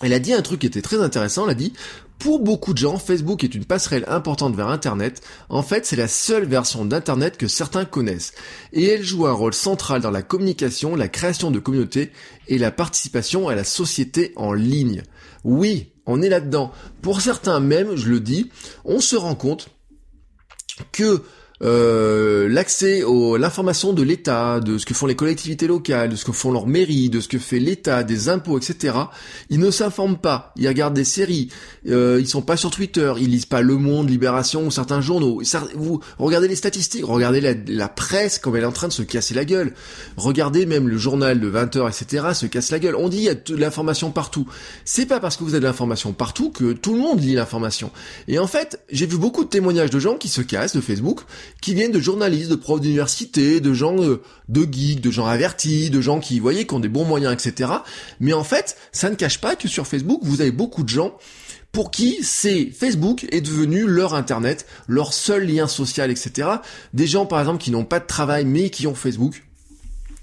elle 0.00 0.12
a 0.12 0.18
dit 0.18 0.32
un 0.32 0.42
truc 0.42 0.60
qui 0.60 0.66
était 0.66 0.82
très 0.82 1.00
intéressant, 1.00 1.44
elle 1.44 1.50
a 1.50 1.54
dit 1.54 1.72
pour 2.20 2.38
beaucoup 2.38 2.74
de 2.74 2.78
gens, 2.78 2.98
Facebook 2.98 3.44
est 3.44 3.54
une 3.54 3.64
passerelle 3.64 4.04
importante 4.06 4.54
vers 4.54 4.68
Internet. 4.68 5.22
En 5.48 5.62
fait, 5.62 5.86
c'est 5.86 5.96
la 5.96 6.06
seule 6.06 6.44
version 6.44 6.84
d'Internet 6.84 7.38
que 7.38 7.48
certains 7.48 7.86
connaissent. 7.86 8.34
Et 8.74 8.84
elle 8.84 9.02
joue 9.02 9.26
un 9.26 9.32
rôle 9.32 9.54
central 9.54 10.02
dans 10.02 10.10
la 10.10 10.20
communication, 10.20 10.96
la 10.96 11.08
création 11.08 11.50
de 11.50 11.58
communautés 11.58 12.12
et 12.46 12.58
la 12.58 12.70
participation 12.70 13.48
à 13.48 13.54
la 13.54 13.64
société 13.64 14.34
en 14.36 14.52
ligne. 14.52 15.02
Oui, 15.44 15.92
on 16.04 16.20
est 16.20 16.28
là-dedans. 16.28 16.72
Pour 17.00 17.22
certains 17.22 17.58
même, 17.58 17.96
je 17.96 18.10
le 18.10 18.20
dis, 18.20 18.50
on 18.84 19.00
se 19.00 19.16
rend 19.16 19.34
compte 19.34 19.70
que 20.92 21.22
euh, 21.62 22.48
l'accès 22.48 23.02
à 23.02 23.38
l'information 23.38 23.92
de 23.92 24.02
l'État, 24.02 24.60
de 24.60 24.78
ce 24.78 24.86
que 24.86 24.94
font 24.94 25.06
les 25.06 25.14
collectivités 25.14 25.66
locales, 25.66 26.08
de 26.08 26.16
ce 26.16 26.24
que 26.24 26.32
font 26.32 26.52
leurs 26.52 26.66
mairies, 26.66 27.10
de 27.10 27.20
ce 27.20 27.28
que 27.28 27.38
fait 27.38 27.58
l'État, 27.58 28.02
des 28.02 28.28
impôts, 28.28 28.58
etc. 28.58 28.96
Ils 29.50 29.58
ne 29.58 29.70
s'informent 29.70 30.16
pas, 30.16 30.52
ils 30.56 30.68
regardent 30.68 30.94
des 30.94 31.04
séries, 31.04 31.48
euh, 31.88 32.18
ils 32.20 32.28
sont 32.28 32.42
pas 32.42 32.56
sur 32.56 32.70
Twitter, 32.70 33.12
ils 33.18 33.30
lisent 33.30 33.46
pas 33.46 33.60
Le 33.60 33.76
Monde, 33.76 34.08
Libération 34.08 34.66
ou 34.66 34.70
certains 34.70 35.00
journaux. 35.00 35.42
Vous 35.74 36.00
regardez 36.18 36.48
les 36.48 36.56
statistiques, 36.56 37.04
regardez 37.04 37.40
la, 37.40 37.88
presse 37.88 38.38
comme 38.38 38.56
elle 38.56 38.62
est 38.62 38.66
en 38.66 38.72
train 38.72 38.88
de 38.88 38.92
se 38.92 39.02
casser 39.02 39.34
la 39.34 39.44
gueule. 39.44 39.74
Regardez 40.16 40.64
même 40.64 40.88
le 40.88 40.96
journal 40.96 41.40
de 41.40 41.50
20h, 41.50 41.88
etc. 41.88 42.28
se 42.34 42.46
casse 42.46 42.70
la 42.70 42.78
gueule. 42.78 42.94
On 42.96 43.08
dit 43.08 43.18
il 43.18 43.24
y 43.24 43.28
a 43.28 43.34
de 43.34 43.56
l'information 43.56 44.10
partout. 44.10 44.46
C'est 44.84 45.06
pas 45.06 45.20
parce 45.20 45.36
que 45.36 45.44
vous 45.44 45.50
avez 45.50 45.60
de 45.60 45.66
l'information 45.66 46.12
partout 46.12 46.50
que 46.50 46.72
tout 46.72 46.94
le 46.94 47.00
monde 47.00 47.20
lit 47.20 47.34
l'information. 47.34 47.90
Et 48.28 48.38
en 48.38 48.46
fait, 48.46 48.80
j'ai 48.90 49.06
vu 49.06 49.18
beaucoup 49.18 49.44
de 49.44 49.48
témoignages 49.48 49.90
de 49.90 49.98
gens 49.98 50.16
qui 50.16 50.28
se 50.28 50.40
cassent 50.40 50.74
de 50.74 50.80
Facebook 50.80 51.20
qui 51.60 51.74
viennent 51.74 51.92
de 51.92 52.00
journalistes, 52.00 52.50
de 52.50 52.56
profs 52.56 52.80
d'université, 52.80 53.60
de 53.60 53.72
gens 53.72 54.02
euh, 54.02 54.22
de 54.48 54.66
geeks, 54.70 55.00
de 55.00 55.10
gens 55.10 55.26
avertis, 55.26 55.90
de 55.90 56.00
gens 56.00 56.20
qui, 56.20 56.38
vous 56.38 56.42
voyez, 56.42 56.66
qui 56.66 56.74
ont 56.74 56.80
des 56.80 56.88
bons 56.88 57.04
moyens, 57.04 57.32
etc. 57.32 57.70
Mais 58.20 58.32
en 58.32 58.44
fait, 58.44 58.76
ça 58.92 59.10
ne 59.10 59.14
cache 59.14 59.40
pas 59.40 59.56
que 59.56 59.68
sur 59.68 59.86
Facebook, 59.86 60.20
vous 60.22 60.40
avez 60.40 60.52
beaucoup 60.52 60.82
de 60.82 60.88
gens 60.88 61.16
pour 61.72 61.90
qui 61.90 62.18
c'est 62.22 62.66
Facebook 62.66 63.26
est 63.30 63.40
devenu 63.40 63.86
leur 63.86 64.14
internet, 64.14 64.66
leur 64.88 65.12
seul 65.12 65.46
lien 65.46 65.68
social, 65.68 66.10
etc. 66.10 66.48
Des 66.94 67.06
gens, 67.06 67.26
par 67.26 67.38
exemple, 67.38 67.62
qui 67.62 67.70
n'ont 67.70 67.84
pas 67.84 68.00
de 68.00 68.06
travail, 68.06 68.44
mais 68.44 68.70
qui 68.70 68.86
ont 68.86 68.94
Facebook 68.94 69.44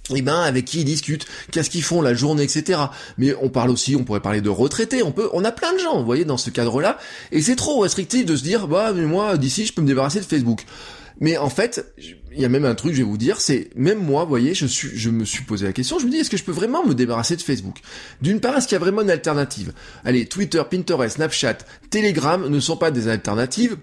et 0.10 0.20
eh 0.20 0.22
ben 0.22 0.40
avec 0.40 0.64
qui 0.64 0.80
ils 0.80 0.86
discutent, 0.86 1.26
qu'est-ce 1.52 1.70
qu'ils 1.70 1.84
font 1.84 2.02
la 2.02 2.14
journée, 2.14 2.44
etc. 2.44 2.80
Mais 3.18 3.36
on 3.42 3.50
parle 3.50 3.70
aussi, 3.70 3.94
on 3.96 4.06
pourrait 4.06 4.22
parler 4.22 4.40
de 4.40 4.50
retraités, 4.50 5.04
on 5.04 5.12
peut, 5.12 5.30
on 5.34 5.44
a 5.44 5.52
plein 5.52 5.74
de 5.74 5.80
gens, 5.80 6.00
vous 6.00 6.06
voyez, 6.06 6.24
dans 6.24 6.38
ce 6.38 6.50
cadre-là, 6.50 6.98
et 7.34 7.42
c'est 7.42 7.58
trop 7.58 7.80
restrictif 7.80 8.26
de 8.26 8.36
se 8.38 8.44
dire, 8.44 8.70
bah 8.70 8.94
mais 8.96 9.06
moi 9.06 9.38
d'ici 9.38 9.66
je 9.66 9.74
peux 9.74 9.82
me 9.82 9.88
débarrasser 9.88 10.20
de 10.20 10.26
Facebook. 10.26 10.64
Mais 11.20 11.38
en 11.38 11.50
fait, 11.50 11.94
il 11.98 12.40
y 12.40 12.46
a 12.46 12.50
même 12.50 12.66
un 12.66 12.76
truc, 12.76 12.94
je 12.94 12.98
vais 12.98 13.04
vous 13.04 13.18
dire, 13.18 13.42
c'est 13.42 13.70
même 13.76 14.00
moi, 14.00 14.24
vous 14.24 14.30
voyez, 14.30 14.54
je 14.54 14.66
suis, 14.66 14.90
je 14.98 15.10
me 15.10 15.26
suis 15.26 15.44
posé 15.44 15.66
la 15.66 15.74
question, 15.74 16.00
je 16.00 16.06
me 16.06 16.12
dis, 16.12 16.18
est-ce 16.18 16.30
que 16.30 16.38
je 16.38 16.44
peux 16.44 16.52
vraiment 16.52 16.86
me 16.86 16.94
débarrasser 16.94 17.36
de 17.36 17.42
Facebook? 17.42 17.80
D'une 18.22 18.40
part, 18.40 18.58
est-ce 18.58 18.68
qu'il 18.68 18.76
y 18.76 18.82
a 18.82 18.84
vraiment 18.84 19.02
une 19.02 19.10
alternative? 19.10 19.74
Allez, 20.04 20.28
Twitter, 20.28 20.62
Pinterest, 20.70 21.16
Snapchat, 21.16 21.58
Telegram 21.90 22.48
ne 22.48 22.60
sont 22.60 22.78
pas 22.78 22.92
des 22.92 23.08
alternatives 23.08 23.78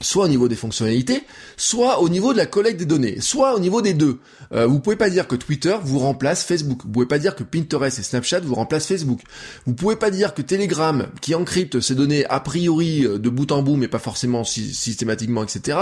soit 0.00 0.26
au 0.26 0.28
niveau 0.28 0.48
des 0.48 0.56
fonctionnalités, 0.56 1.22
soit 1.56 2.00
au 2.00 2.08
niveau 2.08 2.32
de 2.32 2.38
la 2.38 2.46
collecte 2.46 2.78
des 2.78 2.86
données, 2.86 3.20
soit 3.20 3.54
au 3.54 3.58
niveau 3.58 3.82
des 3.82 3.94
deux. 3.94 4.18
Euh, 4.52 4.66
vous 4.66 4.80
pouvez 4.80 4.96
pas 4.96 5.10
dire 5.10 5.26
que 5.26 5.34
Twitter 5.34 5.76
vous 5.82 5.98
remplace 5.98 6.44
Facebook. 6.44 6.82
Vous 6.84 6.90
pouvez 6.90 7.06
pas 7.06 7.18
dire 7.18 7.34
que 7.34 7.42
Pinterest 7.42 7.98
et 7.98 8.02
Snapchat 8.02 8.40
vous 8.40 8.54
remplacent 8.54 8.86
Facebook. 8.86 9.20
Vous 9.66 9.74
pouvez 9.74 9.96
pas 9.96 10.10
dire 10.10 10.34
que 10.34 10.42
Telegram, 10.42 11.08
qui 11.20 11.34
encrypte 11.34 11.80
ces 11.80 11.94
données 11.94 12.24
a 12.26 12.40
priori 12.40 13.04
euh, 13.04 13.18
de 13.18 13.28
bout 13.28 13.50
en 13.50 13.62
bout, 13.62 13.76
mais 13.76 13.88
pas 13.88 13.98
forcément 13.98 14.44
systématiquement, 14.44 15.42
etc., 15.42 15.78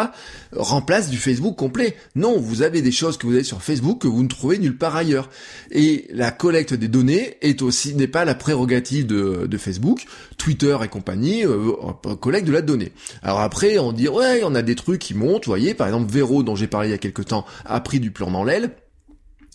remplace 0.53 1.11
du 1.11 1.19
Facebook 1.19 1.57
complet. 1.57 1.97
Non, 2.15 2.39
vous 2.39 2.63
avez 2.63 2.83
des 2.83 2.93
choses 2.93 3.19
que 3.19 3.27
vous 3.27 3.35
avez 3.35 3.45
sur 3.45 3.63
Facebook 3.63 4.01
que 4.01 4.09
vous 4.09 4.23
ne 4.23 4.29
trouvez 4.29 4.59
nulle 4.59 4.79
part 4.79 4.97
ailleurs. 4.97 5.29
Et 5.71 6.07
la 6.11 6.31
collecte 6.31 6.73
des 6.75 6.89
données 6.89 7.37
est 7.43 7.61
aussi 7.61 7.95
n'est 7.95 8.09
pas 8.09 8.25
la 8.25 8.35
prérogative 8.35 9.07
de, 9.07 9.47
de 9.47 9.59
Facebook. 9.59 10.07
Twitter 10.39 10.77
et 10.83 10.89
compagnie 10.89 11.45
euh, 11.45 11.73
collectent 12.21 12.49
de 12.49 12.53
la 12.53 12.63
donnée. 12.63 12.93
Alors 13.23 13.41
après, 13.41 13.79
dit 13.97 14.09
ouais, 14.09 14.43
on 14.45 14.55
a 14.55 14.63
des 14.63 14.75
trucs 14.75 15.01
qui 15.01 15.15
montent, 15.15 15.47
vous 15.47 15.51
voyez, 15.51 15.75
par 15.75 15.87
exemple 15.87 16.11
Vero 16.11 16.43
dont 16.43 16.57
j'ai 16.57 16.67
parlé 16.67 16.89
il 16.89 16.93
y 16.93 16.95
a 16.95 16.99
quelques 16.99 17.27
temps 17.27 17.45
a 17.65 17.81
pris 17.81 18.01
du 18.01 18.13
dans 18.31 18.45
l'aile 18.45 18.71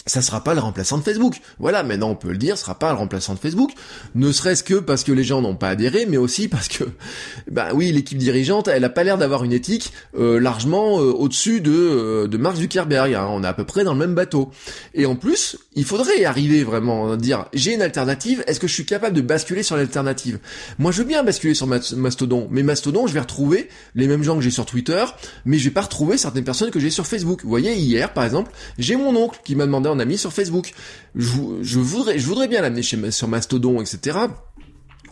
ça 0.05 0.21
sera 0.21 0.43
pas 0.43 0.53
le 0.53 0.59
remplaçant 0.59 0.97
de 0.97 1.03
Facebook. 1.03 1.35
Voilà, 1.59 1.83
maintenant 1.83 2.09
on 2.09 2.15
peut 2.15 2.31
le 2.31 2.37
dire, 2.37 2.57
ce 2.57 2.63
sera 2.63 2.77
pas 2.77 2.91
le 2.91 2.97
remplaçant 2.97 3.33
de 3.33 3.39
Facebook. 3.39 3.71
Ne 4.15 4.31
serait-ce 4.31 4.63
que 4.63 4.75
parce 4.75 5.03
que 5.03 5.11
les 5.11 5.23
gens 5.23 5.41
n'ont 5.41 5.55
pas 5.55 5.69
adhéré, 5.69 6.05
mais 6.07 6.17
aussi 6.17 6.47
parce 6.47 6.67
que, 6.67 6.85
bah 7.51 7.69
oui, 7.73 7.91
l'équipe 7.91 8.17
dirigeante, 8.17 8.67
elle 8.67 8.83
a 8.83 8.89
pas 8.89 9.03
l'air 9.03 9.17
d'avoir 9.17 9.43
une 9.43 9.53
éthique 9.53 9.93
euh, 10.17 10.39
largement 10.39 10.99
euh, 10.99 11.11
au-dessus 11.11 11.61
de, 11.61 11.71
euh, 11.71 12.27
de 12.27 12.37
Mark 12.37 12.55
Zuckerberg. 12.55 13.13
Hein. 13.13 13.27
On 13.29 13.43
est 13.43 13.47
à 13.47 13.53
peu 13.53 13.63
près 13.63 13.83
dans 13.83 13.93
le 13.93 13.99
même 13.99 14.15
bateau. 14.15 14.51
Et 14.93 15.05
en 15.05 15.15
plus, 15.15 15.57
il 15.75 15.85
faudrait 15.85 16.25
arriver 16.25 16.63
vraiment 16.63 17.11
à 17.11 17.17
dire, 17.17 17.45
j'ai 17.53 17.73
une 17.73 17.81
alternative, 17.81 18.43
est-ce 18.47 18.59
que 18.59 18.67
je 18.67 18.73
suis 18.73 18.85
capable 18.85 19.15
de 19.15 19.21
basculer 19.21 19.63
sur 19.63 19.77
l'alternative? 19.77 20.39
Moi, 20.79 20.91
je 20.91 20.99
veux 20.99 21.07
bien 21.07 21.23
basculer 21.23 21.53
sur 21.53 21.67
Mastodon, 21.67 22.47
mais 22.49 22.63
Mastodon, 22.63 23.07
je 23.07 23.13
vais 23.13 23.19
retrouver 23.19 23.69
les 23.95 24.07
mêmes 24.07 24.23
gens 24.23 24.35
que 24.35 24.41
j'ai 24.41 24.51
sur 24.51 24.65
Twitter, 24.65 25.03
mais 25.45 25.57
je 25.57 25.65
vais 25.65 25.73
pas 25.73 25.81
retrouver 25.81 26.17
certaines 26.17 26.43
personnes 26.43 26.71
que 26.71 26.79
j'ai 26.79 26.89
sur 26.89 27.05
Facebook. 27.05 27.41
Vous 27.43 27.49
voyez, 27.49 27.75
hier, 27.75 28.13
par 28.13 28.23
exemple, 28.23 28.51
j'ai 28.79 28.95
mon 28.95 29.15
oncle 29.15 29.39
qui 29.43 29.55
m'a 29.55 29.65
demandé 29.65 29.90
ami 29.99 30.17
sur 30.17 30.34
Facebook. 30.34 30.73
Je, 31.15 31.80
voudrais, 31.80 32.47
bien 32.47 32.62
l'amener 32.62 32.82
chez, 32.82 33.12
sur 33.12 33.27
Mastodon, 33.27 33.82
etc. 33.82 34.19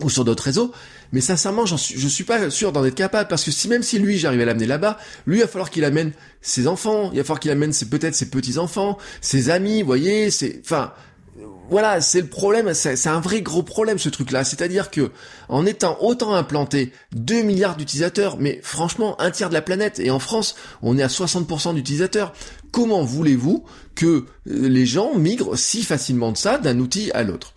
Ou 0.01 0.09
sur 0.09 0.23
d'autres 0.23 0.43
réseaux. 0.43 0.71
Mais 1.11 1.21
sincèrement, 1.21 1.65
j'en 1.65 1.77
suis, 1.77 1.99
je 1.99 2.07
suis 2.07 2.23
pas 2.23 2.49
sûr 2.49 2.71
d'en 2.71 2.85
être 2.85 2.95
capable 2.95 3.27
parce 3.27 3.43
que 3.43 3.51
si 3.51 3.67
même 3.67 3.83
si 3.83 3.99
lui 3.99 4.17
j'arrive 4.17 4.41
à 4.41 4.45
l'amener 4.45 4.67
là-bas, 4.67 4.97
lui 5.25 5.37
il 5.37 5.41
va 5.41 5.47
falloir 5.47 5.71
qu'il 5.71 5.83
amène 5.83 6.11
ses 6.41 6.67
enfants, 6.67 7.09
il 7.11 7.17
va 7.17 7.23
falloir 7.23 7.39
qu'il 7.39 7.51
amène 7.51 7.73
peut-être 7.89 8.15
ses 8.15 8.29
petits 8.29 8.59
enfants, 8.59 8.97
ses 9.19 9.49
amis, 9.49 9.81
vous 9.81 9.87
voyez, 9.87 10.29
enfin, 10.61 10.93
voilà, 11.69 12.01
c'est 12.01 12.21
le 12.21 12.27
problème, 12.27 12.73
c'est 12.73 13.07
un 13.07 13.19
vrai 13.19 13.41
gros 13.41 13.61
problème 13.61 13.99
ce 13.99 14.09
truc-là. 14.09 14.43
C'est-à-dire 14.43 14.89
que 14.89 15.11
en 15.49 15.67
étant 15.67 15.97
autant 16.01 16.33
implanté 16.33 16.91
2 17.13 17.43
milliards 17.43 17.77
d'utilisateurs, 17.77 18.37
mais 18.39 18.59
franchement 18.63 19.19
un 19.21 19.29
tiers 19.29 19.49
de 19.49 19.53
la 19.53 19.61
planète, 19.61 19.99
et 19.99 20.09
en 20.09 20.19
France 20.19 20.55
on 20.81 20.97
est 20.97 21.03
à 21.03 21.07
60% 21.07 21.75
d'utilisateurs, 21.75 22.33
comment 22.71 23.03
voulez-vous 23.03 23.65
que 23.93 24.05
euh, 24.05 24.25
les 24.45 24.87
gens 24.87 25.13
migrent 25.15 25.55
si 25.57 25.83
facilement 25.83 26.31
de 26.31 26.37
ça 26.37 26.57
d'un 26.57 26.79
outil 26.79 27.11
à 27.11 27.23
l'autre? 27.23 27.53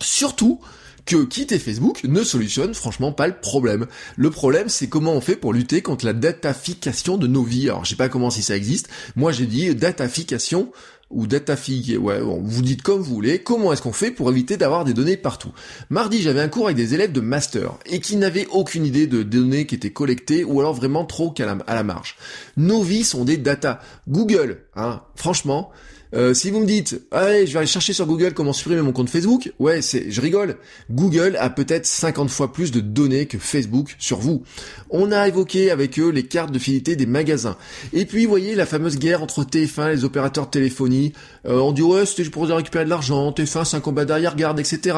Surtout 0.00 0.60
que 1.06 1.24
quitter 1.24 1.58
Facebook 1.58 2.02
ne 2.04 2.22
solutionne 2.22 2.74
franchement 2.74 3.12
pas 3.12 3.28
le 3.28 3.38
problème. 3.38 3.86
Le 4.16 4.30
problème, 4.30 4.68
c'est 4.68 4.88
comment 4.88 5.12
on 5.12 5.20
fait 5.20 5.36
pour 5.36 5.52
lutter 5.52 5.80
contre 5.80 6.04
la 6.04 6.12
datafication 6.12 7.16
de 7.16 7.28
nos 7.28 7.44
vies. 7.44 7.70
Alors, 7.70 7.84
je 7.84 7.90
sais 7.90 7.96
pas 7.96 8.08
comment 8.08 8.28
si 8.28 8.42
ça 8.42 8.56
existe. 8.56 8.88
Moi, 9.14 9.30
j'ai 9.30 9.46
dit 9.46 9.72
datafication 9.74 10.72
ou 11.10 11.26
datafigue, 11.26 11.98
ouais, 12.00 12.20
vous 12.20 12.62
dites 12.62 12.82
comme 12.82 13.00
vous 13.00 13.14
voulez, 13.14 13.38
comment 13.38 13.72
est-ce 13.72 13.82
qu'on 13.82 13.92
fait 13.92 14.10
pour 14.10 14.30
éviter 14.30 14.56
d'avoir 14.56 14.84
des 14.84 14.92
données 14.92 15.16
partout? 15.16 15.52
Mardi, 15.88 16.20
j'avais 16.20 16.40
un 16.40 16.48
cours 16.48 16.66
avec 16.66 16.76
des 16.76 16.94
élèves 16.94 17.12
de 17.12 17.20
master 17.20 17.74
et 17.86 18.00
qui 18.00 18.16
n'avaient 18.16 18.46
aucune 18.50 18.84
idée 18.84 19.06
de 19.06 19.22
données 19.22 19.66
qui 19.66 19.76
étaient 19.76 19.92
collectées 19.92 20.42
ou 20.42 20.58
alors 20.58 20.74
vraiment 20.74 21.04
trop 21.04 21.32
à 21.38 21.74
la 21.74 21.82
marge. 21.84 22.16
Nos 22.56 22.82
vies 22.82 23.04
sont 23.04 23.24
des 23.24 23.36
data. 23.36 23.80
Google, 24.08 24.62
hein, 24.74 25.02
franchement, 25.14 25.70
euh, 26.16 26.32
si 26.32 26.50
vous 26.50 26.60
me 26.60 26.66
dites, 26.66 27.00
allez, 27.10 27.46
je 27.46 27.52
vais 27.52 27.58
aller 27.58 27.66
chercher 27.66 27.92
sur 27.92 28.06
Google 28.06 28.32
comment 28.32 28.54
supprimer 28.54 28.80
mon 28.80 28.92
compte 28.92 29.10
Facebook, 29.10 29.52
ouais, 29.58 29.82
c'est, 29.82 30.10
je 30.10 30.20
rigole. 30.22 30.56
Google 30.90 31.36
a 31.38 31.50
peut-être 31.50 31.84
50 31.84 32.30
fois 32.30 32.52
plus 32.52 32.70
de 32.70 32.80
données 32.80 33.26
que 33.26 33.38
Facebook 33.38 33.94
sur 33.98 34.18
vous. 34.18 34.42
On 34.88 35.12
a 35.12 35.28
évoqué 35.28 35.70
avec 35.70 35.98
eux 35.98 36.08
les 36.08 36.22
cartes 36.22 36.52
de 36.52 36.58
fidélité 36.58 36.96
des 36.96 37.04
magasins. 37.04 37.56
Et 37.92 38.06
puis, 38.06 38.24
vous 38.24 38.30
voyez, 38.30 38.54
la 38.54 38.64
fameuse 38.64 38.98
guerre 38.98 39.22
entre 39.22 39.44
TF1 39.44 39.88
et 39.88 39.96
les 39.96 40.04
opérateurs 40.04 40.46
de 40.46 40.50
téléphonie. 40.50 41.12
Euh, 41.46 41.58
on 41.58 41.72
dit, 41.72 41.82
ouais, 41.82 42.06
c'était 42.06 42.28
pour 42.30 42.46
récupérer 42.46 42.86
de 42.86 42.90
l'argent, 42.90 43.30
TF1, 43.30 43.66
c'est 43.66 43.76
un 43.76 43.80
combat 43.80 44.06
d'arrière-garde, 44.06 44.58
etc. 44.58 44.96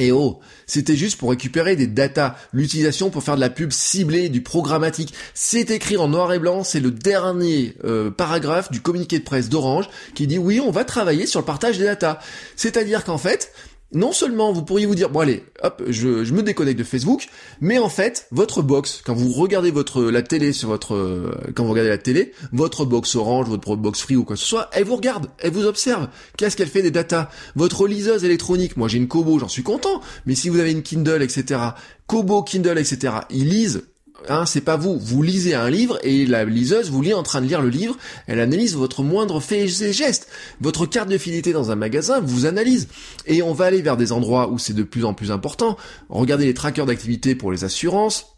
Et 0.00 0.12
oh, 0.12 0.40
c'était 0.66 0.96
juste 0.96 1.18
pour 1.18 1.28
récupérer 1.28 1.76
des 1.76 1.86
datas, 1.86 2.34
l'utilisation 2.54 3.10
pour 3.10 3.22
faire 3.22 3.36
de 3.36 3.40
la 3.40 3.50
pub 3.50 3.70
ciblée, 3.70 4.30
du 4.30 4.42
programmatique. 4.42 5.12
C'est 5.34 5.70
écrit 5.70 5.98
en 5.98 6.08
noir 6.08 6.32
et 6.32 6.38
blanc, 6.38 6.64
c'est 6.64 6.80
le 6.80 6.90
dernier 6.90 7.74
euh, 7.84 8.10
paragraphe 8.10 8.70
du 8.70 8.80
communiqué 8.80 9.18
de 9.18 9.24
presse 9.24 9.50
d'Orange 9.50 9.90
qui 10.14 10.26
dit 10.26 10.38
oui, 10.38 10.58
on 10.58 10.70
va 10.70 10.84
travailler 10.84 11.26
sur 11.26 11.40
le 11.40 11.44
partage 11.44 11.76
des 11.76 11.84
datas. 11.84 12.18
C'est-à-dire 12.56 13.04
qu'en 13.04 13.18
fait, 13.18 13.52
non 13.92 14.12
seulement 14.12 14.52
vous 14.52 14.62
pourriez 14.62 14.86
vous 14.86 14.94
dire 14.94 15.10
bon 15.10 15.20
allez 15.20 15.42
hop 15.62 15.82
je, 15.88 16.32
me 16.32 16.42
déconnecte 16.42 16.78
de 16.78 16.84
Facebook 16.84 17.28
mais 17.60 17.78
en 17.78 17.88
fait 17.88 18.28
votre 18.30 18.62
box 18.62 19.02
quand 19.04 19.14
vous 19.14 19.32
regardez 19.32 19.70
votre 19.70 20.02
la 20.02 20.22
télé 20.22 20.52
sur 20.52 20.68
votre 20.68 20.94
euh, 20.94 21.32
quand 21.54 21.64
vous 21.64 21.70
regardez 21.70 21.90
la 21.90 21.98
télé 21.98 22.32
votre 22.52 22.84
box 22.84 23.16
orange 23.16 23.48
votre 23.48 23.74
box 23.76 24.00
free 24.00 24.16
ou 24.16 24.24
quoi 24.24 24.36
que 24.36 24.40
ce 24.40 24.46
soit 24.46 24.70
elle 24.72 24.84
vous 24.84 24.96
regarde 24.96 25.26
elle 25.38 25.52
vous 25.52 25.66
observe. 25.66 26.08
Qu'est-ce 26.36 26.56
qu'elle 26.56 26.68
fait 26.68 26.82
des 26.82 26.90
datas? 26.90 27.30
Votre 27.56 27.86
liseuse 27.86 28.24
électronique 28.24 28.76
moi 28.76 28.86
j'ai 28.86 28.98
une 28.98 29.08
Kobo 29.08 29.38
j'en 29.38 29.48
suis 29.48 29.62
content 29.64 30.00
mais 30.26 30.34
si 30.34 30.48
vous 30.48 30.60
avez 30.60 30.70
une 30.70 30.82
Kindle 30.82 31.22
etc 31.22 31.60
Kobo 32.06 32.42
Kindle 32.42 32.78
etc 32.78 33.14
ils 33.30 33.48
lisent 33.48 33.89
Hein, 34.28 34.46
c'est 34.46 34.60
pas 34.60 34.76
vous. 34.76 34.98
Vous 34.98 35.22
lisez 35.22 35.54
un 35.54 35.70
livre 35.70 35.98
et 36.02 36.26
la 36.26 36.44
liseuse 36.44 36.90
vous 36.90 37.02
lit 37.02 37.14
en 37.14 37.22
train 37.22 37.40
de 37.40 37.46
lire 37.46 37.62
le 37.62 37.68
livre. 37.68 37.96
Elle 38.26 38.40
analyse 38.40 38.76
votre 38.76 39.02
moindre 39.02 39.40
fait 39.40 39.64
et 39.64 39.92
geste. 39.92 40.28
Votre 40.60 40.86
carte 40.86 41.08
de 41.08 41.18
fidélité 41.18 41.52
dans 41.52 41.70
un 41.70 41.76
magasin 41.76 42.20
vous 42.20 42.46
analyse. 42.46 42.88
Et 43.26 43.42
on 43.42 43.52
va 43.52 43.66
aller 43.66 43.82
vers 43.82 43.96
des 43.96 44.12
endroits 44.12 44.48
où 44.50 44.58
c'est 44.58 44.74
de 44.74 44.82
plus 44.82 45.04
en 45.04 45.14
plus 45.14 45.30
important. 45.30 45.76
Regardez 46.08 46.46
les 46.46 46.54
trackers 46.54 46.86
d'activité 46.86 47.34
pour 47.34 47.50
les 47.50 47.64
assurances. 47.64 48.29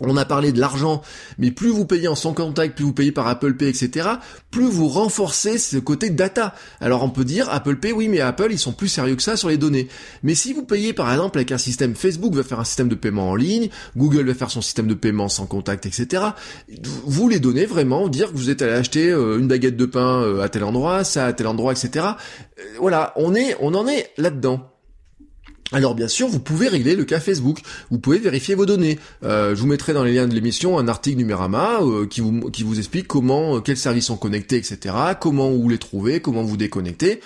On 0.00 0.16
a 0.16 0.24
parlé 0.24 0.52
de 0.52 0.60
l'argent, 0.60 1.02
mais 1.38 1.50
plus 1.50 1.68
vous 1.68 1.84
payez 1.84 2.08
en 2.08 2.14
sans 2.14 2.32
contact, 2.32 2.74
plus 2.74 2.84
vous 2.84 2.92
payez 2.92 3.12
par 3.12 3.28
Apple 3.28 3.54
Pay, 3.54 3.68
etc., 3.68 4.08
plus 4.50 4.68
vous 4.68 4.88
renforcez 4.88 5.58
ce 5.58 5.76
côté 5.76 6.10
data. 6.10 6.54
Alors 6.80 7.02
on 7.02 7.10
peut 7.10 7.24
dire 7.24 7.48
Apple 7.50 7.76
Pay, 7.76 7.92
oui, 7.92 8.08
mais 8.08 8.20
Apple, 8.20 8.48
ils 8.50 8.58
sont 8.58 8.72
plus 8.72 8.88
sérieux 8.88 9.16
que 9.16 9.22
ça 9.22 9.36
sur 9.36 9.48
les 9.48 9.58
données. 9.58 9.88
Mais 10.22 10.34
si 10.34 10.52
vous 10.52 10.62
payez 10.62 10.92
par 10.92 11.10
exemple 11.10 11.38
avec 11.38 11.52
un 11.52 11.58
système 11.58 11.94
Facebook 11.94 12.34
va 12.34 12.42
faire 12.42 12.60
un 12.60 12.64
système 12.64 12.88
de 12.88 12.94
paiement 12.94 13.30
en 13.30 13.34
ligne, 13.34 13.68
Google 13.96 14.26
va 14.26 14.34
faire 14.34 14.50
son 14.50 14.62
système 14.62 14.86
de 14.86 14.94
paiement 14.94 15.28
sans 15.28 15.46
contact, 15.46 15.86
etc., 15.86 16.24
vous 17.04 17.28
les 17.28 17.40
donnez 17.40 17.66
vraiment, 17.66 18.08
dire 18.08 18.32
que 18.32 18.36
vous 18.36 18.50
êtes 18.50 18.62
allé 18.62 18.72
acheter 18.72 19.10
euh, 19.10 19.38
une 19.38 19.48
baguette 19.48 19.76
de 19.76 19.86
pain 19.86 20.22
euh, 20.22 20.42
à 20.42 20.48
tel 20.48 20.64
endroit, 20.64 21.04
ça 21.04 21.26
à 21.26 21.32
tel 21.32 21.46
endroit, 21.46 21.72
etc. 21.72 22.06
Euh, 22.58 22.62
voilà, 22.78 23.12
on 23.16 23.34
est, 23.34 23.56
on 23.60 23.74
en 23.74 23.86
est 23.86 24.10
là-dedans. 24.16 24.69
Alors 25.72 25.94
bien 25.94 26.08
sûr, 26.08 26.26
vous 26.26 26.40
pouvez 26.40 26.66
régler 26.66 26.96
le 26.96 27.04
cas 27.04 27.20
Facebook, 27.20 27.60
vous 27.90 28.00
pouvez 28.00 28.18
vérifier 28.18 28.56
vos 28.56 28.66
données. 28.66 28.98
Euh, 29.22 29.54
je 29.54 29.60
vous 29.60 29.68
mettrai 29.68 29.92
dans 29.92 30.02
les 30.02 30.12
liens 30.12 30.26
de 30.26 30.34
l'émission 30.34 30.78
un 30.78 30.88
article 30.88 31.18
Numérama 31.18 31.78
euh, 31.82 32.06
qui, 32.06 32.20
vous, 32.20 32.50
qui 32.50 32.64
vous 32.64 32.78
explique 32.78 33.06
comment, 33.06 33.56
euh, 33.56 33.60
quels 33.60 33.76
services 33.76 34.06
sont 34.06 34.16
connectés, 34.16 34.56
etc., 34.56 34.94
comment 35.20 35.48
vous 35.50 35.68
les 35.68 35.78
trouvez, 35.78 36.20
comment 36.20 36.42
vous 36.42 36.56
déconnecter. 36.56 37.20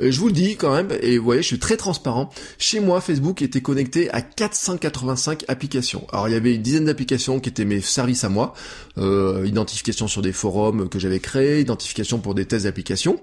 je 0.00 0.18
vous 0.18 0.28
le 0.28 0.32
dis 0.32 0.56
quand 0.56 0.72
même, 0.72 0.88
et 1.02 1.18
vous 1.18 1.24
voyez, 1.24 1.42
je 1.42 1.48
suis 1.48 1.58
très 1.58 1.76
transparent. 1.76 2.30
Chez 2.56 2.80
moi, 2.80 3.02
Facebook 3.02 3.42
était 3.42 3.60
connecté 3.60 4.10
à 4.12 4.22
485 4.22 5.44
applications. 5.48 6.06
Alors 6.10 6.26
il 6.28 6.32
y 6.32 6.36
avait 6.36 6.54
une 6.54 6.62
dizaine 6.62 6.86
d'applications 6.86 7.38
qui 7.38 7.50
étaient 7.50 7.66
mes 7.66 7.82
services 7.82 8.24
à 8.24 8.30
moi, 8.30 8.54
identification 8.96 10.08
sur 10.08 10.22
des 10.22 10.32
forums 10.32 10.88
que 10.88 10.98
j'avais 10.98 11.20
créés, 11.20 11.60
identification 11.60 12.18
pour 12.18 12.34
des 12.34 12.46
tests 12.46 12.64
d'applications. 12.64 13.20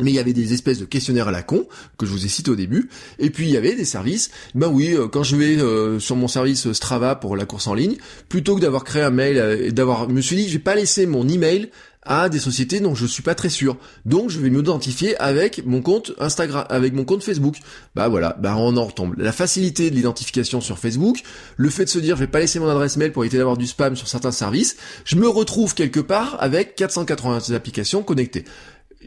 Mais 0.00 0.10
il 0.10 0.14
y 0.14 0.18
avait 0.18 0.32
des 0.32 0.52
espèces 0.52 0.78
de 0.78 0.84
questionnaires 0.84 1.28
à 1.28 1.32
la 1.32 1.42
con, 1.42 1.66
que 1.98 2.06
je 2.06 2.12
vous 2.12 2.24
ai 2.24 2.28
cité 2.28 2.50
au 2.50 2.56
début, 2.56 2.90
et 3.18 3.30
puis 3.30 3.46
il 3.46 3.50
y 3.50 3.56
avait 3.56 3.74
des 3.74 3.84
services, 3.84 4.30
ben 4.54 4.68
oui, 4.68 4.94
euh, 4.94 5.08
quand 5.08 5.22
je 5.22 5.36
vais 5.36 5.56
euh, 5.56 5.98
sur 5.98 6.16
mon 6.16 6.28
service 6.28 6.72
Strava 6.72 7.14
pour 7.14 7.36
la 7.36 7.46
course 7.46 7.66
en 7.66 7.74
ligne, 7.74 7.96
plutôt 8.28 8.56
que 8.56 8.60
d'avoir 8.60 8.84
créé 8.84 9.02
un 9.02 9.10
mail 9.10 9.38
euh, 9.38 9.66
et 9.66 9.72
d'avoir, 9.72 10.08
je 10.08 10.14
me 10.14 10.20
suis 10.20 10.36
dit, 10.36 10.48
je 10.48 10.54
vais 10.54 10.58
pas 10.58 10.74
laisser 10.74 11.06
mon 11.06 11.26
email 11.28 11.70
à 12.06 12.28
des 12.28 12.38
sociétés 12.38 12.80
dont 12.80 12.94
je 12.94 13.04
suis 13.04 13.22
pas 13.22 13.34
très 13.34 13.48
sûr. 13.48 13.76
Donc 14.04 14.30
je 14.30 14.38
vais 14.38 14.48
m'identifier 14.48 15.16
avec 15.16 15.66
mon 15.66 15.82
compte 15.82 16.12
Instagram, 16.18 16.64
avec 16.70 16.94
mon 16.94 17.04
compte 17.04 17.22
Facebook. 17.22 17.56
Bah 17.94 18.08
voilà, 18.08 18.36
bah 18.40 18.54
on 18.56 18.76
en 18.76 18.84
retombe. 18.84 19.14
La 19.18 19.32
facilité 19.32 19.90
de 19.90 19.96
l'identification 19.96 20.60
sur 20.60 20.78
Facebook, 20.78 21.18
le 21.56 21.68
fait 21.68 21.84
de 21.84 21.90
se 21.90 21.98
dire 21.98 22.16
je 22.16 22.20
vais 22.20 22.26
pas 22.30 22.40
laisser 22.40 22.58
mon 22.58 22.68
adresse 22.68 22.96
mail 22.96 23.12
pour 23.12 23.24
éviter 23.24 23.38
d'avoir 23.38 23.56
du 23.56 23.66
spam 23.66 23.96
sur 23.96 24.08
certains 24.08 24.30
services, 24.30 24.76
je 25.04 25.16
me 25.16 25.28
retrouve 25.28 25.74
quelque 25.74 26.00
part 26.00 26.36
avec 26.40 26.76
480 26.76 27.54
applications 27.54 28.02
connectées 28.02 28.44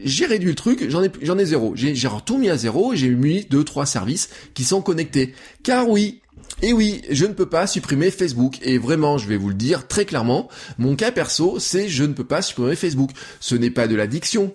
j'ai 0.02 0.26
réduit 0.26 0.50
le 0.50 0.54
truc, 0.54 0.88
j'en 0.88 1.02
ai, 1.02 1.10
j'en 1.22 1.38
ai 1.38 1.44
zéro. 1.44 1.72
J'ai, 1.74 1.94
j'ai 1.94 2.08
tout 2.24 2.38
mis 2.38 2.48
à 2.48 2.56
zéro 2.56 2.92
et 2.92 2.96
j'ai 2.96 3.10
mis 3.10 3.44
deux, 3.44 3.64
trois 3.64 3.86
services 3.86 4.30
qui 4.54 4.64
sont 4.64 4.82
connectés. 4.82 5.34
Car 5.62 5.88
oui, 5.88 6.20
et 6.62 6.72
oui, 6.72 7.02
je 7.10 7.24
ne 7.24 7.32
peux 7.32 7.48
pas 7.48 7.66
supprimer 7.66 8.10
Facebook. 8.10 8.58
Et 8.62 8.78
vraiment, 8.78 9.18
je 9.18 9.26
vais 9.26 9.36
vous 9.36 9.48
le 9.48 9.54
dire 9.54 9.88
très 9.88 10.04
clairement, 10.04 10.48
mon 10.78 10.96
cas 10.96 11.10
perso, 11.10 11.58
c'est 11.58 11.88
je 11.88 12.04
ne 12.04 12.12
peux 12.12 12.24
pas 12.24 12.42
supprimer 12.42 12.76
Facebook. 12.76 13.10
Ce 13.40 13.54
n'est 13.54 13.70
pas 13.70 13.88
de 13.88 13.96
l'addiction, 13.96 14.52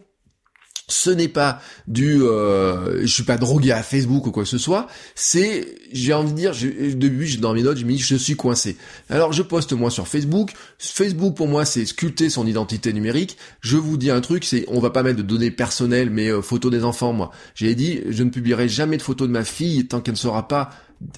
ce 0.88 1.10
n'est 1.10 1.28
pas 1.28 1.62
du 1.88 2.22
euh, 2.22 3.02
je 3.02 3.14
suis 3.14 3.24
pas 3.24 3.38
drogué 3.38 3.72
à 3.72 3.82
Facebook 3.82 4.28
ou 4.28 4.32
quoi 4.32 4.44
que 4.44 4.50
ce 4.50 4.58
soit, 4.58 4.88
c'est 5.16 5.76
j'ai 5.92 6.14
envie 6.14 6.32
de 6.32 6.38
dire 6.38 6.54
je, 6.54 6.68
début 6.94 7.38
dans 7.38 7.54
mes 7.54 7.64
notes, 7.64 7.78
je 7.78 7.86
me 7.86 7.92
dis 7.92 7.98
je 7.98 8.16
suis 8.16 8.36
coincé. 8.36 8.78
Alors 9.10 9.34
je 9.34 9.42
poste 9.42 9.74
moi 9.74 9.90
sur 9.90 10.08
Facebook, 10.08 10.52
Facebook 10.78 11.36
pour 11.36 11.48
moi 11.48 11.66
c'est 11.66 11.86
sculpter 11.86 12.30
son 12.30 12.46
identité 12.46 12.94
numérique. 12.94 13.38
Je 13.62 13.78
vous 13.78 13.98
dis 13.98 14.12
un 14.12 14.22
truc, 14.22 14.46
c'est 14.46 14.66
on 14.68 14.80
va 14.80 14.92
pas 14.92 15.04
mettre 15.04 15.18
de 15.18 15.24
données 15.24 15.52
personnelles 15.52 16.10
mais 16.10 16.30
euh, 16.30 16.42
photos 16.42 16.72
des 16.72 16.84
enfants 16.84 17.14
moi. 17.14 17.32
J'ai 17.56 17.74
dit 17.74 18.02
je 18.10 18.24
ne 18.24 18.30
publierai 18.30 18.70
jamais 18.70 18.98
de 18.98 19.02
photos 19.02 19.28
de 19.28 19.34
ma 19.34 19.44
fille 19.44 19.88
tant 19.88 20.02
qu'elle 20.02 20.14
ne 20.14 20.20
sera 20.20 20.48
pas 20.48 20.70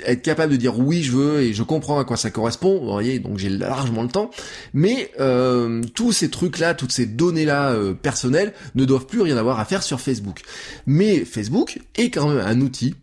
être 0.06 0.22
capable 0.22 0.52
de 0.52 0.58
dire 0.58 0.80
oui 0.80 1.04
je 1.04 1.12
veux 1.12 1.42
et 1.42 1.54
je 1.54 1.64
comprends 1.64 2.00
à 2.00 2.04
quoi 2.06 2.18
ça 2.18 2.32
correspond, 2.32 2.80
vous 2.80 2.92
voyez, 2.92 3.20
donc 3.20 3.38
j'ai 3.38 3.50
largement 3.50 4.04
le 4.04 4.10
temps, 4.10 4.32
mais 4.74 5.12
euh, 5.20 5.82
tous 5.96 6.12
ces 6.12 6.30
trucs-là, 6.30 6.74
toutes 6.74 6.92
ces 6.92 7.06
données-là 7.06 7.72
euh, 7.72 7.94
personnelles 7.94 8.54
ne 8.76 8.86
doivent 8.86 9.06
plus 9.06 9.22
rien 9.22 9.38
avoir 9.38 9.60
à 9.60 9.66
faire 9.66 9.84
sur 9.84 10.02
Facebook. 10.02 10.42
Mais 10.86 11.26
Facebook 11.26 11.80
est 11.96 12.10
quand 12.10 12.28
même 12.30 12.46
un 12.46 12.62
outil 12.62 12.96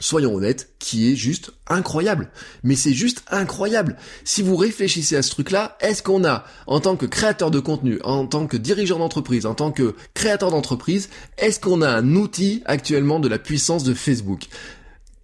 soyons 0.00 0.34
honnêtes, 0.34 0.74
qui 0.78 1.10
est 1.10 1.16
juste 1.16 1.52
incroyable. 1.68 2.30
Mais 2.62 2.76
c'est 2.76 2.92
juste 2.92 3.22
incroyable. 3.30 3.96
Si 4.24 4.42
vous 4.42 4.56
réfléchissez 4.56 5.16
à 5.16 5.22
ce 5.22 5.30
truc-là, 5.30 5.76
est-ce 5.80 6.02
qu'on 6.02 6.24
a, 6.24 6.44
en 6.66 6.80
tant 6.80 6.96
que 6.96 7.06
créateur 7.06 7.50
de 7.50 7.60
contenu, 7.60 7.98
en 8.04 8.26
tant 8.26 8.46
que 8.46 8.56
dirigeant 8.56 8.98
d'entreprise, 8.98 9.46
en 9.46 9.54
tant 9.54 9.72
que 9.72 9.94
créateur 10.14 10.50
d'entreprise, 10.50 11.08
est-ce 11.38 11.60
qu'on 11.60 11.82
a 11.82 11.88
un 11.88 12.14
outil 12.14 12.62
actuellement 12.66 13.20
de 13.20 13.28
la 13.28 13.38
puissance 13.38 13.84
de 13.84 13.94
Facebook? 13.94 14.46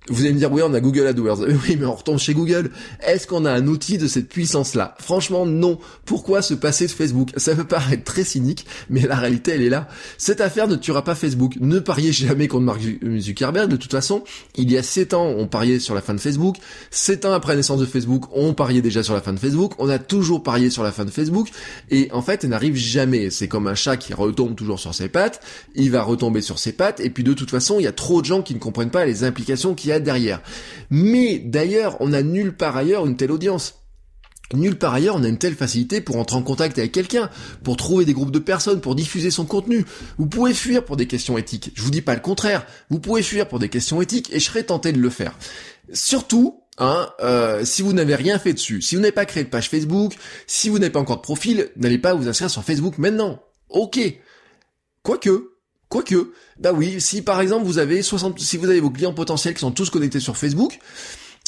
Vous 0.08 0.20
allez 0.22 0.32
me 0.32 0.38
dire, 0.38 0.50
oui, 0.52 0.62
on 0.64 0.74
a 0.74 0.80
Google 0.80 1.06
AdWords. 1.06 1.46
Oui, 1.68 1.76
mais 1.78 1.86
on 1.86 1.94
retombe 1.94 2.18
chez 2.18 2.34
Google. 2.34 2.70
Est-ce 3.06 3.26
qu'on 3.26 3.44
a 3.44 3.52
un 3.52 3.66
outil 3.68 3.98
de 3.98 4.08
cette 4.08 4.28
puissance-là? 4.28 4.96
Franchement, 4.98 5.46
non. 5.46 5.78
Pourquoi 6.04 6.42
se 6.42 6.54
passer 6.54 6.86
de 6.86 6.90
Facebook? 6.90 7.30
Ça 7.36 7.54
peut 7.54 7.64
paraître 7.64 8.02
très 8.02 8.24
cynique, 8.24 8.66
mais 8.90 9.02
la 9.02 9.14
réalité, 9.14 9.52
elle 9.52 9.62
est 9.62 9.68
là. 9.68 9.88
Cette 10.18 10.40
affaire 10.40 10.66
ne 10.66 10.74
tuera 10.74 11.04
pas 11.04 11.14
Facebook. 11.14 11.54
Ne 11.60 11.78
pariez 11.78 12.10
jamais 12.10 12.48
contre 12.48 12.64
Mark 12.64 12.80
Zuckerberg. 13.18 13.70
De 13.70 13.76
toute 13.76 13.92
façon, 13.92 14.24
il 14.56 14.72
y 14.72 14.76
a 14.76 14.82
7 14.82 15.14
ans, 15.14 15.26
on 15.36 15.46
pariait 15.46 15.78
sur 15.78 15.94
la 15.94 16.00
fin 16.00 16.14
de 16.14 16.20
Facebook. 16.20 16.56
7 16.90 17.26
ans 17.26 17.32
après 17.32 17.52
la 17.52 17.58
naissance 17.58 17.78
de 17.78 17.86
Facebook, 17.86 18.24
on 18.32 18.54
pariait 18.54 18.82
déjà 18.82 19.04
sur 19.04 19.14
la 19.14 19.20
fin 19.20 19.32
de 19.32 19.38
Facebook. 19.38 19.74
On 19.78 19.88
a 19.88 20.00
toujours 20.00 20.42
parié 20.42 20.68
sur 20.68 20.82
la 20.82 20.90
fin 20.90 21.04
de 21.04 21.10
Facebook. 21.10 21.48
Et 21.90 22.08
en 22.12 22.22
fait, 22.22 22.42
elle 22.42 22.50
n'arrive 22.50 22.74
jamais. 22.74 23.30
C'est 23.30 23.46
comme 23.46 23.68
un 23.68 23.76
chat 23.76 23.96
qui 23.96 24.14
retombe 24.14 24.56
toujours 24.56 24.80
sur 24.80 24.94
ses 24.94 25.08
pattes. 25.08 25.40
Il 25.76 25.92
va 25.92 26.02
retomber 26.02 26.40
sur 26.40 26.58
ses 26.58 26.72
pattes. 26.72 26.98
Et 26.98 27.10
puis 27.10 27.22
de 27.22 27.34
toute 27.34 27.50
façon, 27.50 27.78
il 27.78 27.84
y 27.84 27.88
a 27.88 27.92
trop 27.92 28.20
de 28.20 28.26
gens 28.26 28.42
qui 28.42 28.54
ne 28.54 28.58
comprennent 28.58 28.90
pas 28.90 29.04
les 29.04 29.22
implications 29.22 29.74
qu'il 29.74 29.90
y 29.90 29.91
a 29.91 29.91
derrière. 30.00 30.42
Mais 30.90 31.38
d'ailleurs, 31.38 31.96
on 32.00 32.08
n'a 32.08 32.22
nulle 32.22 32.56
part 32.56 32.76
ailleurs 32.76 33.06
une 33.06 33.16
telle 33.16 33.32
audience. 33.32 33.74
Nulle 34.54 34.76
part 34.76 34.92
ailleurs, 34.92 35.16
on 35.16 35.24
a 35.24 35.28
une 35.28 35.38
telle 35.38 35.54
facilité 35.54 36.00
pour 36.00 36.16
entrer 36.16 36.36
en 36.36 36.42
contact 36.42 36.78
avec 36.78 36.92
quelqu'un, 36.92 37.30
pour 37.64 37.76
trouver 37.76 38.04
des 38.04 38.12
groupes 38.12 38.30
de 38.30 38.38
personnes, 38.38 38.82
pour 38.82 38.94
diffuser 38.94 39.30
son 39.30 39.46
contenu. 39.46 39.86
Vous 40.18 40.26
pouvez 40.26 40.52
fuir 40.52 40.84
pour 40.84 40.96
des 40.96 41.06
questions 41.06 41.38
éthiques. 41.38 41.70
Je 41.74 41.82
vous 41.82 41.90
dis 41.90 42.02
pas 42.02 42.14
le 42.14 42.20
contraire. 42.20 42.66
Vous 42.90 42.98
pouvez 42.98 43.22
fuir 43.22 43.48
pour 43.48 43.58
des 43.58 43.70
questions 43.70 44.02
éthiques 44.02 44.30
et 44.32 44.40
je 44.40 44.44
serais 44.44 44.64
tenté 44.64 44.92
de 44.92 44.98
le 44.98 45.10
faire. 45.10 45.38
Surtout, 45.92 46.62
Hein, 46.78 47.10
euh, 47.20 47.66
si 47.66 47.82
vous 47.82 47.92
n'avez 47.92 48.14
rien 48.14 48.38
fait 48.38 48.54
dessus, 48.54 48.80
si 48.80 48.94
vous 48.94 49.02
n'avez 49.02 49.12
pas 49.12 49.26
créé 49.26 49.44
de 49.44 49.48
page 49.50 49.68
Facebook, 49.68 50.14
si 50.46 50.70
vous 50.70 50.78
n'avez 50.78 50.90
pas 50.90 51.00
encore 51.00 51.18
de 51.18 51.22
profil, 51.22 51.70
n'allez 51.76 51.98
pas 51.98 52.14
vous 52.14 52.28
inscrire 52.28 52.48
sur 52.48 52.64
Facebook 52.64 52.96
maintenant. 52.96 53.42
Ok. 53.68 54.00
Quoique, 55.02 55.51
Quoique, 55.92 56.32
bah 56.58 56.72
oui, 56.72 57.02
si 57.02 57.20
par 57.20 57.42
exemple 57.42 57.66
vous 57.66 57.76
avez 57.76 58.00
60, 58.00 58.40
si 58.40 58.56
vous 58.56 58.70
avez 58.70 58.80
vos 58.80 58.88
clients 58.88 59.12
potentiels 59.12 59.52
qui 59.52 59.60
sont 59.60 59.72
tous 59.72 59.90
connectés 59.90 60.20
sur 60.20 60.38
Facebook, 60.38 60.78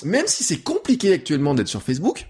même 0.04 0.26
si 0.26 0.44
c'est 0.44 0.58
compliqué 0.58 1.14
actuellement 1.14 1.54
d'être 1.54 1.68
sur 1.68 1.82
Facebook, 1.82 2.26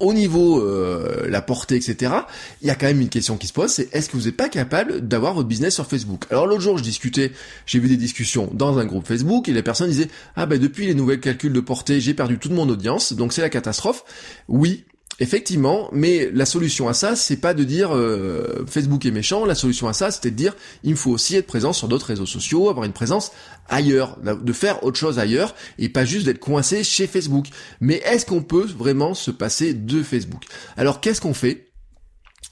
au 0.00 0.14
niveau 0.14 0.60
euh, 0.60 1.28
la 1.28 1.40
portée, 1.40 1.76
etc., 1.76 2.12
il 2.60 2.66
y 2.66 2.70
a 2.70 2.74
quand 2.74 2.86
même 2.86 3.00
une 3.00 3.08
question 3.08 3.36
qui 3.36 3.46
se 3.46 3.52
pose, 3.52 3.70
c'est 3.70 3.94
est-ce 3.94 4.08
que 4.08 4.16
vous 4.16 4.24
n'êtes 4.24 4.36
pas 4.36 4.48
capable 4.48 5.06
d'avoir 5.06 5.34
votre 5.34 5.46
business 5.46 5.74
sur 5.74 5.86
Facebook? 5.86 6.24
Alors 6.30 6.48
l'autre 6.48 6.62
jour, 6.62 6.76
je 6.76 6.82
discutais, 6.82 7.30
j'ai 7.66 7.78
vu 7.78 7.86
des 7.86 7.96
discussions 7.96 8.50
dans 8.52 8.78
un 8.78 8.84
groupe 8.84 9.06
Facebook, 9.06 9.48
et 9.48 9.52
les 9.52 9.62
personnes 9.62 9.90
disaient, 9.90 10.10
ah 10.34 10.46
ben 10.46 10.58
depuis 10.58 10.86
les 10.86 10.94
nouvelles 10.94 11.20
calculs 11.20 11.52
de 11.52 11.60
portée, 11.60 12.00
j'ai 12.00 12.14
perdu 12.14 12.40
toute 12.40 12.50
mon 12.50 12.68
audience, 12.68 13.12
donc 13.12 13.32
c'est 13.32 13.42
la 13.42 13.48
catastrophe. 13.48 14.02
Oui, 14.48 14.86
Effectivement, 15.20 15.88
mais 15.92 16.30
la 16.32 16.46
solution 16.46 16.88
à 16.88 16.94
ça, 16.94 17.16
c'est 17.16 17.36
pas 17.36 17.54
de 17.54 17.64
dire 17.64 17.94
euh, 17.94 18.64
Facebook 18.66 19.04
est 19.04 19.10
méchant. 19.10 19.44
La 19.44 19.54
solution 19.54 19.86
à 19.88 19.92
ça, 19.92 20.10
c'était 20.10 20.30
de 20.30 20.36
dire 20.36 20.56
il 20.84 20.96
faut 20.96 21.10
aussi 21.10 21.36
être 21.36 21.46
présent 21.46 21.72
sur 21.72 21.86
d'autres 21.86 22.06
réseaux 22.06 22.26
sociaux, 22.26 22.70
avoir 22.70 22.86
une 22.86 22.92
présence 22.92 23.32
ailleurs, 23.68 24.18
de 24.22 24.52
faire 24.52 24.82
autre 24.84 24.98
chose 24.98 25.18
ailleurs 25.18 25.54
et 25.78 25.88
pas 25.88 26.04
juste 26.04 26.26
d'être 26.26 26.38
coincé 26.38 26.82
chez 26.82 27.06
Facebook. 27.06 27.46
Mais 27.80 27.96
est-ce 28.04 28.26
qu'on 28.26 28.42
peut 28.42 28.66
vraiment 28.66 29.14
se 29.14 29.30
passer 29.30 29.74
de 29.74 30.02
Facebook? 30.02 30.44
Alors 30.76 31.00
qu'est-ce 31.00 31.20
qu'on 31.20 31.34
fait? 31.34 31.71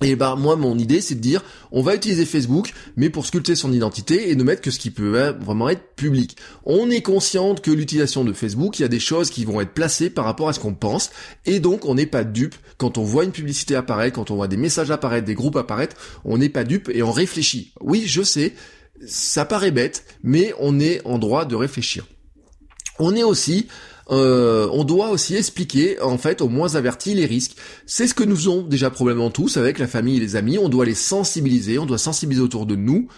Et 0.03 0.16
bah 0.16 0.34
moi 0.36 0.57
mon 0.57 0.78
idée 0.78 1.01
c'est 1.03 1.16
de 1.16 1.20
dire 1.20 1.43
on 1.72 1.82
va 1.82 1.95
utiliser 1.95 2.24
Facebook 2.24 2.72
mais 2.97 3.11
pour 3.11 3.26
sculpter 3.26 3.55
son 3.55 3.72
identité 3.72 4.30
et 4.30 4.34
ne 4.34 4.43
mettre 4.43 4.62
que 4.62 4.70
ce 4.70 4.78
qui 4.78 4.91
peut 4.91 5.34
vraiment 5.41 5.68
être 5.68 5.95
public. 5.95 6.36
On 6.64 6.91
est 6.91 7.03
consciente 7.03 7.61
que 7.61 7.70
l'utilisation 7.70 8.24
de 8.24 8.32
Facebook, 8.32 8.78
il 8.78 8.82
y 8.82 8.84
a 8.84 8.88
des 8.88 9.01
choses 9.01 9.30
qui 9.30 9.45
vont 9.45 9.61
être 9.61 9.74
placées 9.74 10.09
par 10.09 10.24
rapport 10.24 10.49
à 10.49 10.53
ce 10.53 10.61
qu'on 10.61 10.74
pense 10.74 11.11
et 11.45 11.61
donc 11.61 11.84
on 11.84 11.95
n'est 11.95 12.07
pas 12.07 12.24
dupe 12.24 12.55
quand 12.78 12.97
on 12.97 13.05
voit 13.05 13.24
une 13.24 13.32
publicité 13.32 13.76
apparaître, 13.76 14.14
quand 14.16 14.30
on 14.30 14.36
voit 14.36 14.49
des 14.49 14.57
messages 14.57 14.91
apparaître, 14.91 15.26
des 15.26 15.34
groupes 15.34 15.57
apparaître, 15.57 15.97
on 16.24 16.38
n'est 16.38 16.49
pas 16.49 16.64
dupe 16.64 16.91
et 16.93 17.03
on 17.03 17.12
réfléchit. 17.12 17.74
Oui, 17.80 18.05
je 18.07 18.22
sais, 18.22 18.55
ça 19.07 19.45
paraît 19.45 19.70
bête, 19.70 20.05
mais 20.22 20.55
on 20.59 20.80
est 20.80 21.05
en 21.05 21.18
droit 21.18 21.45
de 21.45 21.57
réfléchir. 21.57 22.07
On 22.99 23.14
est 23.14 23.22
aussi 23.22 23.68
euh, 24.11 24.68
on 24.72 24.84
doit 24.84 25.11
aussi 25.11 25.36
expliquer, 25.36 26.00
en 26.00 26.18
fait, 26.18 26.40
aux 26.40 26.48
moins 26.48 26.74
avertis, 26.74 27.14
les 27.14 27.26
risques. 27.26 27.56
C'est 27.86 28.06
ce 28.06 28.14
que 28.14 28.24
nous 28.24 28.36
faisons 28.36 28.62
déjà 28.62 28.90
probablement 28.90 29.30
tous 29.30 29.56
avec 29.56 29.78
la 29.78 29.86
famille 29.86 30.16
et 30.16 30.20
les 30.20 30.36
amis. 30.36 30.58
On 30.58 30.68
doit 30.68 30.84
les 30.84 30.94
sensibiliser, 30.94 31.78
on 31.78 31.86
doit 31.86 31.98
sensibiliser 31.98 32.42
autour 32.42 32.66
de 32.66 32.76
nous, 32.76 33.08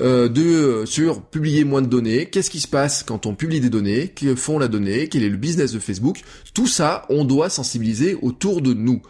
euh, 0.00 0.28
de 0.28 0.84
sur 0.86 1.22
publier 1.22 1.64
moins 1.64 1.82
de 1.82 1.86
données. 1.86 2.26
Qu'est-ce 2.26 2.50
qui 2.50 2.60
se 2.60 2.68
passe 2.68 3.02
quand 3.02 3.26
on 3.26 3.34
publie 3.34 3.60
des 3.60 3.70
données 3.70 4.08
Que 4.08 4.34
font 4.34 4.58
la 4.58 4.68
donnée 4.68 5.08
Quel 5.08 5.22
est 5.22 5.30
le 5.30 5.36
business 5.36 5.72
de 5.72 5.78
Facebook 5.78 6.20
Tout 6.54 6.66
ça, 6.66 7.06
on 7.08 7.24
doit 7.24 7.48
sensibiliser 7.48 8.16
autour 8.20 8.60
de 8.60 8.74
nous 8.74 9.02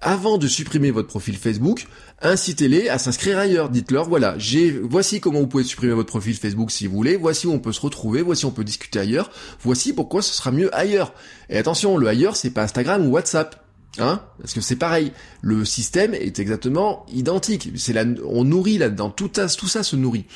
avant 0.00 0.38
de 0.38 0.48
supprimer 0.48 0.90
votre 0.90 1.08
profil 1.08 1.36
Facebook, 1.36 1.86
incitez-les 2.22 2.88
à 2.88 2.98
s'inscrire 2.98 3.38
ailleurs. 3.38 3.68
Dites-leur, 3.68 4.08
voilà, 4.08 4.34
j'ai, 4.38 4.70
voici 4.70 5.20
comment 5.20 5.40
vous 5.40 5.46
pouvez 5.46 5.64
supprimer 5.64 5.92
votre 5.92 6.08
profil 6.08 6.34
Facebook 6.34 6.70
si 6.70 6.86
vous 6.86 6.96
voulez, 6.96 7.16
voici 7.16 7.46
où 7.46 7.52
on 7.52 7.58
peut 7.58 7.72
se 7.72 7.80
retrouver, 7.80 8.22
voici 8.22 8.44
où 8.44 8.48
on 8.48 8.52
peut 8.52 8.64
discuter 8.64 8.98
ailleurs, 8.98 9.30
voici 9.62 9.92
pourquoi 9.92 10.22
ce 10.22 10.32
sera 10.32 10.52
mieux 10.52 10.74
ailleurs. 10.74 11.12
Et 11.48 11.58
attention, 11.58 11.96
le 11.96 12.06
ailleurs, 12.06 12.36
c'est 12.36 12.50
pas 12.50 12.62
Instagram 12.62 13.06
ou 13.06 13.10
WhatsApp. 13.10 13.64
Hein 13.98 14.22
Parce 14.38 14.54
que 14.54 14.60
c'est 14.60 14.76
pareil, 14.76 15.12
le 15.42 15.64
système 15.64 16.14
est 16.14 16.38
exactement 16.38 17.04
identique. 17.12 17.70
C'est 17.76 17.92
là, 17.92 18.04
on 18.24 18.44
nourrit 18.44 18.78
là-dedans, 18.78 19.10
tout, 19.10 19.28
tout 19.28 19.68
ça 19.68 19.82
se 19.82 19.96
nourrit. 19.96 20.26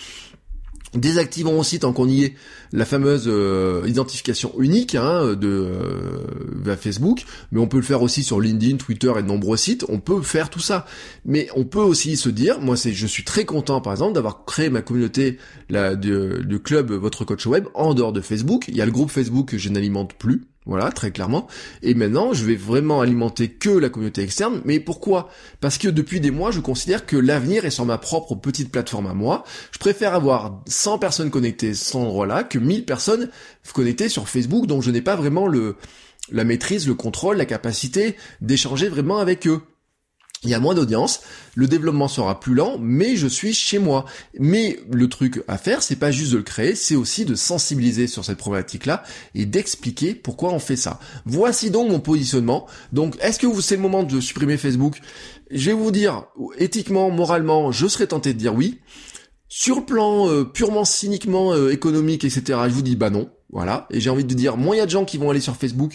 Désactivons 0.95 1.59
aussi, 1.59 1.81
tant 1.81 1.93
qu'on 1.93 2.09
y 2.09 2.25
est, 2.25 2.35
la 2.73 2.85
fameuse 2.85 3.25
euh, 3.27 3.83
identification 3.87 4.53
unique 4.61 4.95
hein, 4.95 5.35
de 5.35 5.49
euh, 6.67 6.77
Facebook, 6.77 7.25
mais 7.51 7.61
on 7.61 7.67
peut 7.67 7.79
le 7.79 7.83
faire 7.83 8.03
aussi 8.03 8.23
sur 8.23 8.41
LinkedIn, 8.41 8.77
Twitter 8.77 9.13
et 9.19 9.23
de 9.23 9.29
nombreux 9.29 9.57
sites. 9.57 9.85
On 9.89 9.99
peut 9.99 10.23
faire 10.23 10.51
tout 10.51 10.61
ça, 10.61 10.87
mais 11.25 11.49
on 11.57 11.65
peut 11.65 11.81
aussi 11.81 12.17
se 12.17 12.29
dire, 12.29 12.61
moi 12.61 12.77
c'est, 12.77 12.93
je 12.93 13.07
suis 13.07 13.25
très 13.25 13.45
content 13.45 13.81
par 13.81 13.93
exemple 13.93 14.15
d'avoir 14.15 14.45
créé 14.45 14.71
ma 14.71 14.83
communauté 14.83 15.39
la, 15.69 15.97
du 15.97 16.61
club 16.63 16.93
Votre 16.93 17.25
Coach 17.25 17.47
Web 17.47 17.67
en 17.75 17.95
dehors 17.95 18.13
de 18.13 18.21
Facebook. 18.21 18.67
Il 18.69 18.77
y 18.77 18.81
a 18.81 18.87
le 18.87 18.93
groupe 18.93 19.11
Facebook 19.11 19.49
que 19.49 19.59
je 19.59 19.69
n'alimente 19.69 20.15
plus, 20.15 20.43
voilà, 20.67 20.91
très 20.91 21.11
clairement. 21.11 21.47
Et 21.83 21.95
maintenant, 21.95 22.33
je 22.33 22.45
vais 22.45 22.57
vraiment 22.57 23.03
alimenter 23.03 23.49
que 23.51 23.69
la 23.69 23.91
communauté 23.91 24.23
externe. 24.23 24.63
Mais 24.65 24.81
pourquoi? 24.81 25.29
Parce 25.61 25.77
que 25.77 25.89
depuis 25.89 26.21
des 26.21 26.31
mois, 26.31 26.53
je 26.53 26.61
considère 26.61 27.05
que 27.05 27.17
l'avenir 27.17 27.67
est 27.67 27.71
sur 27.71 27.85
ma 27.85 27.99
propre 27.99 28.35
petite 28.35 28.73
plateforme 28.73 29.07
à 29.07 29.15
moi. 29.15 29.45
Je 29.73 29.79
préfère 29.79 30.15
avoir 30.15 30.63
100 30.67 30.99
personnes 30.99 31.31
connectées 31.31 31.75
sans 31.75 32.05
endroit-là 32.05 32.45
que 32.45 32.59
1000 32.59 32.87
personnes 32.87 33.29
connectées 33.75 34.09
sur 34.09 34.29
Facebook 34.29 34.67
dont 34.67 34.81
je 34.81 34.91
n'ai 34.91 35.03
pas 35.03 35.17
vraiment 35.17 35.47
le 35.47 35.77
la 36.33 36.45
maîtrise, 36.45 36.89
le 36.89 36.95
contrôle, 36.95 37.37
la 37.37 37.45
capacité 37.45 38.17
d'échanger 38.41 38.89
vraiment 38.89 39.19
avec 39.19 39.47
eux 39.47 39.61
il 40.45 40.51
y 40.51 40.55
a 40.55 40.61
moins 40.61 40.75
d'audience, 40.75 41.21
le 41.55 41.67
développement 41.67 42.09
sera 42.09 42.39
plus 42.39 42.55
lent, 42.55 42.77
mais 42.81 43.17
je 43.17 43.27
suis 43.27 43.55
chez 43.55 43.79
moi. 43.79 44.05
Mais 44.39 44.79
le 44.91 45.09
truc 45.09 45.43
à 45.49 45.59
faire, 45.59 45.83
c'est 45.83 45.97
pas 45.97 46.11
juste 46.11 46.33
de 46.33 46.37
le 46.37 46.43
créer, 46.43 46.75
c'est 46.75 46.97
aussi 46.97 47.25
de 47.25 47.35
sensibiliser 47.35 48.07
sur 48.07 48.25
cette 48.25 48.39
problématique-là 48.39 49.03
et 49.35 49.47
d'expliquer 49.47 50.15
pourquoi 50.15 50.53
on 50.53 50.59
fait 50.59 50.77
ça. 50.77 51.01
Voici 51.25 51.71
donc 51.71 51.91
mon 51.91 52.01
positionnement. 52.01 52.67
Donc, 52.93 53.17
est-ce 53.21 53.39
que 53.39 53.61
c'est 53.61 53.77
le 53.77 53.83
moment 53.83 54.03
de 54.03 54.21
supprimer 54.21 54.57
Facebook? 54.57 55.01
Je 55.51 55.71
vais 55.71 55.77
vous 55.77 55.91
dire, 55.91 56.25
éthiquement, 56.59 57.11
moralement, 57.11 57.73
je 57.73 57.87
serais 57.87 58.07
tenté 58.07 58.35
de 58.35 58.39
dire 58.39 58.55
oui. 58.55 58.81
Sur 59.57 59.77
le 59.77 59.85
plan 59.85 60.29
euh, 60.29 60.43
purement 60.43 60.85
cyniquement 60.85 61.53
euh, 61.53 61.71
économique, 61.71 62.25
etc., 62.25 62.59
je 62.67 62.75
vous 62.75 62.83
dis 62.83 62.97
bah 62.97 63.09
non. 63.09 63.31
Voilà. 63.53 63.87
Et 63.91 64.01
j'ai 64.01 64.11
envie 64.11 64.25
de 64.25 64.35
dire, 64.35 64.57
moins 64.57 64.75
il 64.75 64.81
y 64.81 64.83
a 64.83 64.85
de 64.85 64.91
gens 64.91 65.05
qui 65.05 65.17
vont 65.17 65.31
aller 65.31 65.39
sur 65.39 65.55
Facebook, 65.55 65.93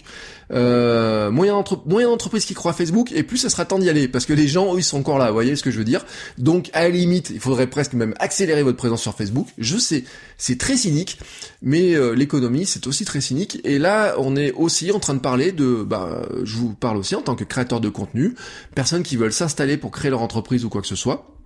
euh, 0.54 1.30
moins 1.30 1.46
il 1.46 1.50
y 1.50 1.52
a 1.52 2.06
d'entreprises 2.06 2.46
qui 2.46 2.54
croient 2.54 2.72
Facebook, 2.72 3.12
et 3.12 3.22
plus 3.22 3.38
ça 3.38 3.50
sera 3.50 3.66
temps 3.66 3.80
d'y 3.80 3.90
aller, 3.90 4.08
parce 4.08 4.26
que 4.26 4.32
les 4.32 4.48
gens, 4.48 4.74
eux, 4.76 4.80
ils 4.80 4.84
sont 4.84 4.98
encore 4.98 5.18
là, 5.18 5.28
vous 5.28 5.34
voyez 5.34 5.58
ce 5.58 5.64
que 5.64 5.72
je 5.72 5.78
veux 5.78 5.84
dire 5.84 6.06
Donc, 6.38 6.70
à 6.72 6.84
la 6.84 6.90
limite, 6.90 7.32
il 7.32 7.42
faudrait 7.42 7.68
presque 7.68 7.96
même 7.96 8.14
accélérer 8.18 8.64
votre 8.64 8.78
présence 8.78 9.02
sur 9.02 9.14
Facebook. 9.14 9.48
Je 9.58 9.78
sais, 9.78 10.06
c'est 10.38 10.58
très 10.58 10.78
cynique, 10.78 11.20
mais 11.62 11.96
euh, 11.96 12.14
l'économie, 12.14 12.66
c'est 12.66 12.88
aussi 12.88 13.04
très 13.04 13.20
cynique. 13.20 13.60
Et 13.66 13.78
là, 13.78 14.16
on 14.20 14.38
est 14.38 14.54
aussi 14.54 14.90
en 14.94 15.00
train 15.00 15.16
de 15.16 15.20
parler 15.20 15.52
de, 15.52 15.84
bah, 15.84 16.30
je 16.46 16.56
vous 16.56 16.74
parle 16.76 16.96
aussi 16.96 17.14
en 17.14 17.22
tant 17.22 17.36
que 17.36 17.44
créateur 17.44 17.82
de 17.82 17.90
contenu, 17.90 18.36
personnes 18.74 19.04
qui 19.04 19.18
veulent 19.18 19.34
s'installer 19.34 19.76
pour 19.76 19.92
créer 19.92 20.12
leur 20.12 20.22
entreprise 20.22 20.64
ou 20.64 20.70
quoi 20.70 20.80
que 20.80 20.88
ce 20.88 20.96
soit. 20.96 21.39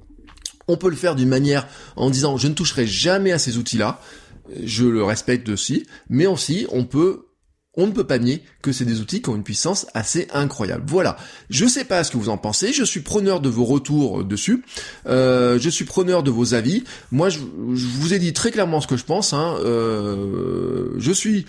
On 0.68 0.78
peut 0.78 0.90
le 0.90 0.96
faire 0.96 1.16
d'une 1.16 1.30
manière 1.30 1.68
en 1.96 2.10
disant 2.10 2.38
je 2.38 2.48
ne 2.48 2.54
toucherai 2.54 2.88
jamais 2.88 3.32
à 3.32 3.40
ces 3.40 3.58
outils-là 3.58 4.00
je 4.64 4.86
le 4.86 5.04
respecte 5.04 5.50
aussi, 5.50 5.86
mais 6.10 6.26
aussi 6.26 6.68
on 6.72 6.86
peut 6.86 7.28
on 7.76 7.88
ne 7.88 7.92
peut 7.92 8.04
pas 8.04 8.20
nier 8.20 8.44
que 8.62 8.72
c'est 8.72 8.86
des 8.86 9.02
outils 9.02 9.24
qui 9.24 9.30
ont 9.30 9.36
une 9.36 9.44
puissance 9.44 9.88
assez 9.96 10.28
incroyable. 10.32 10.84
Voilà. 10.86 11.18
Je 11.50 11.66
sais 11.66 11.86
pas 11.86 12.04
ce 12.04 12.12
que 12.12 12.18
vous 12.18 12.30
en 12.30 12.38
pensez. 12.38 12.72
Je 12.72 12.84
suis 12.84 13.00
preneur 13.00 13.40
de 13.40 13.50
vos 13.50 13.66
retours 13.66 14.24
dessus. 14.24 14.64
Euh, 15.08 15.58
je 15.60 15.72
suis 15.72 15.84
preneur 15.84 16.22
de 16.22 16.30
vos 16.30 16.54
avis. 16.54 16.84
Moi, 17.12 17.30
je, 17.30 17.40
vous 17.40 18.14
ai 18.14 18.20
dit 18.20 18.32
très 18.32 18.52
clairement 18.52 18.80
ce 18.80 18.86
que 18.86 18.96
je 18.96 19.06
pense. 19.06 19.34
Hein. 19.34 19.56
Euh, 19.66 20.94
je 21.00 21.12
suis 21.12 21.48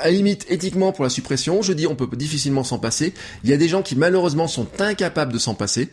à 0.00 0.06
la 0.06 0.10
limite 0.10 0.44
éthiquement 0.50 0.90
pour 0.90 1.04
la 1.04 1.10
suppression. 1.10 1.62
Je 1.62 1.72
dis 1.72 1.86
on 1.86 1.94
peut 1.94 2.08
difficilement 2.16 2.64
s'en 2.64 2.80
passer. 2.80 3.14
Il 3.44 3.50
y 3.50 3.52
a 3.52 3.56
des 3.56 3.68
gens 3.68 3.82
qui 3.82 3.94
malheureusement 3.94 4.48
sont 4.48 4.66
incapables 4.80 5.32
de 5.32 5.38
s'en 5.38 5.54
passer. 5.54 5.88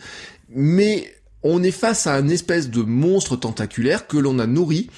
Mais 0.49 1.13
on 1.43 1.63
est 1.63 1.71
face 1.71 2.07
à 2.07 2.15
un 2.15 2.27
espèce 2.27 2.69
de 2.69 2.81
monstre 2.81 3.35
tentaculaire 3.35 4.07
que 4.07 4.17
l'on 4.17 4.39
a 4.39 4.47
nourri 4.47 4.89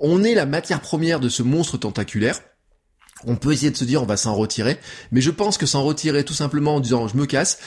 on 0.00 0.22
est 0.24 0.34
la 0.34 0.46
matière 0.46 0.80
première 0.80 1.20
de 1.20 1.28
ce 1.28 1.42
monstre 1.42 1.78
tentaculaire. 1.78 2.40
On 3.26 3.36
peut 3.36 3.52
essayer 3.52 3.70
de 3.70 3.76
se 3.76 3.84
dire 3.84 4.02
on 4.02 4.06
va 4.06 4.16
s'en 4.16 4.34
retirer, 4.34 4.78
mais 5.12 5.20
je 5.20 5.30
pense 5.30 5.56
que 5.56 5.66
s'en 5.66 5.82
retirer 5.82 6.24
tout 6.24 6.34
simplement 6.34 6.76
en 6.76 6.80
disant 6.80 7.08
je 7.08 7.16
me 7.16 7.26
casse, 7.26 7.58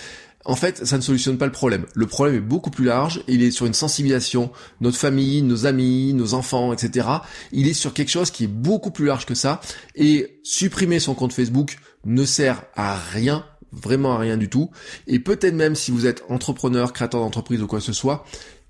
en 0.46 0.56
fait, 0.56 0.86
ça 0.86 0.98
ne 0.98 1.02
solutionne 1.02 1.38
pas 1.38 1.48
le 1.48 1.52
problème. 1.52 1.86
Le 1.96 2.06
problème 2.06 2.36
est 2.36 2.42
beaucoup 2.42 2.70
plus 2.70 2.86
large, 2.86 3.24
il 3.28 3.42
est 3.42 3.52
sur 3.52 3.66
une 3.66 3.74
sensibilisation, 3.74 4.52
notre 4.82 4.98
famille, 4.98 5.42
nos 5.42 5.66
amis, 5.66 6.14
nos 6.14 6.36
enfants, 6.36 6.74
etc. 6.74 7.08
Il 7.52 7.68
est 7.68 7.74
sur 7.74 7.94
quelque 7.94 8.12
chose 8.12 8.30
qui 8.30 8.44
est 8.44 8.48
beaucoup 8.48 8.92
plus 8.92 9.06
large 9.06 9.26
que 9.26 9.34
ça, 9.34 9.60
et 9.96 10.40
supprimer 10.44 11.00
son 11.00 11.16
compte 11.16 11.34
Facebook 11.34 11.78
ne 12.06 12.24
sert 12.24 12.64
à 12.76 12.98
rien, 12.98 13.46
vraiment 13.72 14.14
à 14.14 14.20
rien 14.20 14.38
du 14.38 14.50
tout, 14.50 14.72
et 15.08 15.20
peut-être 15.20 15.54
même 15.54 15.76
si 15.76 15.92
vous 15.92 16.06
êtes 16.06 16.24
entrepreneur, 16.30 16.94
créateur 16.94 17.22
d'entreprise 17.22 17.62
ou 17.62 17.68
quoi 17.68 17.80
que 17.80 17.86
ce 17.86 17.94
soit, 17.94 18.26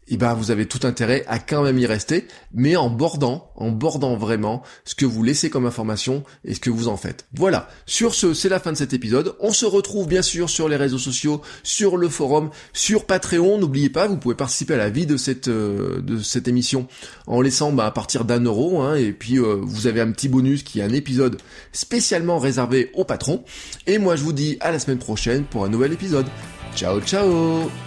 eh 0.10 0.18
ben 0.18 0.34
vous 0.34 0.52
avez 0.52 0.66
tout 0.66 0.86
intérêt 0.86 1.24
à 1.28 1.40
quand 1.40 1.64
même 1.64 1.78
y 1.78 1.86
rester, 1.86 2.28
mais 2.54 2.76
en 2.76 2.90
bordant, 2.90 3.52
en 3.56 3.72
bordant 3.72 4.16
vraiment 4.16 4.64
ce 4.86 4.96
que 4.96 5.06
vous 5.06 5.24
laissez 5.24 5.50
comme 5.50 5.66
information 5.66 6.24
et 6.46 6.54
ce 6.54 6.60
que 6.60 6.70
vous 6.70 6.88
en 6.88 6.98
faites. 6.98 7.26
Voilà. 7.34 7.68
Sur 7.86 8.14
ce, 8.14 8.34
c'est 8.34 8.50
la 8.50 8.60
fin 8.60 8.72
de 8.72 8.78
cet 8.78 8.94
épisode. 8.94 9.36
On 9.40 9.52
se 9.52 9.66
retrouve 9.66 10.08
bien 10.08 10.22
sûr 10.22 10.50
sur 10.50 10.70
les 10.70 10.76
réseaux 10.76 10.98
sociaux, 10.98 11.42
sur 11.64 11.98
le 11.98 12.10
forum, 12.10 12.50
sur 12.74 13.06
Patreon. 13.06 13.58
N'oubliez 13.58 13.90
pas, 13.90 14.08
vous 14.08 14.18
pouvez 14.18 14.36
participer 14.36 14.76
à 14.76 14.78
la 14.78 14.90
vie 14.90 15.06
de 15.06 15.18
cette 15.18 15.48
euh, 15.48 16.02
de 16.02 16.20
cette 16.20 16.48
émission 16.48 16.88
en 17.26 17.42
laissant 17.42 17.72
bah, 17.72 17.86
à 17.86 17.92
partir 17.92 18.26
d'un 18.26 18.42
euro, 18.44 18.82
hein, 18.82 18.96
et 18.96 19.12
puis 19.12 19.38
euh, 19.38 19.58
vous 19.62 19.88
avez 19.88 20.02
un 20.02 20.12
petit 20.12 20.30
bonus 20.30 20.64
qui 20.64 20.80
est 20.80 20.84
un 20.84 20.94
épisode 20.94 21.38
spécialement 21.72 22.40
réservé 22.40 22.92
aux 22.94 23.06
patrons. 23.06 23.44
Et 23.86 23.98
moi 23.98 24.16
je 24.16 24.24
vous 24.24 24.34
dis 24.34 24.58
à 24.62 24.72
la 24.72 24.80
semaine 24.80 25.00
prochaine 25.00 25.44
pour 25.44 25.66
un 25.66 25.70
nouvel 25.70 25.94
épisode. 25.94 26.28
Ciao 26.76 27.02
ciao 27.02 27.87